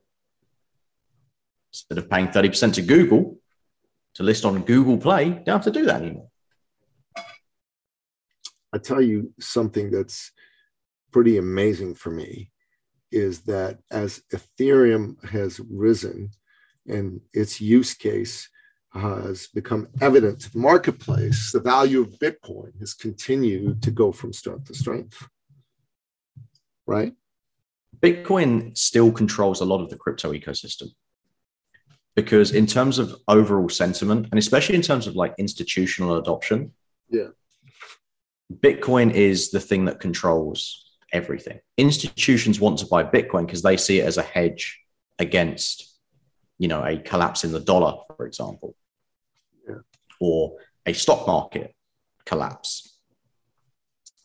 Instead 1.72 2.00
of 2.00 2.10
paying 2.10 2.28
30% 2.28 2.74
to 2.74 2.82
Google 2.82 3.38
to 4.16 4.24
list 4.24 4.46
on 4.46 4.64
Google 4.64 4.98
Play, 4.98 5.26
you 5.26 5.42
don't 5.46 5.64
have 5.64 5.64
to 5.64 5.72
do 5.72 5.86
that 5.86 6.02
anymore. 6.02 6.30
I 8.74 8.80
tell 8.80 9.02
you 9.02 9.32
something 9.40 9.92
that's 9.92 10.32
pretty 11.12 11.38
amazing 11.38 11.94
for 11.96 12.10
me 12.10 12.52
is 13.12 13.42
that 13.42 13.78
as 13.92 14.24
Ethereum 14.34 15.24
has 15.30 15.60
risen 15.70 16.32
and 16.88 17.22
its 17.32 17.62
use 17.62 17.94
case 17.94 18.50
has 18.94 19.48
become 19.48 19.88
evident 20.02 20.40
to 20.42 20.52
the 20.52 20.60
marketplace, 20.60 21.52
the 21.52 21.60
value 21.60 22.02
of 22.02 22.20
Bitcoin 22.20 22.78
has 22.80 22.94
continued 22.94 23.82
to 23.84 23.92
go 23.92 24.12
from 24.12 24.34
strength 24.34 24.66
to 24.66 24.74
strength. 24.74 25.28
Right? 26.86 27.14
Bitcoin 28.00 28.78
still 28.78 29.12
controls 29.12 29.62
a 29.62 29.66
lot 29.66 29.82
of 29.82 29.90
the 29.90 29.98
crypto 29.98 30.32
ecosystem 30.32 30.90
because, 32.16 32.52
in 32.52 32.66
terms 32.66 33.00
of 33.00 33.16
overall 33.28 33.70
sentiment, 33.70 34.28
and 34.32 34.40
especially 34.40 34.76
in 34.76 34.82
terms 34.82 35.08
of 35.08 35.16
like 35.16 35.34
institutional 35.38 36.18
adoption, 36.18 36.74
yeah, 37.10 37.30
Bitcoin 38.54 39.12
is 39.12 39.52
the 39.52 39.60
thing 39.60 39.86
that 39.86 40.00
controls 40.00 40.86
everything. 41.12 41.60
Institutions 41.78 42.60
want 42.60 42.80
to 42.80 42.86
buy 42.86 43.04
Bitcoin 43.04 43.46
because 43.46 43.62
they 43.62 43.78
see 43.78 44.00
it 44.00 44.06
as 44.06 44.18
a 44.18 44.24
hedge 44.24 44.80
against 45.20 45.97
you 46.58 46.68
know, 46.68 46.84
a 46.84 46.98
collapse 46.98 47.44
in 47.44 47.52
the 47.52 47.60
dollar, 47.60 47.98
for 48.16 48.26
example, 48.26 48.76
yeah. 49.68 49.76
or 50.20 50.58
a 50.86 50.94
stock 50.94 51.28
market 51.28 51.76
collapse. 52.26 52.98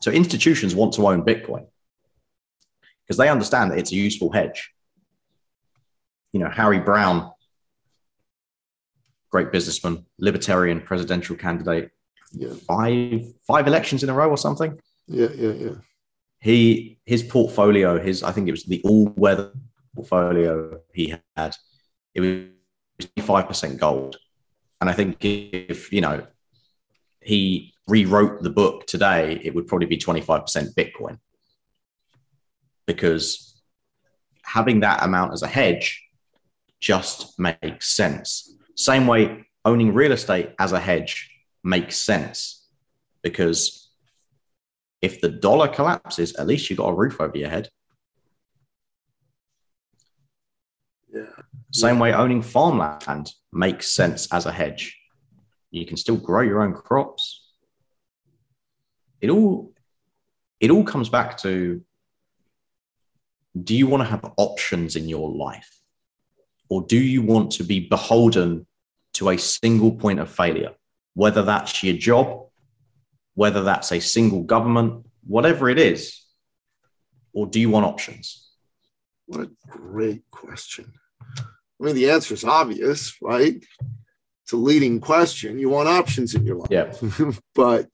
So 0.01 0.11
institutions 0.11 0.75
want 0.75 0.93
to 0.93 1.07
own 1.07 1.23
Bitcoin 1.23 1.67
because 3.03 3.17
they 3.17 3.29
understand 3.29 3.71
that 3.71 3.79
it's 3.79 3.91
a 3.91 3.95
useful 3.95 4.31
hedge. 4.31 4.71
You 6.31 6.39
know, 6.39 6.49
Harry 6.49 6.79
Browne, 6.79 7.31
great 9.29 9.51
businessman, 9.51 10.05
libertarian 10.19 10.81
presidential 10.81 11.35
candidate. 11.35 11.91
Yeah. 12.31 12.53
Five 12.67 13.27
five 13.45 13.67
elections 13.67 14.03
in 14.03 14.09
a 14.09 14.13
row 14.13 14.29
or 14.29 14.37
something. 14.37 14.79
Yeah, 15.07 15.29
yeah, 15.35 15.51
yeah. 15.51 15.75
He 16.39 16.99
his 17.05 17.21
portfolio, 17.23 17.99
his 17.99 18.23
I 18.23 18.31
think 18.31 18.47
it 18.47 18.51
was 18.51 18.63
the 18.63 18.81
all 18.83 19.05
weather 19.15 19.51
portfolio 19.95 20.79
he 20.93 21.15
had. 21.37 21.55
It 22.15 22.21
was 22.21 23.07
five 23.25 23.47
percent 23.47 23.79
gold, 23.79 24.17
and 24.81 24.89
I 24.89 24.93
think 24.93 25.17
if 25.21 25.91
you 25.91 26.01
know 26.01 26.25
he 27.21 27.73
rewrote 27.87 28.43
the 28.43 28.49
book 28.49 28.85
today, 28.85 29.39
it 29.43 29.53
would 29.55 29.67
probably 29.67 29.87
be 29.87 29.97
twenty 29.97 30.21
five 30.21 30.41
percent 30.41 30.75
Bitcoin 30.75 31.19
because 32.85 33.61
having 34.43 34.81
that 34.81 35.03
amount 35.03 35.33
as 35.33 35.41
a 35.41 35.47
hedge 35.47 36.03
just 36.79 37.39
makes 37.39 37.89
sense. 37.95 38.57
Same 38.75 39.07
way 39.07 39.45
owning 39.65 39.93
real 39.93 40.11
estate 40.11 40.51
as 40.59 40.73
a 40.73 40.79
hedge 40.79 41.29
makes 41.63 41.97
sense 41.97 42.67
because 43.21 43.89
if 45.01 45.21
the 45.21 45.29
dollar 45.29 45.67
collapses, 45.67 46.35
at 46.35 46.47
least 46.47 46.69
you've 46.69 46.79
got 46.79 46.89
a 46.89 46.93
roof 46.93 47.19
over 47.21 47.37
your 47.37 47.49
head. 47.49 47.69
Yeah. 51.13 51.23
Same 51.73 51.97
way 51.97 52.13
owning 52.13 52.43
farmland 52.43 53.33
makes 53.51 53.89
sense 53.89 54.31
as 54.31 54.45
a 54.45 54.51
hedge. 54.51 54.95
You 55.71 55.87
can 55.87 55.97
still 55.97 56.17
grow 56.17 56.41
your 56.41 56.61
own 56.61 56.73
crops. 56.73 57.41
It 59.21 59.31
all 59.31 59.73
it 60.59 60.69
all 60.69 60.83
comes 60.83 61.09
back 61.09 61.37
to 61.39 61.81
do 63.61 63.75
you 63.75 63.87
want 63.87 64.01
to 64.01 64.09
have 64.09 64.33
options 64.37 64.95
in 64.95 65.09
your 65.09 65.31
life? 65.31 65.79
Or 66.69 66.83
do 66.83 66.97
you 66.97 67.21
want 67.21 67.51
to 67.53 67.63
be 67.63 67.79
beholden 67.81 68.65
to 69.13 69.29
a 69.29 69.37
single 69.37 69.91
point 69.91 70.19
of 70.19 70.29
failure, 70.29 70.71
whether 71.13 71.41
that's 71.43 71.83
your 71.83 71.95
job, 71.95 72.47
whether 73.35 73.63
that's 73.63 73.91
a 73.91 73.99
single 73.99 74.43
government, 74.43 75.05
whatever 75.25 75.69
it 75.69 75.79
is? 75.79 76.23
Or 77.33 77.47
do 77.47 77.59
you 77.59 77.69
want 77.69 77.85
options? 77.85 78.49
What 79.25 79.41
a 79.41 79.51
great 79.67 80.23
question. 80.29 80.93
I 81.83 81.87
mean, 81.87 81.95
the 81.95 82.11
answer 82.11 82.33
is 82.33 82.45
obvious, 82.45 83.13
right? 83.21 83.61
It's 84.43 84.53
a 84.53 84.57
leading 84.57 85.01
question. 85.01 85.59
You 85.59 85.69
want 85.69 85.89
options 85.89 86.33
in 86.33 86.45
your 86.45 86.55
life. 86.55 86.69
Yeah. 86.71 86.93
but, 87.55 87.89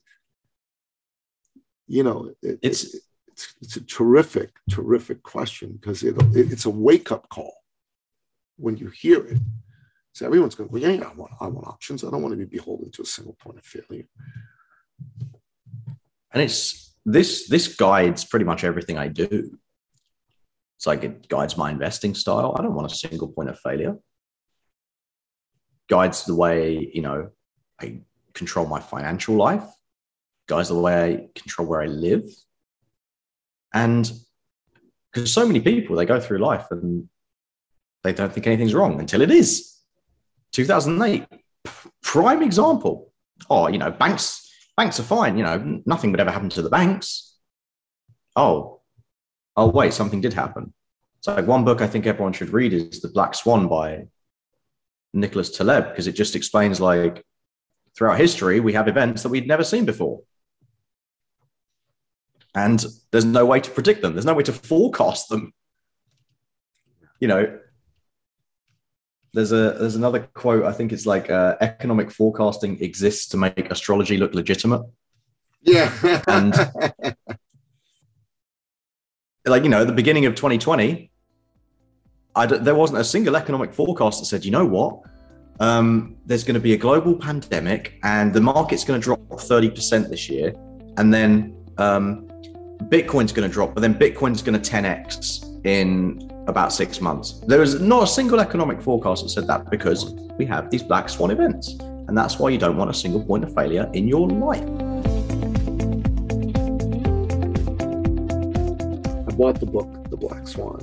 you 1.88 2.04
know, 2.04 2.32
it, 2.40 2.60
It's 2.62 2.94
it's, 3.26 3.54
it's 3.62 3.76
a 3.76 3.80
terrific, 3.80 4.50
terrific 4.70 5.22
question 5.22 5.72
because 5.72 6.04
it, 6.04 6.16
it, 6.36 6.52
it's 6.52 6.66
a 6.66 6.70
wake 6.70 7.10
up 7.10 7.28
call 7.30 7.54
when 8.56 8.76
you 8.76 8.90
hear 8.90 9.26
it. 9.26 9.38
So 10.12 10.26
everyone's 10.26 10.54
going, 10.54 10.70
well, 10.70 10.82
yeah, 10.82 10.90
yeah, 10.90 11.08
I 11.08 11.14
want, 11.14 11.32
I 11.40 11.46
want 11.48 11.66
options. 11.66 12.04
I 12.04 12.10
don't 12.10 12.22
want 12.22 12.32
to 12.32 12.38
be 12.38 12.44
beholden 12.44 12.90
to 12.92 13.02
a 13.02 13.06
single 13.06 13.34
point 13.34 13.58
of 13.58 13.64
failure. 13.64 14.06
and 16.32 16.42
it's 16.42 16.94
this 17.04 17.48
this 17.48 17.74
guides 17.74 18.24
pretty 18.24 18.44
much 18.44 18.62
everything 18.62 18.98
I 18.98 19.08
do. 19.08 19.58
It's 20.80 20.86
like 20.86 21.04
it 21.04 21.28
guides 21.28 21.58
my 21.58 21.70
investing 21.70 22.14
style. 22.14 22.56
I 22.58 22.62
don't 22.62 22.72
want 22.72 22.90
a 22.90 22.94
single 22.94 23.28
point 23.28 23.50
of 23.50 23.60
failure. 23.60 23.98
Guides 25.90 26.24
the 26.24 26.34
way, 26.34 26.90
you 26.94 27.02
know, 27.02 27.32
I 27.78 28.00
control 28.32 28.64
my 28.64 28.80
financial 28.80 29.34
life, 29.34 29.64
guides 30.48 30.70
the 30.70 30.80
way 30.80 31.04
I 31.04 31.38
control 31.38 31.68
where 31.68 31.82
I 31.82 31.86
live. 31.86 32.24
And 33.74 34.10
because 35.12 35.30
so 35.30 35.46
many 35.46 35.60
people 35.60 35.96
they 35.96 36.06
go 36.06 36.18
through 36.18 36.38
life 36.38 36.64
and 36.70 37.10
they 38.02 38.14
don't 38.14 38.32
think 38.32 38.46
anything's 38.46 38.72
wrong 38.72 38.98
until 39.00 39.20
it 39.20 39.30
is. 39.30 39.76
2008, 40.52 41.26
prime 42.02 42.42
example. 42.42 43.12
Oh, 43.50 43.68
you 43.68 43.76
know, 43.76 43.90
banks 43.90 44.50
banks 44.78 44.98
are 44.98 45.02
fine. 45.02 45.36
You 45.36 45.44
know, 45.44 45.82
nothing 45.84 46.10
would 46.10 46.20
ever 46.20 46.30
happen 46.30 46.48
to 46.48 46.62
the 46.62 46.70
banks. 46.70 47.36
Oh, 48.34 48.79
oh 49.56 49.68
wait, 49.68 49.92
something 49.92 50.20
did 50.20 50.32
happen. 50.32 50.72
So 51.20 51.34
like 51.34 51.46
one 51.46 51.64
book 51.64 51.80
I 51.80 51.86
think 51.86 52.06
everyone 52.06 52.32
should 52.32 52.50
read 52.50 52.72
is 52.72 53.00
The 53.00 53.08
Black 53.08 53.34
Swan 53.34 53.68
by 53.68 54.06
Nicholas 55.12 55.50
Taleb 55.56 55.90
because 55.90 56.06
it 56.06 56.12
just 56.12 56.34
explains 56.36 56.80
like 56.80 57.24
throughout 57.96 58.18
history 58.18 58.60
we 58.60 58.72
have 58.72 58.88
events 58.88 59.22
that 59.22 59.28
we'd 59.28 59.46
never 59.48 59.64
seen 59.64 59.84
before. 59.84 60.22
And 62.54 62.84
there's 63.12 63.24
no 63.24 63.46
way 63.46 63.60
to 63.60 63.70
predict 63.70 64.02
them. 64.02 64.14
There's 64.14 64.24
no 64.24 64.34
way 64.34 64.42
to 64.44 64.52
forecast 64.52 65.28
them. 65.28 65.52
You 67.20 67.28
know, 67.28 67.58
there's 69.32 69.52
a 69.52 69.76
there's 69.78 69.94
another 69.94 70.20
quote. 70.34 70.64
I 70.64 70.72
think 70.72 70.92
it's 70.92 71.06
like 71.06 71.30
uh, 71.30 71.56
economic 71.60 72.10
forecasting 72.10 72.82
exists 72.82 73.28
to 73.28 73.36
make 73.36 73.70
astrology 73.70 74.16
look 74.16 74.34
legitimate. 74.34 74.82
Yeah. 75.62 75.92
And- 76.26 76.54
Like 79.46 79.62
you 79.62 79.68
know, 79.68 79.84
the 79.84 79.92
beginning 79.92 80.26
of 80.26 80.34
2020, 80.34 81.10
I 82.36 82.46
d- 82.46 82.58
there 82.58 82.74
wasn't 82.74 83.00
a 83.00 83.04
single 83.04 83.36
economic 83.36 83.72
forecast 83.72 84.20
that 84.20 84.26
said, 84.26 84.44
you 84.44 84.50
know 84.50 84.66
what, 84.66 85.00
um, 85.60 86.16
there's 86.26 86.44
going 86.44 86.54
to 86.54 86.60
be 86.60 86.74
a 86.74 86.76
global 86.76 87.14
pandemic 87.14 87.98
and 88.02 88.32
the 88.32 88.40
market's 88.40 88.84
going 88.84 89.00
to 89.00 89.04
drop 89.04 89.20
30% 89.20 90.08
this 90.08 90.28
year, 90.28 90.54
and 90.96 91.12
then 91.12 91.56
um, 91.78 92.26
Bitcoin's 92.88 93.32
going 93.32 93.48
to 93.48 93.52
drop, 93.52 93.74
but 93.74 93.80
then 93.80 93.94
Bitcoin's 93.94 94.42
going 94.42 94.60
to 94.60 94.70
10x 94.70 95.64
in 95.64 96.30
about 96.46 96.72
six 96.72 97.00
months. 97.00 97.40
There 97.46 97.60
was 97.60 97.80
not 97.80 98.02
a 98.04 98.06
single 98.06 98.40
economic 98.40 98.80
forecast 98.80 99.22
that 99.22 99.30
said 99.30 99.46
that 99.46 99.70
because 99.70 100.14
we 100.38 100.46
have 100.46 100.70
these 100.70 100.82
black 100.82 101.08
swan 101.08 101.30
events. 101.30 101.76
And 102.08 102.16
that's 102.18 102.38
why 102.38 102.48
you 102.48 102.58
don't 102.58 102.76
want 102.76 102.90
a 102.90 102.94
single 102.94 103.22
point 103.24 103.44
of 103.44 103.54
failure 103.54 103.88
in 103.94 104.08
your 104.08 104.28
life. 104.28 104.64
Bought 109.40 109.58
the 109.58 109.64
book, 109.64 110.10
The 110.10 110.18
Black 110.18 110.46
Swan, 110.46 110.80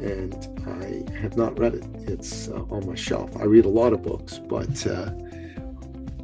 and 0.00 0.32
I 0.66 1.04
have 1.20 1.36
not 1.36 1.58
read 1.58 1.74
it. 1.74 1.84
It's 2.08 2.48
uh, 2.48 2.62
on 2.70 2.86
my 2.86 2.94
shelf. 2.94 3.36
I 3.36 3.44
read 3.44 3.66
a 3.66 3.68
lot 3.68 3.92
of 3.92 4.00
books, 4.02 4.38
but 4.38 4.86
uh, 4.86 5.10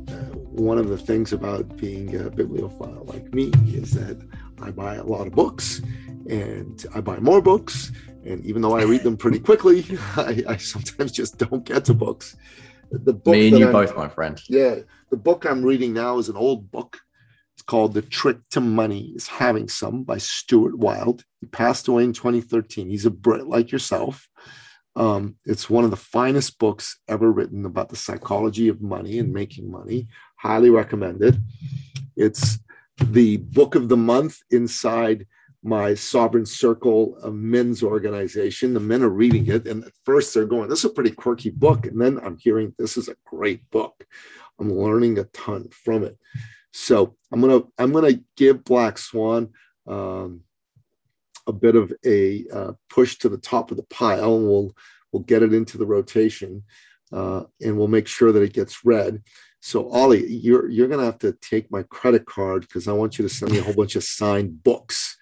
uh, 0.08 0.30
one 0.70 0.78
of 0.78 0.88
the 0.88 0.96
things 0.96 1.34
about 1.34 1.76
being 1.76 2.16
a 2.16 2.30
bibliophile 2.30 3.04
like 3.04 3.34
me 3.34 3.52
is 3.66 3.90
that 3.92 4.18
I 4.62 4.70
buy 4.70 4.94
a 4.94 5.04
lot 5.04 5.26
of 5.26 5.34
books 5.34 5.82
and 6.30 6.86
I 6.94 7.02
buy 7.02 7.18
more 7.18 7.42
books. 7.42 7.92
And 8.24 8.42
even 8.46 8.62
though 8.62 8.74
I 8.74 8.84
read 8.84 9.02
them 9.02 9.18
pretty 9.18 9.38
quickly, 9.38 9.84
I, 10.16 10.42
I 10.48 10.56
sometimes 10.56 11.12
just 11.12 11.36
don't 11.36 11.64
get 11.66 11.84
to 11.84 11.92
books. 11.94 12.34
The 12.90 13.12
book 13.12 13.26
Me 13.34 13.48
and 13.48 13.58
you 13.58 13.64
I'm- 13.66 13.72
both, 13.74 13.94
my 13.94 14.08
friend. 14.08 14.40
yeah, 14.48 14.76
the 15.10 15.18
book 15.18 15.44
I'm 15.44 15.62
reading 15.62 15.92
now 15.92 16.16
is 16.16 16.30
an 16.30 16.36
old 16.36 16.70
book. 16.70 16.98
Called 17.68 17.92
The 17.92 18.00
Trick 18.00 18.38
to 18.52 18.62
Money 18.62 19.12
is 19.14 19.28
Having 19.28 19.68
Some 19.68 20.02
by 20.02 20.16
Stuart 20.16 20.78
Wilde. 20.78 21.22
He 21.42 21.46
passed 21.46 21.86
away 21.86 22.02
in 22.02 22.14
2013. 22.14 22.88
He's 22.88 23.04
a 23.04 23.10
Brit 23.10 23.46
like 23.46 23.70
yourself. 23.70 24.26
Um, 24.96 25.36
it's 25.44 25.68
one 25.68 25.84
of 25.84 25.90
the 25.90 25.96
finest 25.96 26.58
books 26.58 26.98
ever 27.08 27.30
written 27.30 27.66
about 27.66 27.90
the 27.90 27.96
psychology 27.96 28.68
of 28.68 28.80
money 28.80 29.18
and 29.18 29.34
making 29.34 29.70
money. 29.70 30.08
Highly 30.36 30.70
recommended. 30.70 31.42
It's 32.16 32.58
the 32.98 33.36
book 33.36 33.74
of 33.74 33.90
the 33.90 33.98
month 33.98 34.38
inside 34.50 35.26
my 35.62 35.92
Sovereign 35.92 36.46
Circle 36.46 37.18
of 37.18 37.34
men's 37.34 37.82
organization. 37.82 38.72
The 38.72 38.80
men 38.80 39.02
are 39.02 39.10
reading 39.10 39.46
it, 39.46 39.68
and 39.68 39.84
at 39.84 39.92
first 40.06 40.32
they're 40.32 40.46
going, 40.46 40.70
This 40.70 40.80
is 40.80 40.84
a 40.86 40.94
pretty 40.94 41.10
quirky 41.10 41.50
book. 41.50 41.84
And 41.84 42.00
then 42.00 42.18
I'm 42.20 42.38
hearing, 42.38 42.74
This 42.78 42.96
is 42.96 43.08
a 43.08 43.16
great 43.26 43.68
book. 43.70 44.06
I'm 44.58 44.72
learning 44.72 45.18
a 45.18 45.24
ton 45.24 45.68
from 45.70 46.04
it. 46.04 46.16
So 46.72 47.16
I'm 47.32 47.40
gonna 47.40 47.62
I'm 47.78 47.92
gonna 47.92 48.20
give 48.36 48.64
Black 48.64 48.98
Swan 48.98 49.50
um, 49.86 50.42
a 51.46 51.52
bit 51.52 51.76
of 51.76 51.92
a 52.04 52.44
uh, 52.52 52.72
push 52.90 53.16
to 53.18 53.28
the 53.28 53.38
top 53.38 53.70
of 53.70 53.76
the 53.76 53.84
pile, 53.84 54.36
and 54.36 54.48
we'll 54.48 54.72
we'll 55.12 55.22
get 55.22 55.42
it 55.42 55.54
into 55.54 55.78
the 55.78 55.86
rotation, 55.86 56.62
uh, 57.12 57.44
and 57.60 57.76
we'll 57.76 57.88
make 57.88 58.06
sure 58.06 58.32
that 58.32 58.42
it 58.42 58.52
gets 58.52 58.84
read. 58.84 59.22
So 59.60 59.90
Ollie, 59.90 60.30
you're 60.30 60.68
you're 60.68 60.88
gonna 60.88 61.04
have 61.04 61.18
to 61.20 61.32
take 61.40 61.70
my 61.70 61.82
credit 61.84 62.26
card 62.26 62.62
because 62.62 62.86
I 62.86 62.92
want 62.92 63.18
you 63.18 63.22
to 63.26 63.34
send 63.34 63.52
me 63.52 63.58
a 63.58 63.62
whole 63.62 63.74
bunch 63.74 63.96
of 63.96 64.04
signed 64.04 64.62
books 64.62 65.16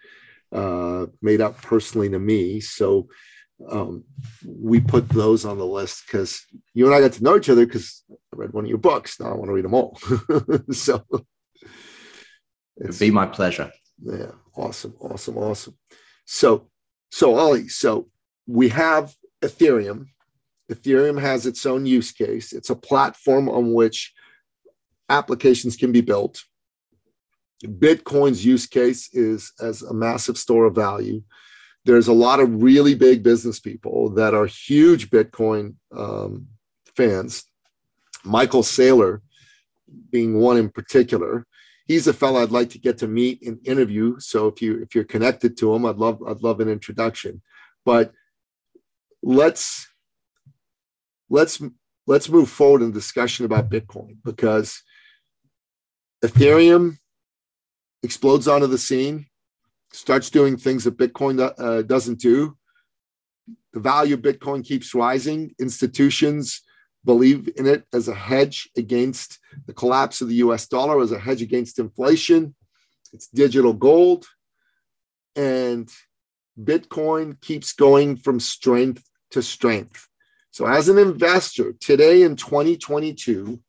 uh, 0.52 1.06
made 1.22 1.40
up 1.40 1.60
personally 1.62 2.08
to 2.10 2.18
me. 2.18 2.60
So 2.60 3.08
um, 3.70 4.04
we 4.44 4.80
put 4.80 5.08
those 5.08 5.44
on 5.44 5.58
the 5.58 5.66
list 5.66 6.04
because 6.06 6.44
you 6.74 6.86
and 6.86 6.94
I 6.94 7.00
got 7.00 7.12
to 7.12 7.22
know 7.22 7.36
each 7.36 7.48
other 7.48 7.64
because 7.64 8.04
I 8.10 8.14
read 8.32 8.52
one 8.52 8.64
of 8.64 8.68
your 8.68 8.78
books. 8.78 9.18
Now 9.18 9.32
I 9.32 9.34
want 9.34 9.46
to 9.48 9.52
read 9.52 9.64
them 9.64 9.74
all. 9.74 9.98
so 10.72 11.04
It'd 12.80 12.98
be 12.98 13.10
my 13.10 13.26
pleasure. 13.26 13.72
yeah, 14.02 14.32
awesome, 14.54 14.94
awesome, 15.00 15.38
awesome. 15.38 15.76
So, 16.24 16.68
so 17.10 17.36
Ollie, 17.36 17.68
so 17.68 18.08
we 18.46 18.68
have 18.70 19.14
Ethereum. 19.42 20.06
Ethereum 20.70 21.20
has 21.20 21.46
its 21.46 21.64
own 21.64 21.86
use 21.86 22.12
case. 22.12 22.52
It's 22.52 22.70
a 22.70 22.76
platform 22.76 23.48
on 23.48 23.72
which 23.72 24.12
applications 25.08 25.76
can 25.76 25.92
be 25.92 26.00
built. 26.00 26.44
Bitcoin's 27.64 28.44
use 28.44 28.66
case 28.66 29.08
is 29.14 29.52
as 29.60 29.82
a 29.82 29.94
massive 29.94 30.36
store 30.36 30.66
of 30.66 30.74
value. 30.74 31.22
There's 31.84 32.08
a 32.08 32.12
lot 32.12 32.40
of 32.40 32.62
really 32.62 32.94
big 32.94 33.22
business 33.22 33.60
people 33.60 34.10
that 34.10 34.34
are 34.34 34.46
huge 34.46 35.08
Bitcoin 35.08 35.76
um, 35.96 36.48
fans. 36.96 37.44
Michael 38.24 38.62
Saylor 38.62 39.20
being 40.10 40.40
one 40.40 40.56
in 40.56 40.68
particular. 40.68 41.46
He's 41.86 42.08
a 42.08 42.12
fellow 42.12 42.42
I'd 42.42 42.50
like 42.50 42.70
to 42.70 42.78
get 42.78 42.98
to 42.98 43.08
meet 43.08 43.42
and 43.46 43.64
interview. 43.66 44.18
So 44.18 44.48
if 44.48 44.60
you 44.60 44.82
if 44.82 44.94
you're 44.94 45.04
connected 45.04 45.56
to 45.58 45.74
him, 45.74 45.86
I'd 45.86 45.96
love 45.96 46.20
I'd 46.26 46.42
love 46.42 46.60
an 46.60 46.68
introduction. 46.68 47.42
But 47.84 48.12
let's 49.22 49.88
let's 51.30 51.62
let's 52.06 52.28
move 52.28 52.48
forward 52.48 52.82
in 52.82 52.92
discussion 52.92 53.44
about 53.44 53.70
Bitcoin 53.70 54.16
because 54.24 54.82
Ethereum 56.24 56.98
explodes 58.02 58.48
onto 58.48 58.66
the 58.66 58.78
scene, 58.78 59.26
starts 59.92 60.30
doing 60.30 60.56
things 60.56 60.84
that 60.84 60.98
Bitcoin 60.98 61.52
uh, 61.58 61.82
doesn't 61.82 62.18
do. 62.18 62.56
The 63.72 63.80
value 63.80 64.14
of 64.14 64.22
Bitcoin 64.22 64.64
keeps 64.64 64.94
rising. 64.94 65.54
Institutions 65.60 66.62
believe 67.06 67.48
in 67.56 67.66
it 67.66 67.84
as 67.94 68.08
a 68.08 68.14
hedge 68.14 68.68
against 68.76 69.38
the 69.66 69.72
collapse 69.72 70.20
of 70.20 70.28
the 70.28 70.34
US 70.46 70.66
dollar, 70.66 71.00
as 71.00 71.12
a 71.12 71.18
hedge 71.18 71.40
against 71.40 71.78
inflation. 71.78 72.54
It's 73.12 73.28
digital 73.28 73.72
gold. 73.72 74.26
And 75.34 75.88
Bitcoin 76.60 77.40
keeps 77.40 77.72
going 77.72 78.16
from 78.16 78.40
strength 78.40 79.04
to 79.30 79.42
strength. 79.42 80.08
So, 80.50 80.66
as 80.66 80.88
an 80.88 80.98
investor 80.98 81.74
today 81.80 82.22
in 82.22 82.36
2022, 82.36 83.60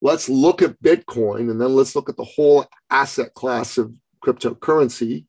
let's 0.00 0.28
look 0.28 0.62
at 0.62 0.80
Bitcoin 0.82 1.50
and 1.50 1.60
then 1.60 1.74
let's 1.74 1.94
look 1.94 2.08
at 2.08 2.16
the 2.16 2.24
whole 2.24 2.66
asset 2.90 3.34
class 3.34 3.78
of 3.78 3.94
cryptocurrency 4.24 5.26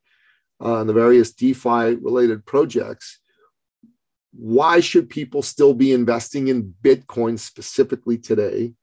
uh, 0.63 0.79
and 0.79 0.89
the 0.89 0.93
various 0.93 1.33
DeFi 1.33 1.95
related 1.95 2.45
projects. 2.45 3.18
Why 4.31 4.79
should 4.79 5.09
people 5.09 5.41
still 5.41 5.73
be 5.73 5.91
investing 5.91 6.47
in 6.47 6.73
Bitcoin 6.81 7.39
specifically 7.39 8.17
today? 8.17 8.73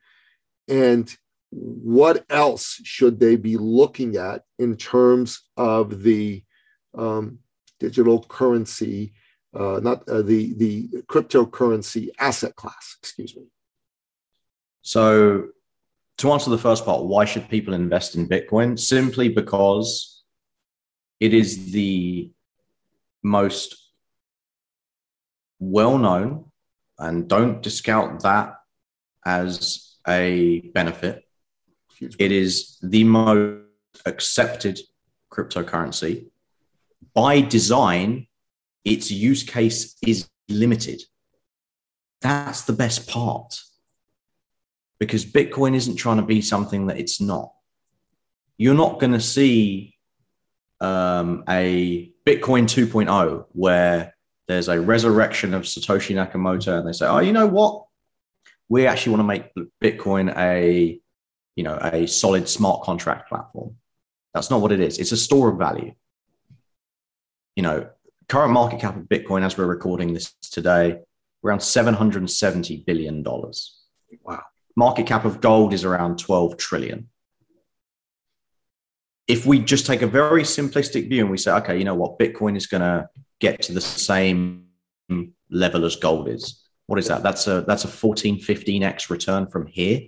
And 0.69 1.15
what 1.51 2.25
else 2.29 2.81
should 2.85 3.21
they 3.21 3.37
be 3.37 3.57
looking 3.57 4.17
at 4.17 4.43
in 4.59 4.77
terms 4.77 5.43
of 5.57 6.03
the 6.03 6.43
um, 6.97 7.39
digital 7.79 8.23
currency 8.23 9.13
uh, 9.57 9.81
not 9.83 10.07
uh, 10.09 10.23
the 10.23 10.55
the 10.55 10.89
cryptocurrency 11.07 12.09
asset 12.19 12.55
class. 12.57 12.97
Excuse 13.01 13.35
me. 13.37 13.45
So, 14.83 15.49
to 16.19 16.33
answer 16.33 16.51
the 16.51 16.59
first 16.59 16.85
part, 16.85 17.05
why 17.05 17.25
should 17.25 17.49
people 17.49 17.75
invest 17.75 18.17
in 18.17 18.29
Bitcoin? 18.29 18.79
Simply 18.79 19.29
because 19.29 20.25
it 21.21 21.33
is 21.33 21.73
the 21.73 22.31
most 23.23 23.86
well 25.59 25.99
known, 25.99 26.47
and 26.99 27.29
don't 27.29 27.63
discount 27.63 28.23
that 28.23 28.55
as 29.25 29.97
a 30.07 30.61
benefit. 30.75 31.25
It 32.01 32.33
is 32.33 32.79
the 32.83 33.05
most 33.05 33.63
accepted 34.05 34.79
cryptocurrency 35.33 36.27
by 37.15 37.41
design 37.41 38.27
its 38.85 39.11
use 39.11 39.43
case 39.43 39.97
is 40.07 40.29
limited. 40.49 41.03
That's 42.21 42.63
the 42.63 42.73
best 42.73 43.09
part. 43.09 43.59
Because 45.01 45.25
Bitcoin 45.27 45.75
isn't 45.75 45.97
trying 45.97 46.19
to 46.19 46.23
be 46.23 46.41
something 46.41 46.87
that 46.87 46.99
it's 46.99 47.21
not. 47.21 47.53
You're 48.57 48.75
not 48.75 49.01
going 49.01 49.13
to 49.13 49.21
see 49.21 49.97
um, 50.81 51.45
a 51.49 52.13
Bitcoin 52.25 52.65
2.0 52.65 53.47
where 53.53 54.15
there's 54.49 54.69
a 54.69 54.81
resurrection 54.81 55.55
of 55.55 55.63
Satoshi 55.63 56.15
Nakamoto 56.15 56.79
and 56.79 56.87
they 56.87 56.93
say, 56.93 57.07
oh, 57.07 57.19
you 57.19 57.33
know 57.33 57.47
what? 57.47 57.85
We 58.69 58.87
actually 58.87 59.17
want 59.17 59.21
to 59.21 59.25
make 59.25 59.71
Bitcoin 59.83 60.37
a, 60.37 61.01
you 61.57 61.63
know, 61.63 61.79
a 61.81 62.07
solid 62.07 62.49
smart 62.49 62.83
contract 62.83 63.29
platform. 63.29 63.77
That's 64.35 64.51
not 64.51 64.61
what 64.61 64.73
it 64.73 64.81
is. 64.81 64.99
It's 64.99 65.13
a 65.13 65.17
store 65.17 65.51
of 65.51 65.59
value. 65.59 65.95
You 67.55 67.63
know, 67.63 67.89
current 68.29 68.53
market 68.53 68.81
cap 68.81 68.97
of 68.97 69.05
Bitcoin 69.05 69.43
as 69.43 69.57
we're 69.57 69.67
recording 69.67 70.13
this 70.13 70.35
today, 70.43 71.01
around 71.45 71.61
$770 71.61 72.85
billion. 72.85 73.25
Wow. 73.25 74.43
Market 74.77 75.07
cap 75.07 75.25
of 75.25 75.41
gold 75.41 75.73
is 75.73 75.85
around 75.85 76.19
12 76.19 76.57
trillion. 76.57 77.09
If 79.29 79.45
we 79.45 79.59
just 79.59 79.87
take 79.87 80.03
a 80.03 80.07
very 80.07 80.43
simplistic 80.43 81.09
view 81.09 81.23
and 81.23 81.31
we 81.31 81.39
say, 81.39 81.53
okay, 81.53 81.77
you 81.77 81.85
know 81.85 81.95
what, 81.95 82.19
Bitcoin 82.19 82.57
is 82.57 82.67
going 82.67 82.83
to 82.83 83.09
get 83.41 83.63
to 83.63 83.73
the 83.73 83.81
same 83.81 84.67
level 85.51 85.85
as 85.85 85.97
gold 85.97 86.29
is. 86.29 86.63
What 86.87 86.99
is 86.99 87.09
that? 87.09 87.23
That's 87.23 87.47
a 87.49 87.63
that's 87.63 87.85
a 87.85 87.89
14, 87.89 88.41
15x 88.41 89.11
return 89.11 89.47
from 89.49 89.67
here. 89.67 90.03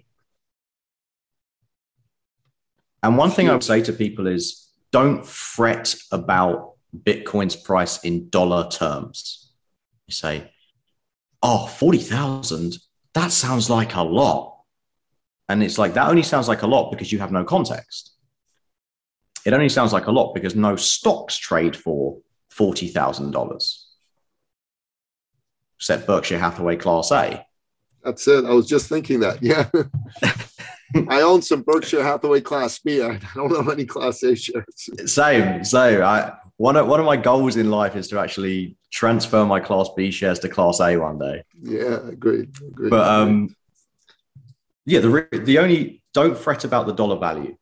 And 3.02 3.16
one 3.16 3.30
thing 3.30 3.48
I 3.48 3.52
would 3.52 3.64
say 3.64 3.82
to 3.82 3.92
people 3.92 4.26
is 4.26 4.68
don't 4.92 5.26
fret 5.26 5.94
about 6.12 6.74
Bitcoin's 6.96 7.56
price 7.56 8.02
in 8.04 8.28
dollar 8.30 8.68
terms. 8.70 9.52
You 10.06 10.14
say, 10.14 10.50
oh, 11.42 11.66
40,000, 11.66 12.78
that 13.14 13.30
sounds 13.30 13.70
like 13.70 13.94
a 13.94 14.02
lot. 14.02 14.62
And 15.48 15.62
it's 15.62 15.78
like, 15.78 15.94
that 15.94 16.08
only 16.08 16.22
sounds 16.22 16.48
like 16.48 16.62
a 16.62 16.66
lot 16.66 16.90
because 16.90 17.12
you 17.12 17.18
have 17.18 17.32
no 17.32 17.44
context. 17.44 18.12
It 19.48 19.54
only 19.54 19.70
sounds 19.70 19.94
like 19.94 20.08
a 20.08 20.12
lot 20.12 20.34
because 20.34 20.54
no 20.54 20.76
stocks 20.76 21.38
trade 21.38 21.74
for 21.74 22.18
$40,000, 22.52 23.84
except 25.78 26.06
Berkshire 26.06 26.38
Hathaway 26.38 26.76
Class 26.76 27.10
A. 27.12 27.46
That's 28.04 28.28
it. 28.28 28.44
I 28.44 28.50
was 28.50 28.66
just 28.66 28.90
thinking 28.90 29.20
that. 29.20 29.42
Yeah. 29.42 29.70
I 31.08 31.22
own 31.22 31.40
some 31.40 31.62
Berkshire 31.62 32.02
Hathaway 32.02 32.42
Class 32.42 32.78
B. 32.80 33.00
I 33.00 33.18
don't 33.34 33.50
know 33.50 33.72
any 33.72 33.86
Class 33.86 34.22
A 34.22 34.36
shares. 34.36 34.90
Same, 35.06 35.64
same. 35.64 36.02
I 36.02 36.34
one 36.58 36.76
of 36.76 36.86
one 36.86 37.00
of 37.00 37.06
my 37.06 37.16
goals 37.16 37.56
in 37.56 37.70
life 37.70 37.96
is 37.96 38.08
to 38.08 38.18
actually 38.18 38.76
transfer 38.90 39.46
my 39.46 39.60
Class 39.60 39.88
B 39.96 40.10
shares 40.10 40.40
to 40.40 40.50
Class 40.50 40.78
A 40.80 40.98
one 40.98 41.18
day. 41.18 41.42
Yeah, 41.58 42.06
agreed. 42.06 42.54
agreed. 42.60 42.90
But 42.90 43.08
um, 43.08 43.56
yeah, 44.84 45.00
the 45.00 45.40
the 45.42 45.58
only 45.58 46.02
don't 46.12 46.36
fret 46.36 46.64
about 46.64 46.86
the 46.86 46.92
dollar 46.92 47.18
value 47.18 47.56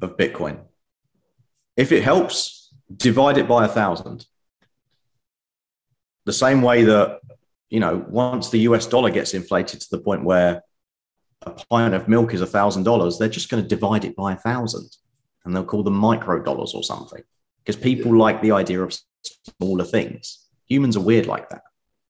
of 0.00 0.16
Bitcoin. 0.16 0.60
If 1.76 1.92
it 1.92 2.02
helps, 2.02 2.72
divide 2.94 3.38
it 3.38 3.48
by 3.48 3.64
a 3.64 3.68
thousand. 3.68 4.26
The 6.24 6.32
same 6.32 6.62
way 6.62 6.84
that 6.84 7.20
you 7.68 7.80
know, 7.80 8.04
once 8.08 8.50
the 8.50 8.60
US 8.60 8.86
dollar 8.86 9.10
gets 9.10 9.34
inflated 9.34 9.80
to 9.80 9.90
the 9.90 9.98
point 9.98 10.24
where 10.24 10.62
a 11.42 11.50
pint 11.50 11.94
of 11.94 12.08
milk 12.08 12.32
is 12.34 12.40
a 12.40 12.46
thousand 12.46 12.84
dollars, 12.84 13.18
they're 13.18 13.28
just 13.28 13.50
going 13.50 13.62
to 13.62 13.68
divide 13.68 14.04
it 14.04 14.16
by 14.16 14.32
a 14.32 14.36
thousand, 14.36 14.96
and 15.44 15.54
they'll 15.54 15.64
call 15.64 15.82
them 15.82 15.94
micro 15.94 16.42
dollars 16.42 16.74
or 16.74 16.82
something 16.82 17.22
because 17.64 17.76
people 17.76 18.16
like 18.16 18.40
the 18.40 18.52
idea 18.52 18.82
of 18.82 18.96
smaller 19.60 19.84
things. 19.84 20.46
Humans 20.68 20.96
are 20.96 21.00
weird 21.00 21.26
like 21.26 21.48
that. 21.50 21.62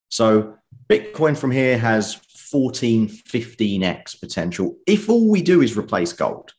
So 0.09 0.57
Bitcoin 0.89 1.37
from 1.37 1.51
here 1.51 1.79
has 1.79 2.15
14, 2.15 3.09
15x 3.09 4.21
potential 4.21 4.77
if 4.87 5.09
all 5.09 5.29
we 5.29 5.43
do 5.43 5.63
is 5.63 5.77
replace 5.77 6.13
gold. 6.13 6.53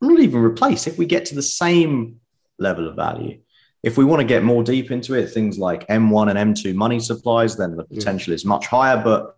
Not 0.00 0.20
even 0.20 0.40
replace, 0.40 0.86
if 0.86 0.98
we 0.98 1.06
get 1.06 1.26
to 1.26 1.34
the 1.34 1.42
same 1.42 2.20
level 2.58 2.88
of 2.88 2.96
value. 2.96 3.40
If 3.82 3.96
we 3.96 4.04
want 4.04 4.20
to 4.20 4.26
get 4.26 4.42
more 4.42 4.62
deep 4.62 4.90
into 4.90 5.14
it, 5.14 5.28
things 5.28 5.58
like 5.58 5.86
M1 5.88 6.34
and 6.34 6.54
M2 6.54 6.74
money 6.74 6.98
supplies, 7.00 7.56
then 7.56 7.76
the 7.76 7.84
potential 7.84 8.32
is 8.32 8.44
much 8.44 8.66
higher, 8.66 9.02
but 9.02 9.36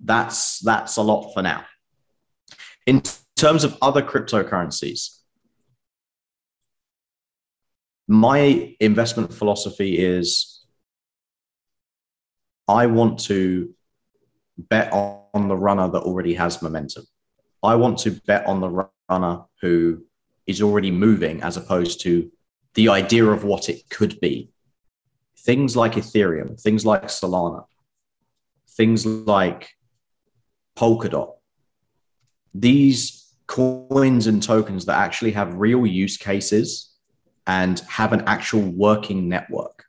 that's 0.00 0.58
that's 0.60 0.96
a 0.96 1.02
lot 1.02 1.32
for 1.32 1.42
now. 1.42 1.64
In 2.86 3.02
terms 3.36 3.64
of 3.64 3.76
other 3.80 4.02
cryptocurrencies, 4.02 5.18
my 8.08 8.74
investment 8.80 9.32
philosophy 9.32 9.98
is 9.98 10.64
I 12.66 12.86
want 12.86 13.20
to 13.20 13.74
bet 14.58 14.92
on 14.92 15.48
the 15.48 15.56
runner 15.56 15.88
that 15.88 16.02
already 16.02 16.34
has 16.34 16.60
momentum. 16.60 17.04
I 17.62 17.74
want 17.76 17.98
to 18.00 18.12
bet 18.12 18.46
on 18.46 18.60
the 18.60 18.88
runner 19.08 19.44
who 19.60 20.04
is 20.46 20.62
already 20.62 20.90
moving 20.90 21.42
as 21.42 21.56
opposed 21.56 22.00
to 22.02 22.30
the 22.74 22.88
idea 22.88 23.26
of 23.26 23.44
what 23.44 23.68
it 23.68 23.88
could 23.90 24.18
be. 24.20 24.50
Things 25.38 25.76
like 25.76 25.92
Ethereum, 25.92 26.60
things 26.60 26.86
like 26.86 27.04
Solana, 27.04 27.64
things 28.68 29.04
like 29.04 29.70
Polkadot. 30.76 31.34
These 32.54 33.32
coins 33.46 34.26
and 34.26 34.42
tokens 34.42 34.86
that 34.86 34.96
actually 34.96 35.32
have 35.32 35.54
real 35.54 35.86
use 35.86 36.16
cases 36.16 36.90
and 37.46 37.80
have 37.80 38.12
an 38.12 38.22
actual 38.26 38.62
working 38.62 39.28
network. 39.28 39.84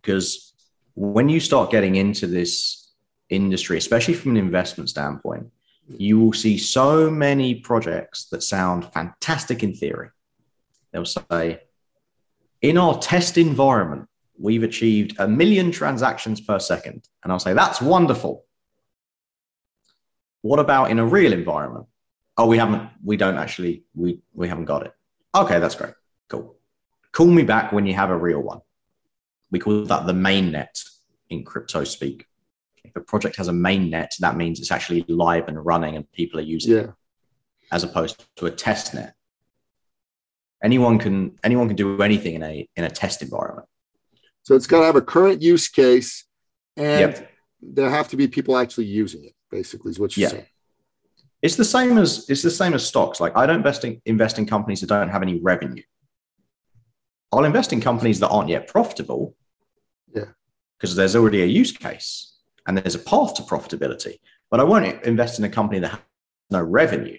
Because 0.00 0.52
when 0.94 1.28
you 1.28 1.40
start 1.40 1.70
getting 1.70 1.94
into 1.94 2.26
this 2.26 2.92
industry, 3.28 3.78
especially 3.78 4.14
from 4.14 4.32
an 4.32 4.38
investment 4.38 4.90
standpoint, 4.90 5.50
you 5.96 6.20
will 6.20 6.32
see 6.32 6.58
so 6.58 7.10
many 7.10 7.54
projects 7.54 8.26
that 8.26 8.42
sound 8.42 8.92
fantastic 8.92 9.62
in 9.62 9.74
theory. 9.74 10.10
They'll 10.92 11.04
say, 11.04 11.60
in 12.60 12.76
our 12.76 12.98
test 12.98 13.38
environment, 13.38 14.08
we've 14.38 14.62
achieved 14.62 15.16
a 15.18 15.26
million 15.26 15.72
transactions 15.72 16.40
per 16.40 16.58
second. 16.58 17.08
And 17.22 17.32
I'll 17.32 17.38
say, 17.38 17.54
that's 17.54 17.80
wonderful. 17.80 18.44
What 20.42 20.60
about 20.60 20.90
in 20.90 20.98
a 20.98 21.06
real 21.06 21.32
environment? 21.32 21.86
Oh, 22.36 22.46
we 22.46 22.58
haven't, 22.58 22.88
we 23.02 23.16
don't 23.16 23.36
actually, 23.36 23.84
we, 23.94 24.20
we 24.32 24.48
haven't 24.48 24.66
got 24.66 24.86
it. 24.86 24.92
Okay, 25.34 25.58
that's 25.58 25.74
great. 25.74 25.94
Cool. 26.28 26.56
Call 27.10 27.26
me 27.26 27.42
back 27.42 27.72
when 27.72 27.86
you 27.86 27.94
have 27.94 28.10
a 28.10 28.16
real 28.16 28.40
one. 28.40 28.60
We 29.50 29.58
call 29.58 29.84
that 29.86 30.06
the 30.06 30.12
main 30.12 30.52
net 30.52 30.80
in 31.30 31.44
crypto 31.44 31.82
speak. 31.84 32.26
If 32.84 32.96
a 32.96 33.00
project 33.00 33.36
has 33.36 33.48
a 33.48 33.52
main 33.52 33.90
net, 33.90 34.12
that 34.20 34.36
means 34.36 34.60
it's 34.60 34.70
actually 34.70 35.04
live 35.08 35.48
and 35.48 35.64
running 35.64 35.96
and 35.96 36.10
people 36.12 36.38
are 36.40 36.42
using 36.42 36.72
Yeah. 36.72 36.78
it, 36.80 36.90
as 37.72 37.84
opposed 37.84 38.24
to 38.36 38.46
a 38.46 38.50
test 38.50 38.94
net. 38.94 39.14
Anyone 40.62 40.98
can 40.98 41.38
anyone 41.44 41.68
can 41.68 41.76
do 41.76 42.02
anything 42.02 42.34
in 42.34 42.42
a 42.42 42.68
in 42.76 42.84
a 42.84 42.90
test 42.90 43.22
environment. 43.22 43.68
So 44.42 44.56
it's 44.56 44.66
got 44.66 44.80
to 44.80 44.86
have 44.86 44.96
a 44.96 45.02
current 45.02 45.40
use 45.42 45.68
case 45.68 46.24
and 46.76 47.00
Yep. 47.14 47.32
there 47.60 47.90
have 47.90 48.08
to 48.08 48.16
be 48.16 48.26
people 48.28 48.56
actually 48.56 48.86
using 48.86 49.24
it, 49.24 49.34
basically, 49.50 49.90
is 49.90 49.98
what 50.00 50.16
you're 50.16 50.28
Yeah. 50.28 50.30
saying. 50.32 50.46
It's 51.42 51.54
the 51.56 51.64
same 51.64 51.98
as 51.98 52.28
it's 52.28 52.42
the 52.42 52.50
same 52.50 52.74
as 52.74 52.84
stocks. 52.86 53.20
Like 53.20 53.36
I 53.36 53.46
don't 53.46 53.56
invest 53.56 53.84
in, 53.84 54.02
invest 54.04 54.38
in 54.38 54.46
companies 54.46 54.80
that 54.80 54.88
don't 54.88 55.10
have 55.10 55.22
any 55.22 55.38
revenue. 55.38 55.82
I'll 57.30 57.44
invest 57.44 57.72
in 57.72 57.80
companies 57.80 58.18
that 58.20 58.28
aren't 58.28 58.48
yet 58.48 58.66
profitable. 58.66 59.36
Yeah. 60.14 60.32
Because 60.76 60.96
there's 60.96 61.14
already 61.14 61.42
a 61.42 61.46
use 61.46 61.70
case 61.72 62.27
and 62.68 62.76
there's 62.76 62.94
a 62.94 63.00
path 63.00 63.34
to 63.34 63.42
profitability. 63.42 64.18
But 64.50 64.60
I 64.60 64.64
won't 64.64 65.02
invest 65.02 65.38
in 65.38 65.44
a 65.44 65.48
company 65.48 65.80
that 65.80 65.88
has 65.88 66.00
no 66.50 66.62
revenue 66.62 67.18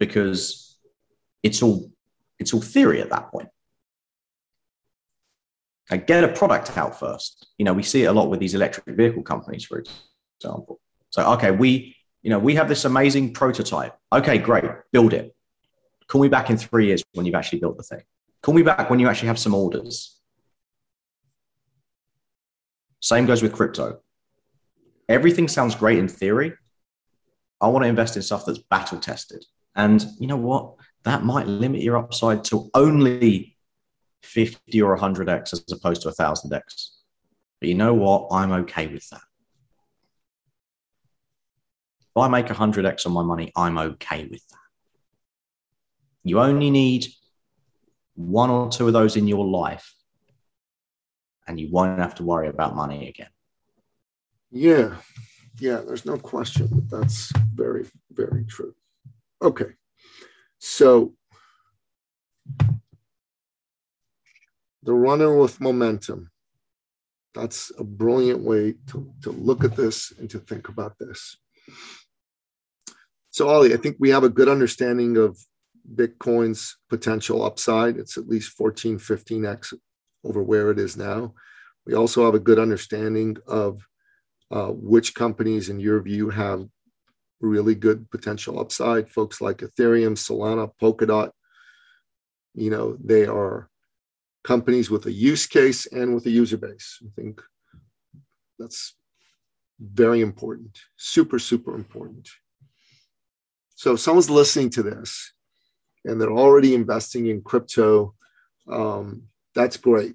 because 0.00 0.78
it's 1.42 1.62
all 1.62 1.90
it's 2.38 2.52
all 2.54 2.62
theory 2.62 3.00
at 3.02 3.10
that 3.10 3.30
point. 3.30 3.48
I 5.90 5.98
get 5.98 6.24
a 6.24 6.28
product 6.28 6.76
out 6.76 6.98
first. 6.98 7.48
You 7.58 7.64
know, 7.64 7.74
we 7.74 7.82
see 7.82 8.04
it 8.04 8.06
a 8.06 8.12
lot 8.12 8.30
with 8.30 8.40
these 8.40 8.54
electric 8.54 8.86
vehicle 8.96 9.22
companies, 9.22 9.64
for 9.64 9.82
example. 10.38 10.80
So, 11.10 11.32
okay, 11.32 11.50
we, 11.50 11.96
you 12.22 12.30
know, 12.30 12.38
we 12.38 12.54
have 12.54 12.68
this 12.68 12.84
amazing 12.84 13.34
prototype. 13.34 13.94
Okay, 14.12 14.38
great, 14.38 14.64
build 14.92 15.12
it. 15.12 15.34
Call 16.06 16.22
me 16.22 16.28
back 16.28 16.48
in 16.48 16.56
three 16.56 16.86
years 16.86 17.02
when 17.12 17.26
you've 17.26 17.34
actually 17.34 17.58
built 17.58 17.76
the 17.76 17.82
thing. 17.82 18.02
Call 18.40 18.54
me 18.54 18.62
back 18.62 18.88
when 18.88 19.00
you 19.00 19.08
actually 19.08 19.28
have 19.28 19.38
some 19.38 19.54
orders. 19.54 20.19
Same 23.00 23.26
goes 23.26 23.42
with 23.42 23.52
crypto. 23.52 24.00
Everything 25.08 25.48
sounds 25.48 25.74
great 25.74 25.98
in 25.98 26.08
theory. 26.08 26.52
I 27.60 27.68
want 27.68 27.84
to 27.84 27.88
invest 27.88 28.16
in 28.16 28.22
stuff 28.22 28.44
that's 28.46 28.58
battle 28.58 28.98
tested. 28.98 29.44
And 29.74 30.04
you 30.18 30.26
know 30.26 30.36
what? 30.36 30.74
That 31.04 31.24
might 31.24 31.46
limit 31.46 31.80
your 31.80 31.96
upside 31.96 32.44
to 32.44 32.70
only 32.74 33.56
50 34.22 34.82
or 34.82 34.96
100x 34.96 35.52
as 35.52 35.64
opposed 35.72 36.02
to 36.02 36.08
1000x. 36.08 36.90
But 37.60 37.68
you 37.68 37.74
know 37.74 37.94
what? 37.94 38.28
I'm 38.30 38.52
okay 38.52 38.86
with 38.86 39.08
that. 39.10 39.20
If 42.00 42.16
I 42.16 42.28
make 42.28 42.46
100x 42.46 43.06
on 43.06 43.12
my 43.12 43.22
money, 43.22 43.52
I'm 43.56 43.78
okay 43.78 44.24
with 44.24 44.46
that. 44.48 44.56
You 46.24 46.40
only 46.40 46.70
need 46.70 47.06
one 48.14 48.50
or 48.50 48.68
two 48.68 48.86
of 48.86 48.92
those 48.92 49.16
in 49.16 49.26
your 49.26 49.46
life, 49.46 49.94
and 51.46 51.58
you 51.58 51.68
won't 51.70 51.98
have 51.98 52.14
to 52.16 52.24
worry 52.24 52.48
about 52.48 52.76
money 52.76 53.08
again. 53.08 53.30
Yeah. 54.50 54.96
Yeah, 55.58 55.82
there's 55.86 56.06
no 56.06 56.16
question 56.16 56.68
that 56.70 56.90
that's 56.90 57.32
very, 57.54 57.86
very 58.10 58.44
true. 58.44 58.74
Okay. 59.42 59.72
So 60.58 61.14
the 64.82 64.92
runner 64.92 65.36
with 65.36 65.60
momentum. 65.60 66.30
That's 67.34 67.70
a 67.78 67.84
brilliant 67.84 68.40
way 68.40 68.74
to, 68.88 69.12
to 69.22 69.30
look 69.30 69.62
at 69.62 69.76
this 69.76 70.12
and 70.18 70.28
to 70.30 70.38
think 70.38 70.68
about 70.68 70.98
this. 70.98 71.36
So, 73.30 73.48
Ollie, 73.48 73.72
I 73.72 73.76
think 73.76 73.96
we 74.00 74.10
have 74.10 74.24
a 74.24 74.28
good 74.28 74.48
understanding 74.48 75.16
of 75.16 75.38
Bitcoin's 75.94 76.76
potential 76.88 77.44
upside. 77.44 77.96
It's 77.96 78.16
at 78.16 78.28
least 78.28 78.56
14, 78.56 78.98
15x 78.98 79.74
over 80.24 80.42
where 80.42 80.70
it 80.70 80.78
is 80.78 80.96
now. 80.96 81.34
We 81.86 81.94
also 81.94 82.24
have 82.24 82.34
a 82.34 82.40
good 82.40 82.58
understanding 82.58 83.36
of 83.46 83.86
uh, 84.50 84.68
which 84.68 85.14
companies, 85.14 85.68
in 85.68 85.80
your 85.80 86.00
view, 86.00 86.30
have 86.30 86.66
really 87.40 87.74
good 87.74 88.10
potential 88.10 88.60
upside. 88.60 89.08
Folks 89.08 89.40
like 89.40 89.58
Ethereum, 89.58 90.16
Solana, 90.16 90.70
Polkadot, 90.80 91.30
you 92.54 92.70
know, 92.70 92.96
they 93.02 93.26
are 93.26 93.70
companies 94.44 94.90
with 94.90 95.06
a 95.06 95.12
use 95.12 95.46
case 95.46 95.86
and 95.86 96.14
with 96.14 96.26
a 96.26 96.30
user 96.30 96.56
base. 96.56 96.98
I 97.04 97.08
think 97.14 97.40
that's 98.58 98.96
very 99.78 100.20
important, 100.20 100.78
super, 100.96 101.38
super 101.38 101.74
important. 101.74 102.28
So 103.74 103.94
if 103.94 104.00
someone's 104.00 104.28
listening 104.28 104.70
to 104.70 104.82
this 104.82 105.32
and 106.04 106.20
they're 106.20 106.30
already 106.30 106.74
investing 106.74 107.26
in 107.26 107.40
crypto, 107.42 108.14
um, 108.70 109.22
that's 109.54 109.76
great. 109.76 110.14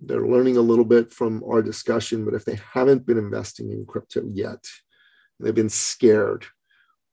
They're 0.00 0.26
learning 0.26 0.56
a 0.56 0.62
little 0.62 0.84
bit 0.84 1.12
from 1.12 1.42
our 1.44 1.62
discussion, 1.62 2.24
but 2.24 2.34
if 2.34 2.44
they 2.44 2.58
haven't 2.72 3.06
been 3.06 3.18
investing 3.18 3.70
in 3.70 3.86
crypto 3.86 4.22
yet, 4.32 4.64
they've 5.40 5.54
been 5.54 5.70
scared, 5.70 6.46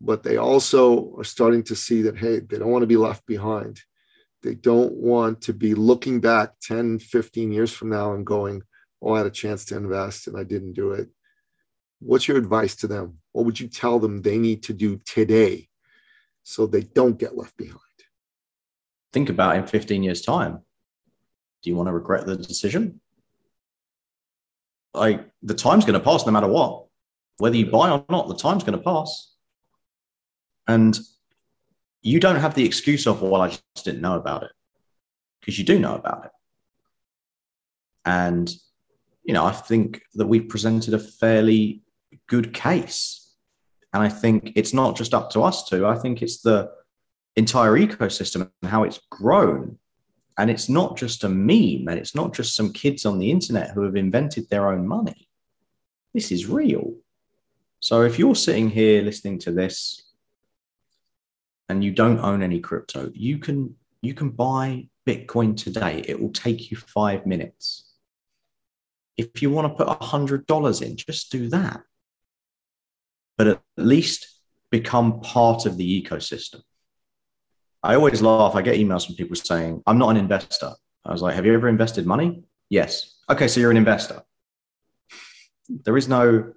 but 0.02 0.24
they 0.24 0.38
also 0.38 1.16
are 1.18 1.24
starting 1.24 1.64
to 1.64 1.76
see 1.76 2.02
that, 2.04 2.18
hey, 2.18 2.40
they 2.40 2.58
don't 2.58 2.72
want 2.72 2.84
to 2.84 2.88
be 2.88 2.98
left 2.98 3.26
behind. 3.26 3.80
They 4.42 4.56
don't 4.56 4.94
want 4.94 5.42
to 5.44 5.54
be 5.54 5.74
looking 5.74 6.20
back 6.20 6.60
10, 6.62 7.00
15 7.00 7.52
years 7.52 7.72
from 7.72 7.90
now 7.90 8.14
and 8.14 8.26
going, 8.26 8.62
oh, 9.02 9.14
I 9.14 9.20
had 9.20 9.28
a 9.28 9.32
chance 9.32 9.64
to 9.66 9.78
invest 9.78 10.28
and 10.28 10.38
I 10.38 10.44
didn't 10.44 10.74
do 10.74 10.92
it. 10.92 11.10
What's 12.00 12.28
your 12.28 12.38
advice 12.38 12.76
to 12.78 12.88
them? 12.88 13.20
What 13.32 13.46
would 13.46 13.60
you 13.60 13.68
tell 13.68 14.00
them 14.00 14.22
they 14.22 14.38
need 14.38 14.64
to 14.64 14.74
do 14.74 15.00
today 15.06 15.70
so 16.44 16.68
they 16.68 16.82
don't 16.82 17.18
get 17.18 17.38
left 17.38 17.56
behind? 17.56 17.80
Think 19.14 19.30
about 19.30 19.56
in 19.56 19.68
15 19.68 20.04
years' 20.04 20.22
time. 20.22 20.60
Do 21.64 21.70
you 21.70 21.76
want 21.76 21.88
to 21.88 21.94
regret 21.94 22.26
the 22.26 22.36
decision? 22.36 23.00
Like 24.94 25.28
the 25.42 25.56
time's 25.56 25.86
going 25.86 26.00
to 26.00 26.06
pass 26.06 26.26
no 26.26 26.32
matter 26.32 26.48
what. 26.48 26.86
Whether 27.38 27.58
you 27.58 27.66
buy 27.66 27.90
or 27.90 28.06
not, 28.10 28.28
the 28.28 28.36
time's 28.36 28.64
going 28.64 28.78
to 28.78 28.84
pass. 28.84 29.34
And 30.68 31.00
you 32.02 32.20
don't 32.20 32.36
have 32.36 32.54
the 32.54 32.66
excuse 32.66 33.08
of, 33.08 33.22
well, 33.22 33.42
I 33.42 33.48
just 33.48 33.86
didn't 33.86 34.02
know 34.02 34.18
about 34.18 34.44
it. 34.44 34.52
Because 35.40 35.58
you 35.58 35.66
do 35.66 35.80
know 35.80 35.96
about 35.96 36.26
it. 36.26 36.32
And, 38.06 38.54
you 39.24 39.34
know, 39.34 39.46
I 39.46 39.52
think 39.52 40.04
that 40.16 40.28
we've 40.28 40.48
presented 40.48 40.94
a 40.94 41.00
fairly 41.00 41.82
good 42.28 42.54
case. 42.54 43.36
And 43.94 44.04
I 44.04 44.10
think 44.10 44.52
it's 44.56 44.74
not 44.74 44.98
just 44.98 45.14
up 45.14 45.32
to 45.32 45.42
us 45.44 45.68
two. 45.68 45.88
I 45.88 45.98
think 45.98 46.22
it's 46.22 46.42
the 46.42 46.72
entire 47.36 47.74
ecosystem 47.74 48.50
and 48.62 48.72
how 48.72 48.84
it's 48.84 49.00
grown. 49.10 49.78
And 50.38 50.50
it's 50.50 50.70
not 50.70 50.98
just 50.98 51.24
a 51.24 51.30
meme 51.30 51.88
and 51.88 52.00
it's 52.00 52.16
not 52.16 52.34
just 52.34 52.56
some 52.56 52.74
kids 52.74 53.06
on 53.06 53.20
the 53.20 53.30
internet 53.30 53.72
who 53.72 53.84
have 53.84 53.96
invented 53.96 54.50
their 54.50 54.70
own 54.70 54.88
money. 54.88 55.28
This 56.14 56.32
is 56.32 56.48
real. 56.48 56.96
So 57.80 58.02
if 58.04 58.18
you're 58.18 58.36
sitting 58.36 58.70
here 58.70 59.02
listening 59.02 59.40
to 59.40 59.52
this 59.52 60.04
and 61.70 61.84
you 61.84 61.92
don't 61.92 62.20
own 62.20 62.42
any 62.42 62.60
crypto, 62.60 63.12
you 63.14 63.38
can 63.38 63.76
you 64.02 64.14
can 64.14 64.30
buy 64.30 64.90
Bitcoin 65.08 65.56
today. 65.56 66.04
It 66.08 66.20
will 66.20 66.32
take 66.32 66.72
you 66.72 66.78
five 66.78 67.26
minutes. 67.26 67.86
If 69.18 69.42
you 69.42 69.50
want 69.50 69.68
to 69.68 69.86
put 69.86 69.88
a 69.88 70.04
hundred 70.04 70.48
dollars 70.48 70.82
in, 70.82 70.98
just 70.98 71.32
do 71.32 71.50
that. 71.50 71.82
But 73.38 73.48
at 73.48 73.62
least 73.78 74.28
become 74.70 75.22
part 75.22 75.66
of 75.66 75.78
the 75.78 76.04
ecosystem. 76.04 76.64
I 77.84 77.96
always 77.96 78.22
laugh. 78.22 78.56
I 78.56 78.62
get 78.62 78.78
emails 78.78 79.06
from 79.06 79.16
people 79.16 79.36
saying, 79.36 79.84
I'm 79.86 79.98
not 79.98 80.10
an 80.10 80.18
investor. 80.18 80.72
I 81.06 81.12
was 81.12 81.22
like, 81.22 81.36
Have 81.36 81.46
you 81.46 81.54
ever 81.54 81.68
invested 81.68 82.06
money? 82.06 82.44
Yes. 82.70 83.16
Okay, 83.30 83.48
so 83.48 83.60
you're 83.60 83.72
an 83.72 83.78
investor. 83.78 84.24
There 85.70 85.98
is 85.98 86.08
no, 86.08 86.54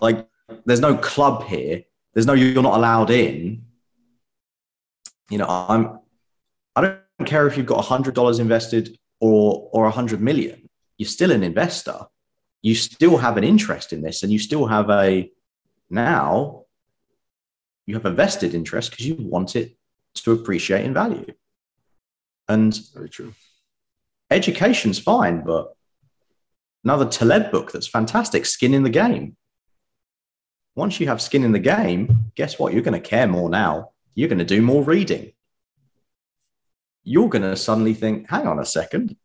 like, 0.00 0.28
there's 0.64 0.80
no 0.80 0.96
club 0.96 1.44
here. 1.44 1.82
There's 2.14 2.26
no, 2.26 2.32
you're 2.32 2.62
not 2.62 2.76
allowed 2.76 3.10
in. 3.10 3.64
You 5.30 5.38
know, 5.38 5.46
I'm, 5.48 5.98
I 6.74 6.80
don't 6.80 7.26
care 7.26 7.46
if 7.46 7.56
you've 7.56 7.66
got 7.66 7.84
$100 7.84 8.40
invested 8.40 8.96
or, 9.20 9.68
or 9.72 9.84
100 9.84 10.20
million. 10.20 10.68
You're 10.96 11.08
still 11.08 11.30
an 11.30 11.42
investor. 11.42 12.06
You 12.62 12.74
still 12.74 13.16
have 13.16 13.36
an 13.36 13.44
interest 13.44 13.92
in 13.92 14.02
this 14.02 14.22
and 14.22 14.32
you 14.32 14.38
still 14.38 14.66
have 14.66 14.90
a, 14.90 15.30
now 15.88 16.64
you 17.86 17.94
have 17.94 18.06
a 18.06 18.10
vested 18.10 18.54
interest 18.54 18.90
because 18.90 19.06
you 19.06 19.16
want 19.18 19.56
it 19.56 19.76
to 20.14 20.32
appreciate 20.32 20.84
in 20.84 20.94
value. 20.94 21.32
And 22.48 22.78
Very 22.94 23.08
true. 23.08 23.34
education's 24.30 24.98
fine, 24.98 25.42
but 25.44 25.74
another 26.84 27.06
Taleb 27.06 27.50
book 27.50 27.72
that's 27.72 27.86
fantastic, 27.86 28.44
Skin 28.46 28.74
in 28.74 28.82
the 28.82 28.90
Game. 28.90 29.36
Once 30.76 31.00
you 31.00 31.08
have 31.08 31.20
skin 31.20 31.42
in 31.44 31.52
the 31.52 31.58
game, 31.58 32.32
guess 32.36 32.58
what? 32.58 32.72
You're 32.72 32.82
going 32.82 33.00
to 33.00 33.08
care 33.08 33.26
more 33.26 33.50
now. 33.50 33.90
You're 34.14 34.28
going 34.28 34.38
to 34.38 34.44
do 34.44 34.62
more 34.62 34.82
reading. 34.84 35.32
You're 37.02 37.28
going 37.28 37.42
to 37.42 37.56
suddenly 37.56 37.92
think, 37.92 38.30
hang 38.30 38.46
on 38.46 38.58
a 38.60 38.64
second. 38.64 39.16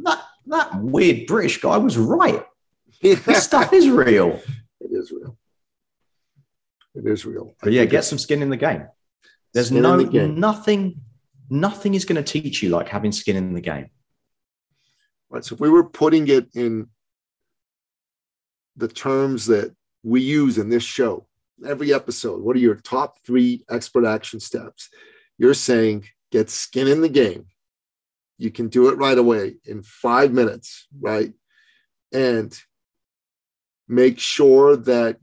That, 0.00 0.22
that 0.46 0.80
weird 0.80 1.26
British 1.26 1.60
guy 1.60 1.76
was 1.76 1.96
right. 1.96 2.44
This 3.02 3.44
stuff 3.44 3.72
is 3.74 3.90
real. 3.90 4.40
It 4.80 4.90
is 4.90 5.12
real. 5.12 5.36
It 6.96 7.06
is 7.06 7.26
real. 7.26 7.54
But 7.60 7.72
yeah, 7.72 7.84
get 7.84 8.04
some 8.04 8.18
skin 8.18 8.42
in 8.42 8.48
the 8.48 8.56
game. 8.56 8.86
There's 9.52 9.70
no 9.70 9.96
the 9.96 10.04
game. 10.04 10.40
nothing, 10.40 11.00
nothing 11.50 11.94
is 11.94 12.04
going 12.04 12.22
to 12.22 12.40
teach 12.40 12.62
you 12.62 12.70
like 12.70 12.88
having 12.88 13.12
skin 13.12 13.36
in 13.36 13.54
the 13.54 13.60
game. 13.60 13.90
Right. 15.28 15.44
So 15.44 15.54
if 15.54 15.60
we 15.60 15.70
were 15.70 15.84
putting 15.84 16.28
it 16.28 16.48
in 16.54 16.88
the 18.76 18.88
terms 18.88 19.46
that 19.46 19.74
we 20.02 20.20
use 20.20 20.58
in 20.58 20.68
this 20.68 20.84
show, 20.84 21.26
every 21.66 21.92
episode, 21.92 22.42
what 22.42 22.56
are 22.56 22.60
your 22.60 22.76
top 22.76 23.18
three 23.24 23.64
expert 23.70 24.06
action 24.06 24.40
steps? 24.40 24.88
You're 25.38 25.54
saying 25.54 26.06
get 26.30 26.50
skin 26.50 26.88
in 26.88 27.00
the 27.00 27.08
game. 27.08 27.46
You 28.38 28.50
can 28.50 28.68
do 28.68 28.88
it 28.88 28.98
right 28.98 29.16
away 29.16 29.56
in 29.64 29.82
five 29.82 30.32
minutes, 30.32 30.86
right? 31.00 31.32
And 32.12 32.58
make 33.88 34.18
sure 34.18 34.76
that 34.76 35.18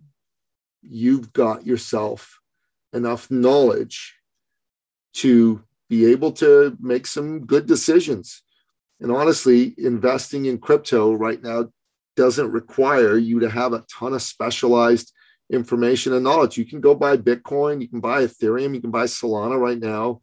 you've 0.83 1.33
got 1.33 1.65
yourself 1.65 2.39
enough 2.93 3.29
knowledge 3.31 4.15
to 5.13 5.63
be 5.89 6.11
able 6.11 6.31
to 6.31 6.77
make 6.79 7.05
some 7.05 7.45
good 7.45 7.65
decisions. 7.65 8.41
And 8.99 9.11
honestly, 9.11 9.73
investing 9.77 10.45
in 10.45 10.57
crypto 10.59 11.13
right 11.13 11.41
now 11.41 11.69
doesn't 12.15 12.51
require 12.51 13.17
you 13.17 13.39
to 13.39 13.49
have 13.49 13.73
a 13.73 13.85
ton 13.91 14.13
of 14.13 14.21
specialized 14.21 15.11
information 15.51 16.13
and 16.13 16.23
knowledge. 16.23 16.57
You 16.57 16.65
can 16.65 16.81
go 16.81 16.95
buy 16.95 17.17
Bitcoin, 17.17 17.81
you 17.81 17.87
can 17.87 17.99
buy 17.99 18.23
Ethereum, 18.25 18.73
you 18.73 18.81
can 18.81 18.91
buy 18.91 19.05
Solana 19.05 19.59
right 19.59 19.79
now. 19.79 20.21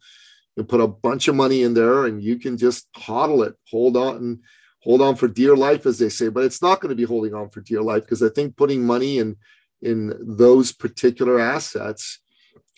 You 0.55 0.63
put 0.63 0.81
a 0.81 0.87
bunch 0.87 1.27
of 1.27 1.35
money 1.35 1.63
in 1.63 1.73
there 1.73 2.05
and 2.05 2.21
you 2.21 2.37
can 2.37 2.57
just 2.57 2.91
hodl 2.93 3.47
it, 3.47 3.55
hold 3.69 3.95
on 3.95 4.15
and 4.17 4.39
hold 4.83 5.01
on 5.01 5.15
for 5.15 5.27
dear 5.27 5.55
life, 5.55 5.85
as 5.85 5.97
they 5.99 6.09
say. 6.09 6.27
But 6.27 6.43
it's 6.43 6.61
not 6.61 6.81
going 6.81 6.89
to 6.89 6.95
be 6.95 7.05
holding 7.05 7.33
on 7.33 7.49
for 7.49 7.61
dear 7.61 7.81
life 7.81 8.03
because 8.03 8.21
I 8.21 8.29
think 8.29 8.57
putting 8.57 8.85
money 8.85 9.19
in 9.19 9.37
in 9.81 10.13
those 10.19 10.71
particular 10.71 11.39
assets, 11.39 12.19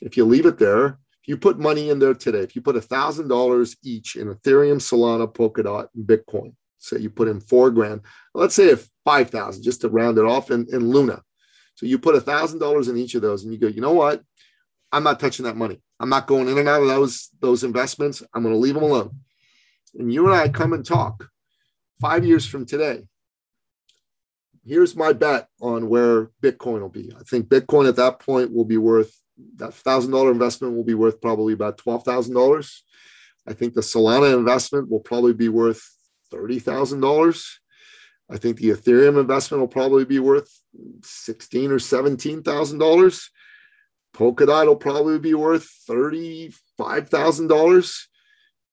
if 0.02 0.18
you 0.18 0.26
leave 0.26 0.46
it 0.46 0.58
there, 0.58 0.86
if 0.86 1.28
you 1.28 1.38
put 1.38 1.60
money 1.60 1.90
in 1.90 2.00
there 2.00 2.14
today, 2.14 2.40
if 2.40 2.56
you 2.56 2.62
put 2.62 2.76
a 2.76 2.82
thousand 2.82 3.30
dollars 3.30 3.78
each 3.84 4.16
in 4.16 4.34
Ethereum, 4.34 4.78
Solana, 4.78 5.34
Polkadot, 5.34 5.88
and 5.96 6.06
Bitcoin, 6.06 6.54
say 6.78 7.00
you 7.00 7.10
put 7.10 7.30
in 7.30 7.40
four 7.40 7.72
grand, 7.72 8.02
let's 8.34 8.56
say 8.56 8.70
if 8.70 8.90
five 9.06 9.30
thousand, 9.30 9.64
just 9.64 9.82
to 9.82 9.90
round 9.90 10.18
it 10.18 10.26
off, 10.26 10.52
in, 10.52 10.68
in 10.72 10.90
Luna. 10.92 11.22
So 11.76 11.86
you 11.86 11.98
put 11.98 12.16
a 12.16 12.22
thousand 12.22 12.60
dollars 12.60 12.88
in 12.88 12.98
each 12.98 13.16
of 13.16 13.22
those, 13.22 13.44
and 13.44 13.54
you 13.54 13.60
go, 13.60 13.68
you 13.68 13.82
know 13.82 13.94
what? 13.94 14.22
I'm 14.92 15.04
not 15.04 15.20
touching 15.20 15.46
that 15.46 15.58
money. 15.58 15.82
I'm 16.00 16.10
not 16.10 16.28
going 16.28 16.48
in 16.48 16.58
and 16.58 16.70
out 16.70 16.82
of 16.82 16.88
those 16.88 17.30
those 17.40 17.64
investments. 17.64 18.22
I'm 18.34 18.44
going 18.44 18.54
to 18.54 18.60
leave 18.60 18.76
them 18.76 18.84
alone. 18.84 19.20
And 19.98 20.12
you 20.12 20.26
and 20.26 20.36
I 20.36 20.50
come 20.50 20.74
and 20.74 20.86
talk 20.86 21.30
five 22.02 22.26
years 22.26 22.46
from 22.46 22.66
today. 22.66 23.04
Here's 24.66 24.96
my 24.96 25.12
bet 25.12 25.50
on 25.62 25.90
where 25.90 26.32
Bitcoin 26.42 26.82
will 26.82 26.90
be. 26.90 27.12
I 27.20 27.24
think 27.24 27.48
Bitcoin 27.48 27.88
at 27.88 27.98
that 27.98 28.20
point 28.20 28.54
will 28.54 28.66
be 28.66 28.78
worth 28.78 29.14
that 29.58 29.74
thousand 29.74 30.12
dollar 30.12 30.32
investment 30.32 30.76
will 30.76 30.84
be 30.84 30.94
worth 30.94 31.20
probably 31.20 31.54
about 31.54 31.78
twelve 31.78 32.04
thousand 32.04 32.36
dollars. 32.36 32.84
I 33.48 33.54
think 33.54 33.74
the 33.74 33.82
Solana 33.82 34.38
investment 34.38 34.90
will 34.90 35.02
probably 35.02 35.34
be 35.34 35.50
worth 35.50 35.84
thirty 36.32 36.60
thousand 36.60 37.02
dollars. 37.02 37.60
I 38.30 38.38
think 38.38 38.58
the 38.58 38.70
Ethereum 38.70 39.20
investment 39.20 39.60
will 39.60 39.68
probably 39.68 40.06
be 40.06 40.20
worth 40.20 40.50
sixteen 41.02 41.72
or 41.72 41.80
seventeen 41.80 42.42
thousand 42.42 42.80
dollars. 42.80 43.30
Polkadot 44.16 44.68
will 44.68 44.76
probably 44.76 45.20
be 45.20 45.34
worth 45.34 45.66
thirty-five 45.88 47.10
thousand 47.10 47.48
dollars, 47.48 48.08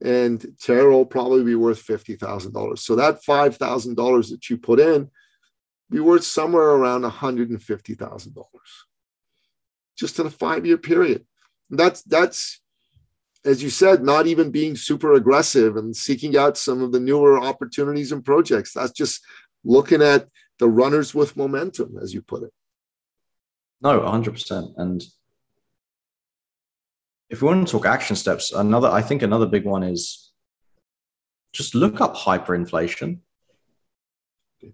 and 0.01 0.47
Terra 0.61 0.91
will 0.91 1.07
probably 1.07 1.43
be 1.43 1.57
worth 1.57 1.80
fifty 1.80 2.14
thousand 2.14 2.53
dollars. 2.53 2.82
So 2.82 2.95
that 2.97 3.24
five 3.24 3.57
thousand 3.57 3.97
dollars 3.97 4.30
that 4.30 4.49
you 4.51 4.57
put 4.57 4.78
in 4.78 5.11
be 5.91 6.01
worth 6.01 6.24
somewhere 6.24 6.70
around 6.70 7.03
one 7.03 7.11
hundred 7.11 7.51
and 7.51 7.62
fifty 7.62 7.95
thousand 7.95 8.34
dollars, 8.34 8.86
just 9.99 10.18
in 10.18 10.26
a 10.26 10.30
five-year 10.30 10.78
period. 10.78 11.26
That's 11.68 12.03
that's 12.03 12.61
as 13.45 13.62
you 13.62 13.70
said, 13.70 14.03
not 14.03 14.26
even 14.26 14.51
being 14.51 14.76
super 14.76 15.14
aggressive 15.14 15.76
and 15.76 15.97
seeking 15.97 16.36
out 16.36 16.59
some 16.59 16.82
of 16.82 16.93
the 16.93 17.01
newer 17.01 17.38
opportunities 17.41 18.12
and 18.12 18.24
projects. 18.24 18.74
That's 18.74 18.93
just 18.93 19.22
looking 19.64 20.03
at 20.03 20.28
the 20.59 20.68
runners 20.68 21.14
with 21.14 21.36
momentum, 21.36 21.97
as 22.01 22.12
you 22.12 22.20
put 22.20 22.43
it. 22.43 22.53
No, 23.80 23.99
100%. 24.01 24.74
And 24.76 25.03
if 27.30 27.41
we 27.41 27.49
want 27.49 27.66
to 27.66 27.72
talk 27.72 27.86
action 27.86 28.14
steps, 28.14 28.53
another, 28.53 28.88
I 28.88 29.01
think 29.01 29.22
another 29.22 29.47
big 29.47 29.64
one 29.64 29.82
is 29.82 30.32
just 31.55 31.74
look 31.74 32.01
up 32.01 32.14
hyperinflation 32.14 33.20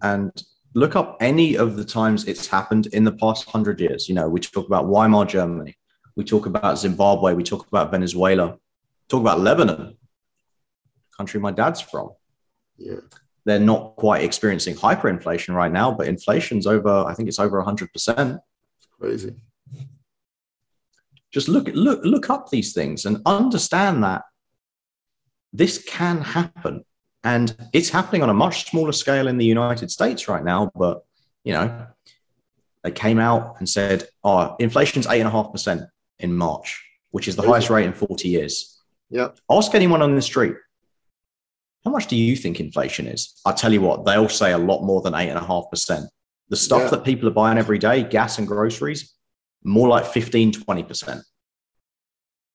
and 0.03 0.33
look 0.77 0.95
up 0.95 1.16
any 1.20 1.57
of 1.57 1.74
the 1.77 1.85
times 1.85 2.29
it's 2.29 2.47
happened 2.47 2.87
in 2.89 3.03
the 3.03 3.12
past 3.12 3.49
hundred 3.49 3.81
years. 3.81 4.11
You 4.11 4.14
know, 4.14 4.29
we 4.29 4.41
talk 4.41 4.66
about 4.66 4.87
Weimar 4.87 5.24
Germany, 5.24 5.74
we 6.16 6.22
talk 6.22 6.45
about 6.45 6.79
Zimbabwe, 6.79 7.33
we 7.33 7.43
talk 7.43 7.66
about 7.66 7.91
Venezuela, 7.91 8.59
talk 9.09 9.22
about 9.22 9.41
Lebanon, 9.41 9.97
country 11.16 11.41
my 11.41 11.51
dad's 11.51 11.81
from. 11.81 12.11
Yeah. 12.77 13.01
They're 13.47 13.59
not 13.59 13.97
quite 13.97 14.22
experiencing 14.22 14.74
hyperinflation 14.74 15.55
right 15.55 15.72
now, 15.72 15.93
but 15.93 16.09
inflation's 16.09 16.66
over, 16.66 17.07
I 17.07 17.14
think 17.14 17.31
it's 17.31 17.39
over 17.39 17.62
100%. 17.62 18.39
Crazy. 19.01 19.35
Just 21.33 21.49
look, 21.49 21.68
look, 21.72 22.01
look 22.05 22.29
up 22.29 22.51
these 22.51 22.74
things 22.74 23.07
and 23.07 23.22
understand 23.24 24.05
that 24.05 24.22
this 25.55 25.83
can 25.83 26.20
happen. 26.20 26.85
And 27.27 27.57
it's 27.72 27.89
happening 27.89 28.22
on 28.22 28.31
a 28.31 28.35
much 28.35 28.70
smaller 28.70 28.93
scale 28.93 29.27
in 29.27 29.37
the 29.37 29.45
United 29.45 29.91
States 29.91 30.29
right 30.29 30.45
now. 30.45 30.70
But, 30.77 31.05
you 31.43 31.55
know, 31.55 31.89
they 32.85 32.93
came 32.93 33.18
out 33.18 33.57
and 33.59 33.68
said, 33.68 34.09
oh, 34.22 34.55
inflation's 34.61 35.09
8.5% 35.09 35.89
in 36.20 36.33
March, 36.33 36.89
which 37.11 37.27
is 37.27 37.35
the 37.35 37.43
highest 37.43 37.68
rate 37.68 37.85
in 37.85 37.93
40 37.93 38.29
years. 38.29 38.81
Yeah. 39.11 39.31
Ask 39.51 39.74
anyone 39.74 40.03
on 40.03 40.14
the 40.14 40.22
street, 40.22 40.55
how 41.85 41.91
much 41.91 42.07
do 42.07 42.14
you 42.14 42.37
think 42.37 42.61
inflation 42.61 43.09
is? 43.09 43.35
I'll 43.45 43.55
tell 43.55 43.72
you 43.72 43.81
what, 43.81 44.05
they'll 44.05 44.29
say 44.29 44.53
a 44.53 44.59
lot 44.59 44.85
more 44.85 45.03
than 45.03 45.12
8.5%. 45.12 46.07
The 46.49 46.57
stuff 46.57 46.83
Yeah. 46.83 46.91
that 46.91 47.05
people 47.05 47.29
are 47.29 47.33
buying 47.33 47.59
every 47.59 47.79
day, 47.81 48.05
gas 48.05 48.39
and 48.39 48.47
groceries, 48.47 49.12
more 49.64 49.89
like 49.89 50.07
15, 50.07 50.53
20%. 50.53 51.22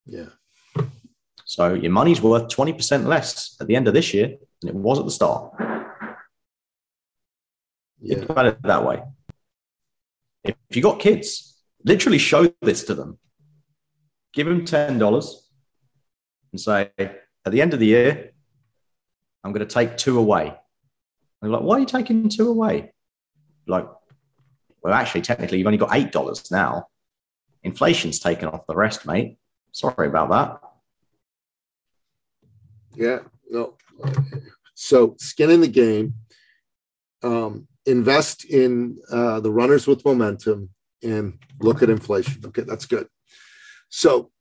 Yeah. 0.06 0.30
So 1.44 1.74
your 1.74 1.92
money's 1.92 2.22
worth 2.22 2.48
20% 2.48 3.06
less 3.06 3.58
at 3.60 3.68
the 3.68 3.76
end 3.76 3.90
of 3.90 3.94
this 3.94 4.14
year 4.14 4.38
than 4.62 4.70
it 4.70 4.76
was 4.76 5.00
at 5.00 5.06
the 5.06 5.12
start. 5.12 5.54
Yeah. 8.00 8.16
Think 8.16 8.30
about 8.30 8.46
it 8.46 8.62
that 8.64 8.86
way. 8.86 9.04
If 10.44 10.56
you 10.72 10.82
got 10.82 11.00
kids, 11.00 11.60
literally 11.84 12.18
show 12.18 12.52
this 12.62 12.84
to 12.86 12.96
them. 12.96 13.20
Give 14.34 14.48
them 14.48 14.66
$10 14.66 15.34
and 16.52 16.60
say, 16.60 16.90
at 16.98 17.52
the 17.52 17.62
end 17.62 17.74
of 17.74 17.80
the 17.80 17.86
year, 17.86 18.32
I'm 19.44 19.52
going 19.52 19.68
to 19.68 19.74
take 19.74 19.98
two 19.98 20.18
away. 20.18 20.48
And 20.48 20.56
they're 21.42 21.52
like, 21.52 21.62
why 21.62 21.78
are 21.78 21.80
you 21.80 21.86
taking 21.86 22.30
two 22.30 22.48
away? 22.48 22.94
Like, 23.68 23.88
well, 24.82 24.94
actually, 24.94 25.22
technically, 25.22 25.58
you've 25.58 25.68
only 25.68 25.78
got 25.78 25.92
$8 25.92 26.52
now. 26.52 26.88
Inflation's 27.64 28.20
taken 28.20 28.48
off 28.48 28.66
the 28.68 28.76
rest, 28.76 29.06
mate. 29.06 29.38
Sorry 29.72 30.08
about 30.08 30.30
that. 30.30 30.60
Yeah. 32.96 33.20
No. 33.50 33.76
So 34.76 35.16
skin 35.20 35.50
in 35.52 35.62
the 35.62 35.68
game. 35.68 36.16
Um, 37.24 37.68
invest 37.86 38.46
in 38.46 38.98
uh, 39.12 39.40
the 39.40 39.52
runners 39.52 39.86
with 39.88 40.04
momentum 40.06 40.70
and 41.04 41.38
look 41.60 41.82
at 41.84 41.90
inflation. 41.90 42.42
Okay, 42.46 42.64
that's 42.64 42.86
good. 42.86 43.08
So, 43.90 44.32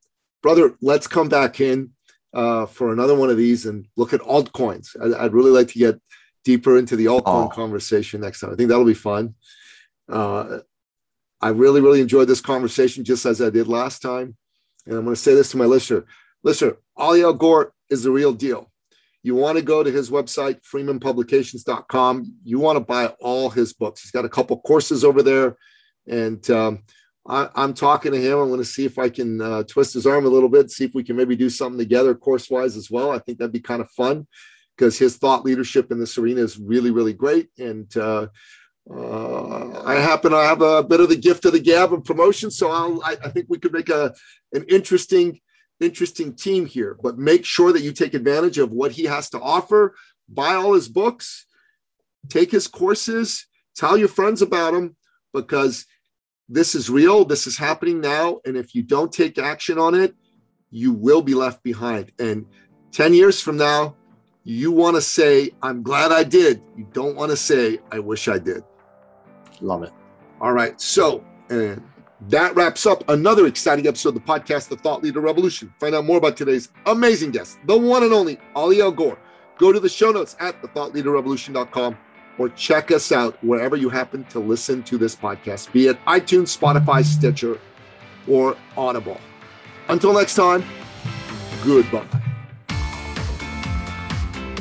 brother, 0.42 0.74
let's 0.80 1.06
come 1.06 1.28
back 1.28 1.60
in 1.60 1.90
uh, 2.32 2.66
for 2.66 2.92
another 2.92 3.14
one 3.14 3.28
of 3.30 3.36
these 3.36 3.66
and 3.66 3.86
look 3.96 4.12
at 4.12 4.20
altcoins. 4.20 4.88
I, 5.00 5.24
I'd 5.24 5.32
really 5.34 5.50
like 5.50 5.68
to 5.68 5.78
get 5.78 6.00
deeper 6.44 6.78
into 6.78 6.96
the 6.96 7.06
altcoin 7.06 7.46
Oh. 7.46 7.48
conversation 7.48 8.20
next 8.22 8.40
time. 8.40 8.50
I 8.50 8.56
think 8.56 8.68
that'll 8.70 8.84
be 8.84 8.94
fun. 8.94 9.34
Uh, 10.08 10.58
I 11.42 11.48
really, 11.48 11.80
really 11.80 12.00
enjoyed 12.00 12.28
this 12.28 12.40
conversation 12.40 13.04
just 13.04 13.26
as 13.26 13.40
I 13.42 13.50
did 13.50 13.66
last 13.68 14.00
time. 14.00 14.36
And 14.86 14.96
I'm 14.96 15.04
going 15.04 15.14
to 15.14 15.20
say 15.20 15.34
this 15.34 15.50
to 15.50 15.56
my 15.56 15.66
listener. 15.66 16.04
Listener, 16.42 16.76
Ollie 16.96 17.22
El 17.22 17.34
Gorr 17.34 17.72
is 17.90 18.02
the 18.02 18.10
real 18.10 18.32
deal. 18.32 18.69
You 19.22 19.34
want 19.34 19.58
to 19.58 19.64
go 19.64 19.82
to 19.82 19.90
his 19.90 20.10
website, 20.10 20.60
freemanpublications.com. 20.62 22.34
You 22.42 22.58
want 22.58 22.76
to 22.76 22.84
buy 22.84 23.06
all 23.20 23.50
his 23.50 23.72
books. 23.72 24.02
He's 24.02 24.10
got 24.10 24.24
a 24.24 24.30
couple 24.30 24.60
courses 24.60 25.04
over 25.04 25.22
there. 25.22 25.56
And 26.08 26.48
um, 26.50 26.84
I, 27.28 27.48
I'm 27.54 27.74
talking 27.74 28.12
to 28.12 28.20
him. 28.20 28.38
I'm 28.38 28.48
going 28.48 28.60
to 28.60 28.64
see 28.64 28.86
if 28.86 28.98
I 28.98 29.10
can 29.10 29.40
uh, 29.40 29.62
twist 29.64 29.94
his 29.94 30.06
arm 30.06 30.24
a 30.24 30.30
little 30.30 30.48
bit, 30.48 30.70
see 30.70 30.84
if 30.84 30.94
we 30.94 31.04
can 31.04 31.16
maybe 31.16 31.36
do 31.36 31.50
something 31.50 31.78
together 31.78 32.14
course 32.14 32.48
wise 32.48 32.76
as 32.76 32.90
well. 32.90 33.10
I 33.10 33.18
think 33.18 33.38
that'd 33.38 33.52
be 33.52 33.60
kind 33.60 33.82
of 33.82 33.90
fun 33.90 34.26
because 34.76 34.98
his 34.98 35.16
thought 35.16 35.44
leadership 35.44 35.92
in 35.92 36.00
this 36.00 36.16
arena 36.16 36.40
is 36.40 36.58
really, 36.58 36.90
really 36.90 37.12
great. 37.12 37.48
And 37.58 37.94
uh, 37.98 38.28
uh, 38.90 39.82
I 39.84 39.96
happen 39.96 40.32
to 40.32 40.38
have 40.38 40.62
a 40.62 40.82
bit 40.82 41.00
of 41.00 41.10
the 41.10 41.16
gift 41.16 41.44
of 41.44 41.52
the 41.52 41.60
gab 41.60 41.92
and 41.92 42.04
promotion. 42.04 42.50
So 42.50 42.70
I'll, 42.70 43.02
I, 43.04 43.16
I 43.22 43.28
think 43.28 43.46
we 43.50 43.58
could 43.58 43.74
make 43.74 43.90
a, 43.90 44.14
an 44.54 44.64
interesting 44.70 45.40
interesting 45.80 46.34
team 46.34 46.66
here, 46.66 46.96
but 47.02 47.18
make 47.18 47.44
sure 47.44 47.72
that 47.72 47.82
you 47.82 47.92
take 47.92 48.14
advantage 48.14 48.58
of 48.58 48.70
what 48.70 48.92
he 48.92 49.04
has 49.04 49.30
to 49.30 49.40
offer. 49.40 49.94
Buy 50.28 50.54
all 50.54 50.74
his 50.74 50.88
books, 50.88 51.46
take 52.28 52.50
his 52.52 52.68
courses, 52.68 53.46
Tell 53.80 53.96
your 53.96 54.08
friends 54.08 54.42
about 54.42 54.74
him 54.74 54.94
because 55.32 55.86
this 56.50 56.74
is 56.74 56.90
real. 56.90 57.24
This 57.24 57.46
is 57.46 57.56
happening 57.56 58.00
now. 58.00 58.40
And 58.44 58.56
if 58.56 58.74
you 58.74 58.82
don't 58.82 59.10
take 59.10 59.38
action 59.38 59.78
on 59.78 59.94
it, 59.94 60.14
you 60.70 60.92
will 60.92 61.22
be 61.22 61.34
left 61.34 61.62
behind. 61.62 62.12
And 62.18 62.44
10 62.92 63.14
years 63.14 63.40
from 63.40 63.56
now, 63.56 63.96
you 64.44 64.72
want 64.72 64.96
to 64.96 65.00
say, 65.00 65.50
I'm 65.62 65.82
glad 65.82 66.12
I 66.12 66.24
did. 66.24 66.62
You 66.76 66.86
don't 66.92 67.16
want 67.16 67.30
to 67.30 67.36
say, 67.36 67.78
I 67.90 68.00
wish 68.00 68.28
I 68.28 68.38
did. 68.38 68.64
Love 69.60 69.82
it. 69.82 69.92
All 70.42 70.52
right. 70.52 70.78
So, 70.80 71.24
and 71.48 71.82
that 72.28 72.54
wraps 72.54 72.86
up 72.86 73.08
another 73.08 73.46
exciting 73.46 73.86
episode 73.86 74.10
of 74.10 74.14
the 74.16 74.20
podcast, 74.20 74.68
The 74.68 74.76
Thought 74.76 75.02
Leader 75.02 75.20
Revolution. 75.20 75.72
Find 75.78 75.94
out 75.94 76.04
more 76.04 76.18
about 76.18 76.36
today's 76.36 76.68
amazing 76.86 77.30
guest, 77.30 77.58
the 77.64 77.76
one 77.76 78.02
and 78.02 78.12
only 78.12 78.38
Ollie 78.54 78.80
El 78.80 78.92
Gorr. 78.92 79.18
Go 79.58 79.72
to 79.72 79.80
the 79.80 79.88
show 79.88 80.10
notes 80.10 80.36
at 80.40 80.60
thethoughtleaderrevolution.com 80.62 81.96
or 82.38 82.48
check 82.50 82.90
us 82.90 83.12
out 83.12 83.42
wherever 83.44 83.76
you 83.76 83.88
happen 83.88 84.24
to 84.24 84.38
listen 84.38 84.82
to 84.84 84.96
this 84.96 85.14
podcast, 85.14 85.72
be 85.72 85.88
it 85.88 86.02
iTunes, 86.06 86.56
Spotify, 86.56 87.04
Stitcher, 87.04 87.58
or 88.28 88.56
Audible. 88.76 89.20
Until 89.88 90.12
next 90.14 90.34
time, 90.34 90.64
goodbye. 91.64 92.29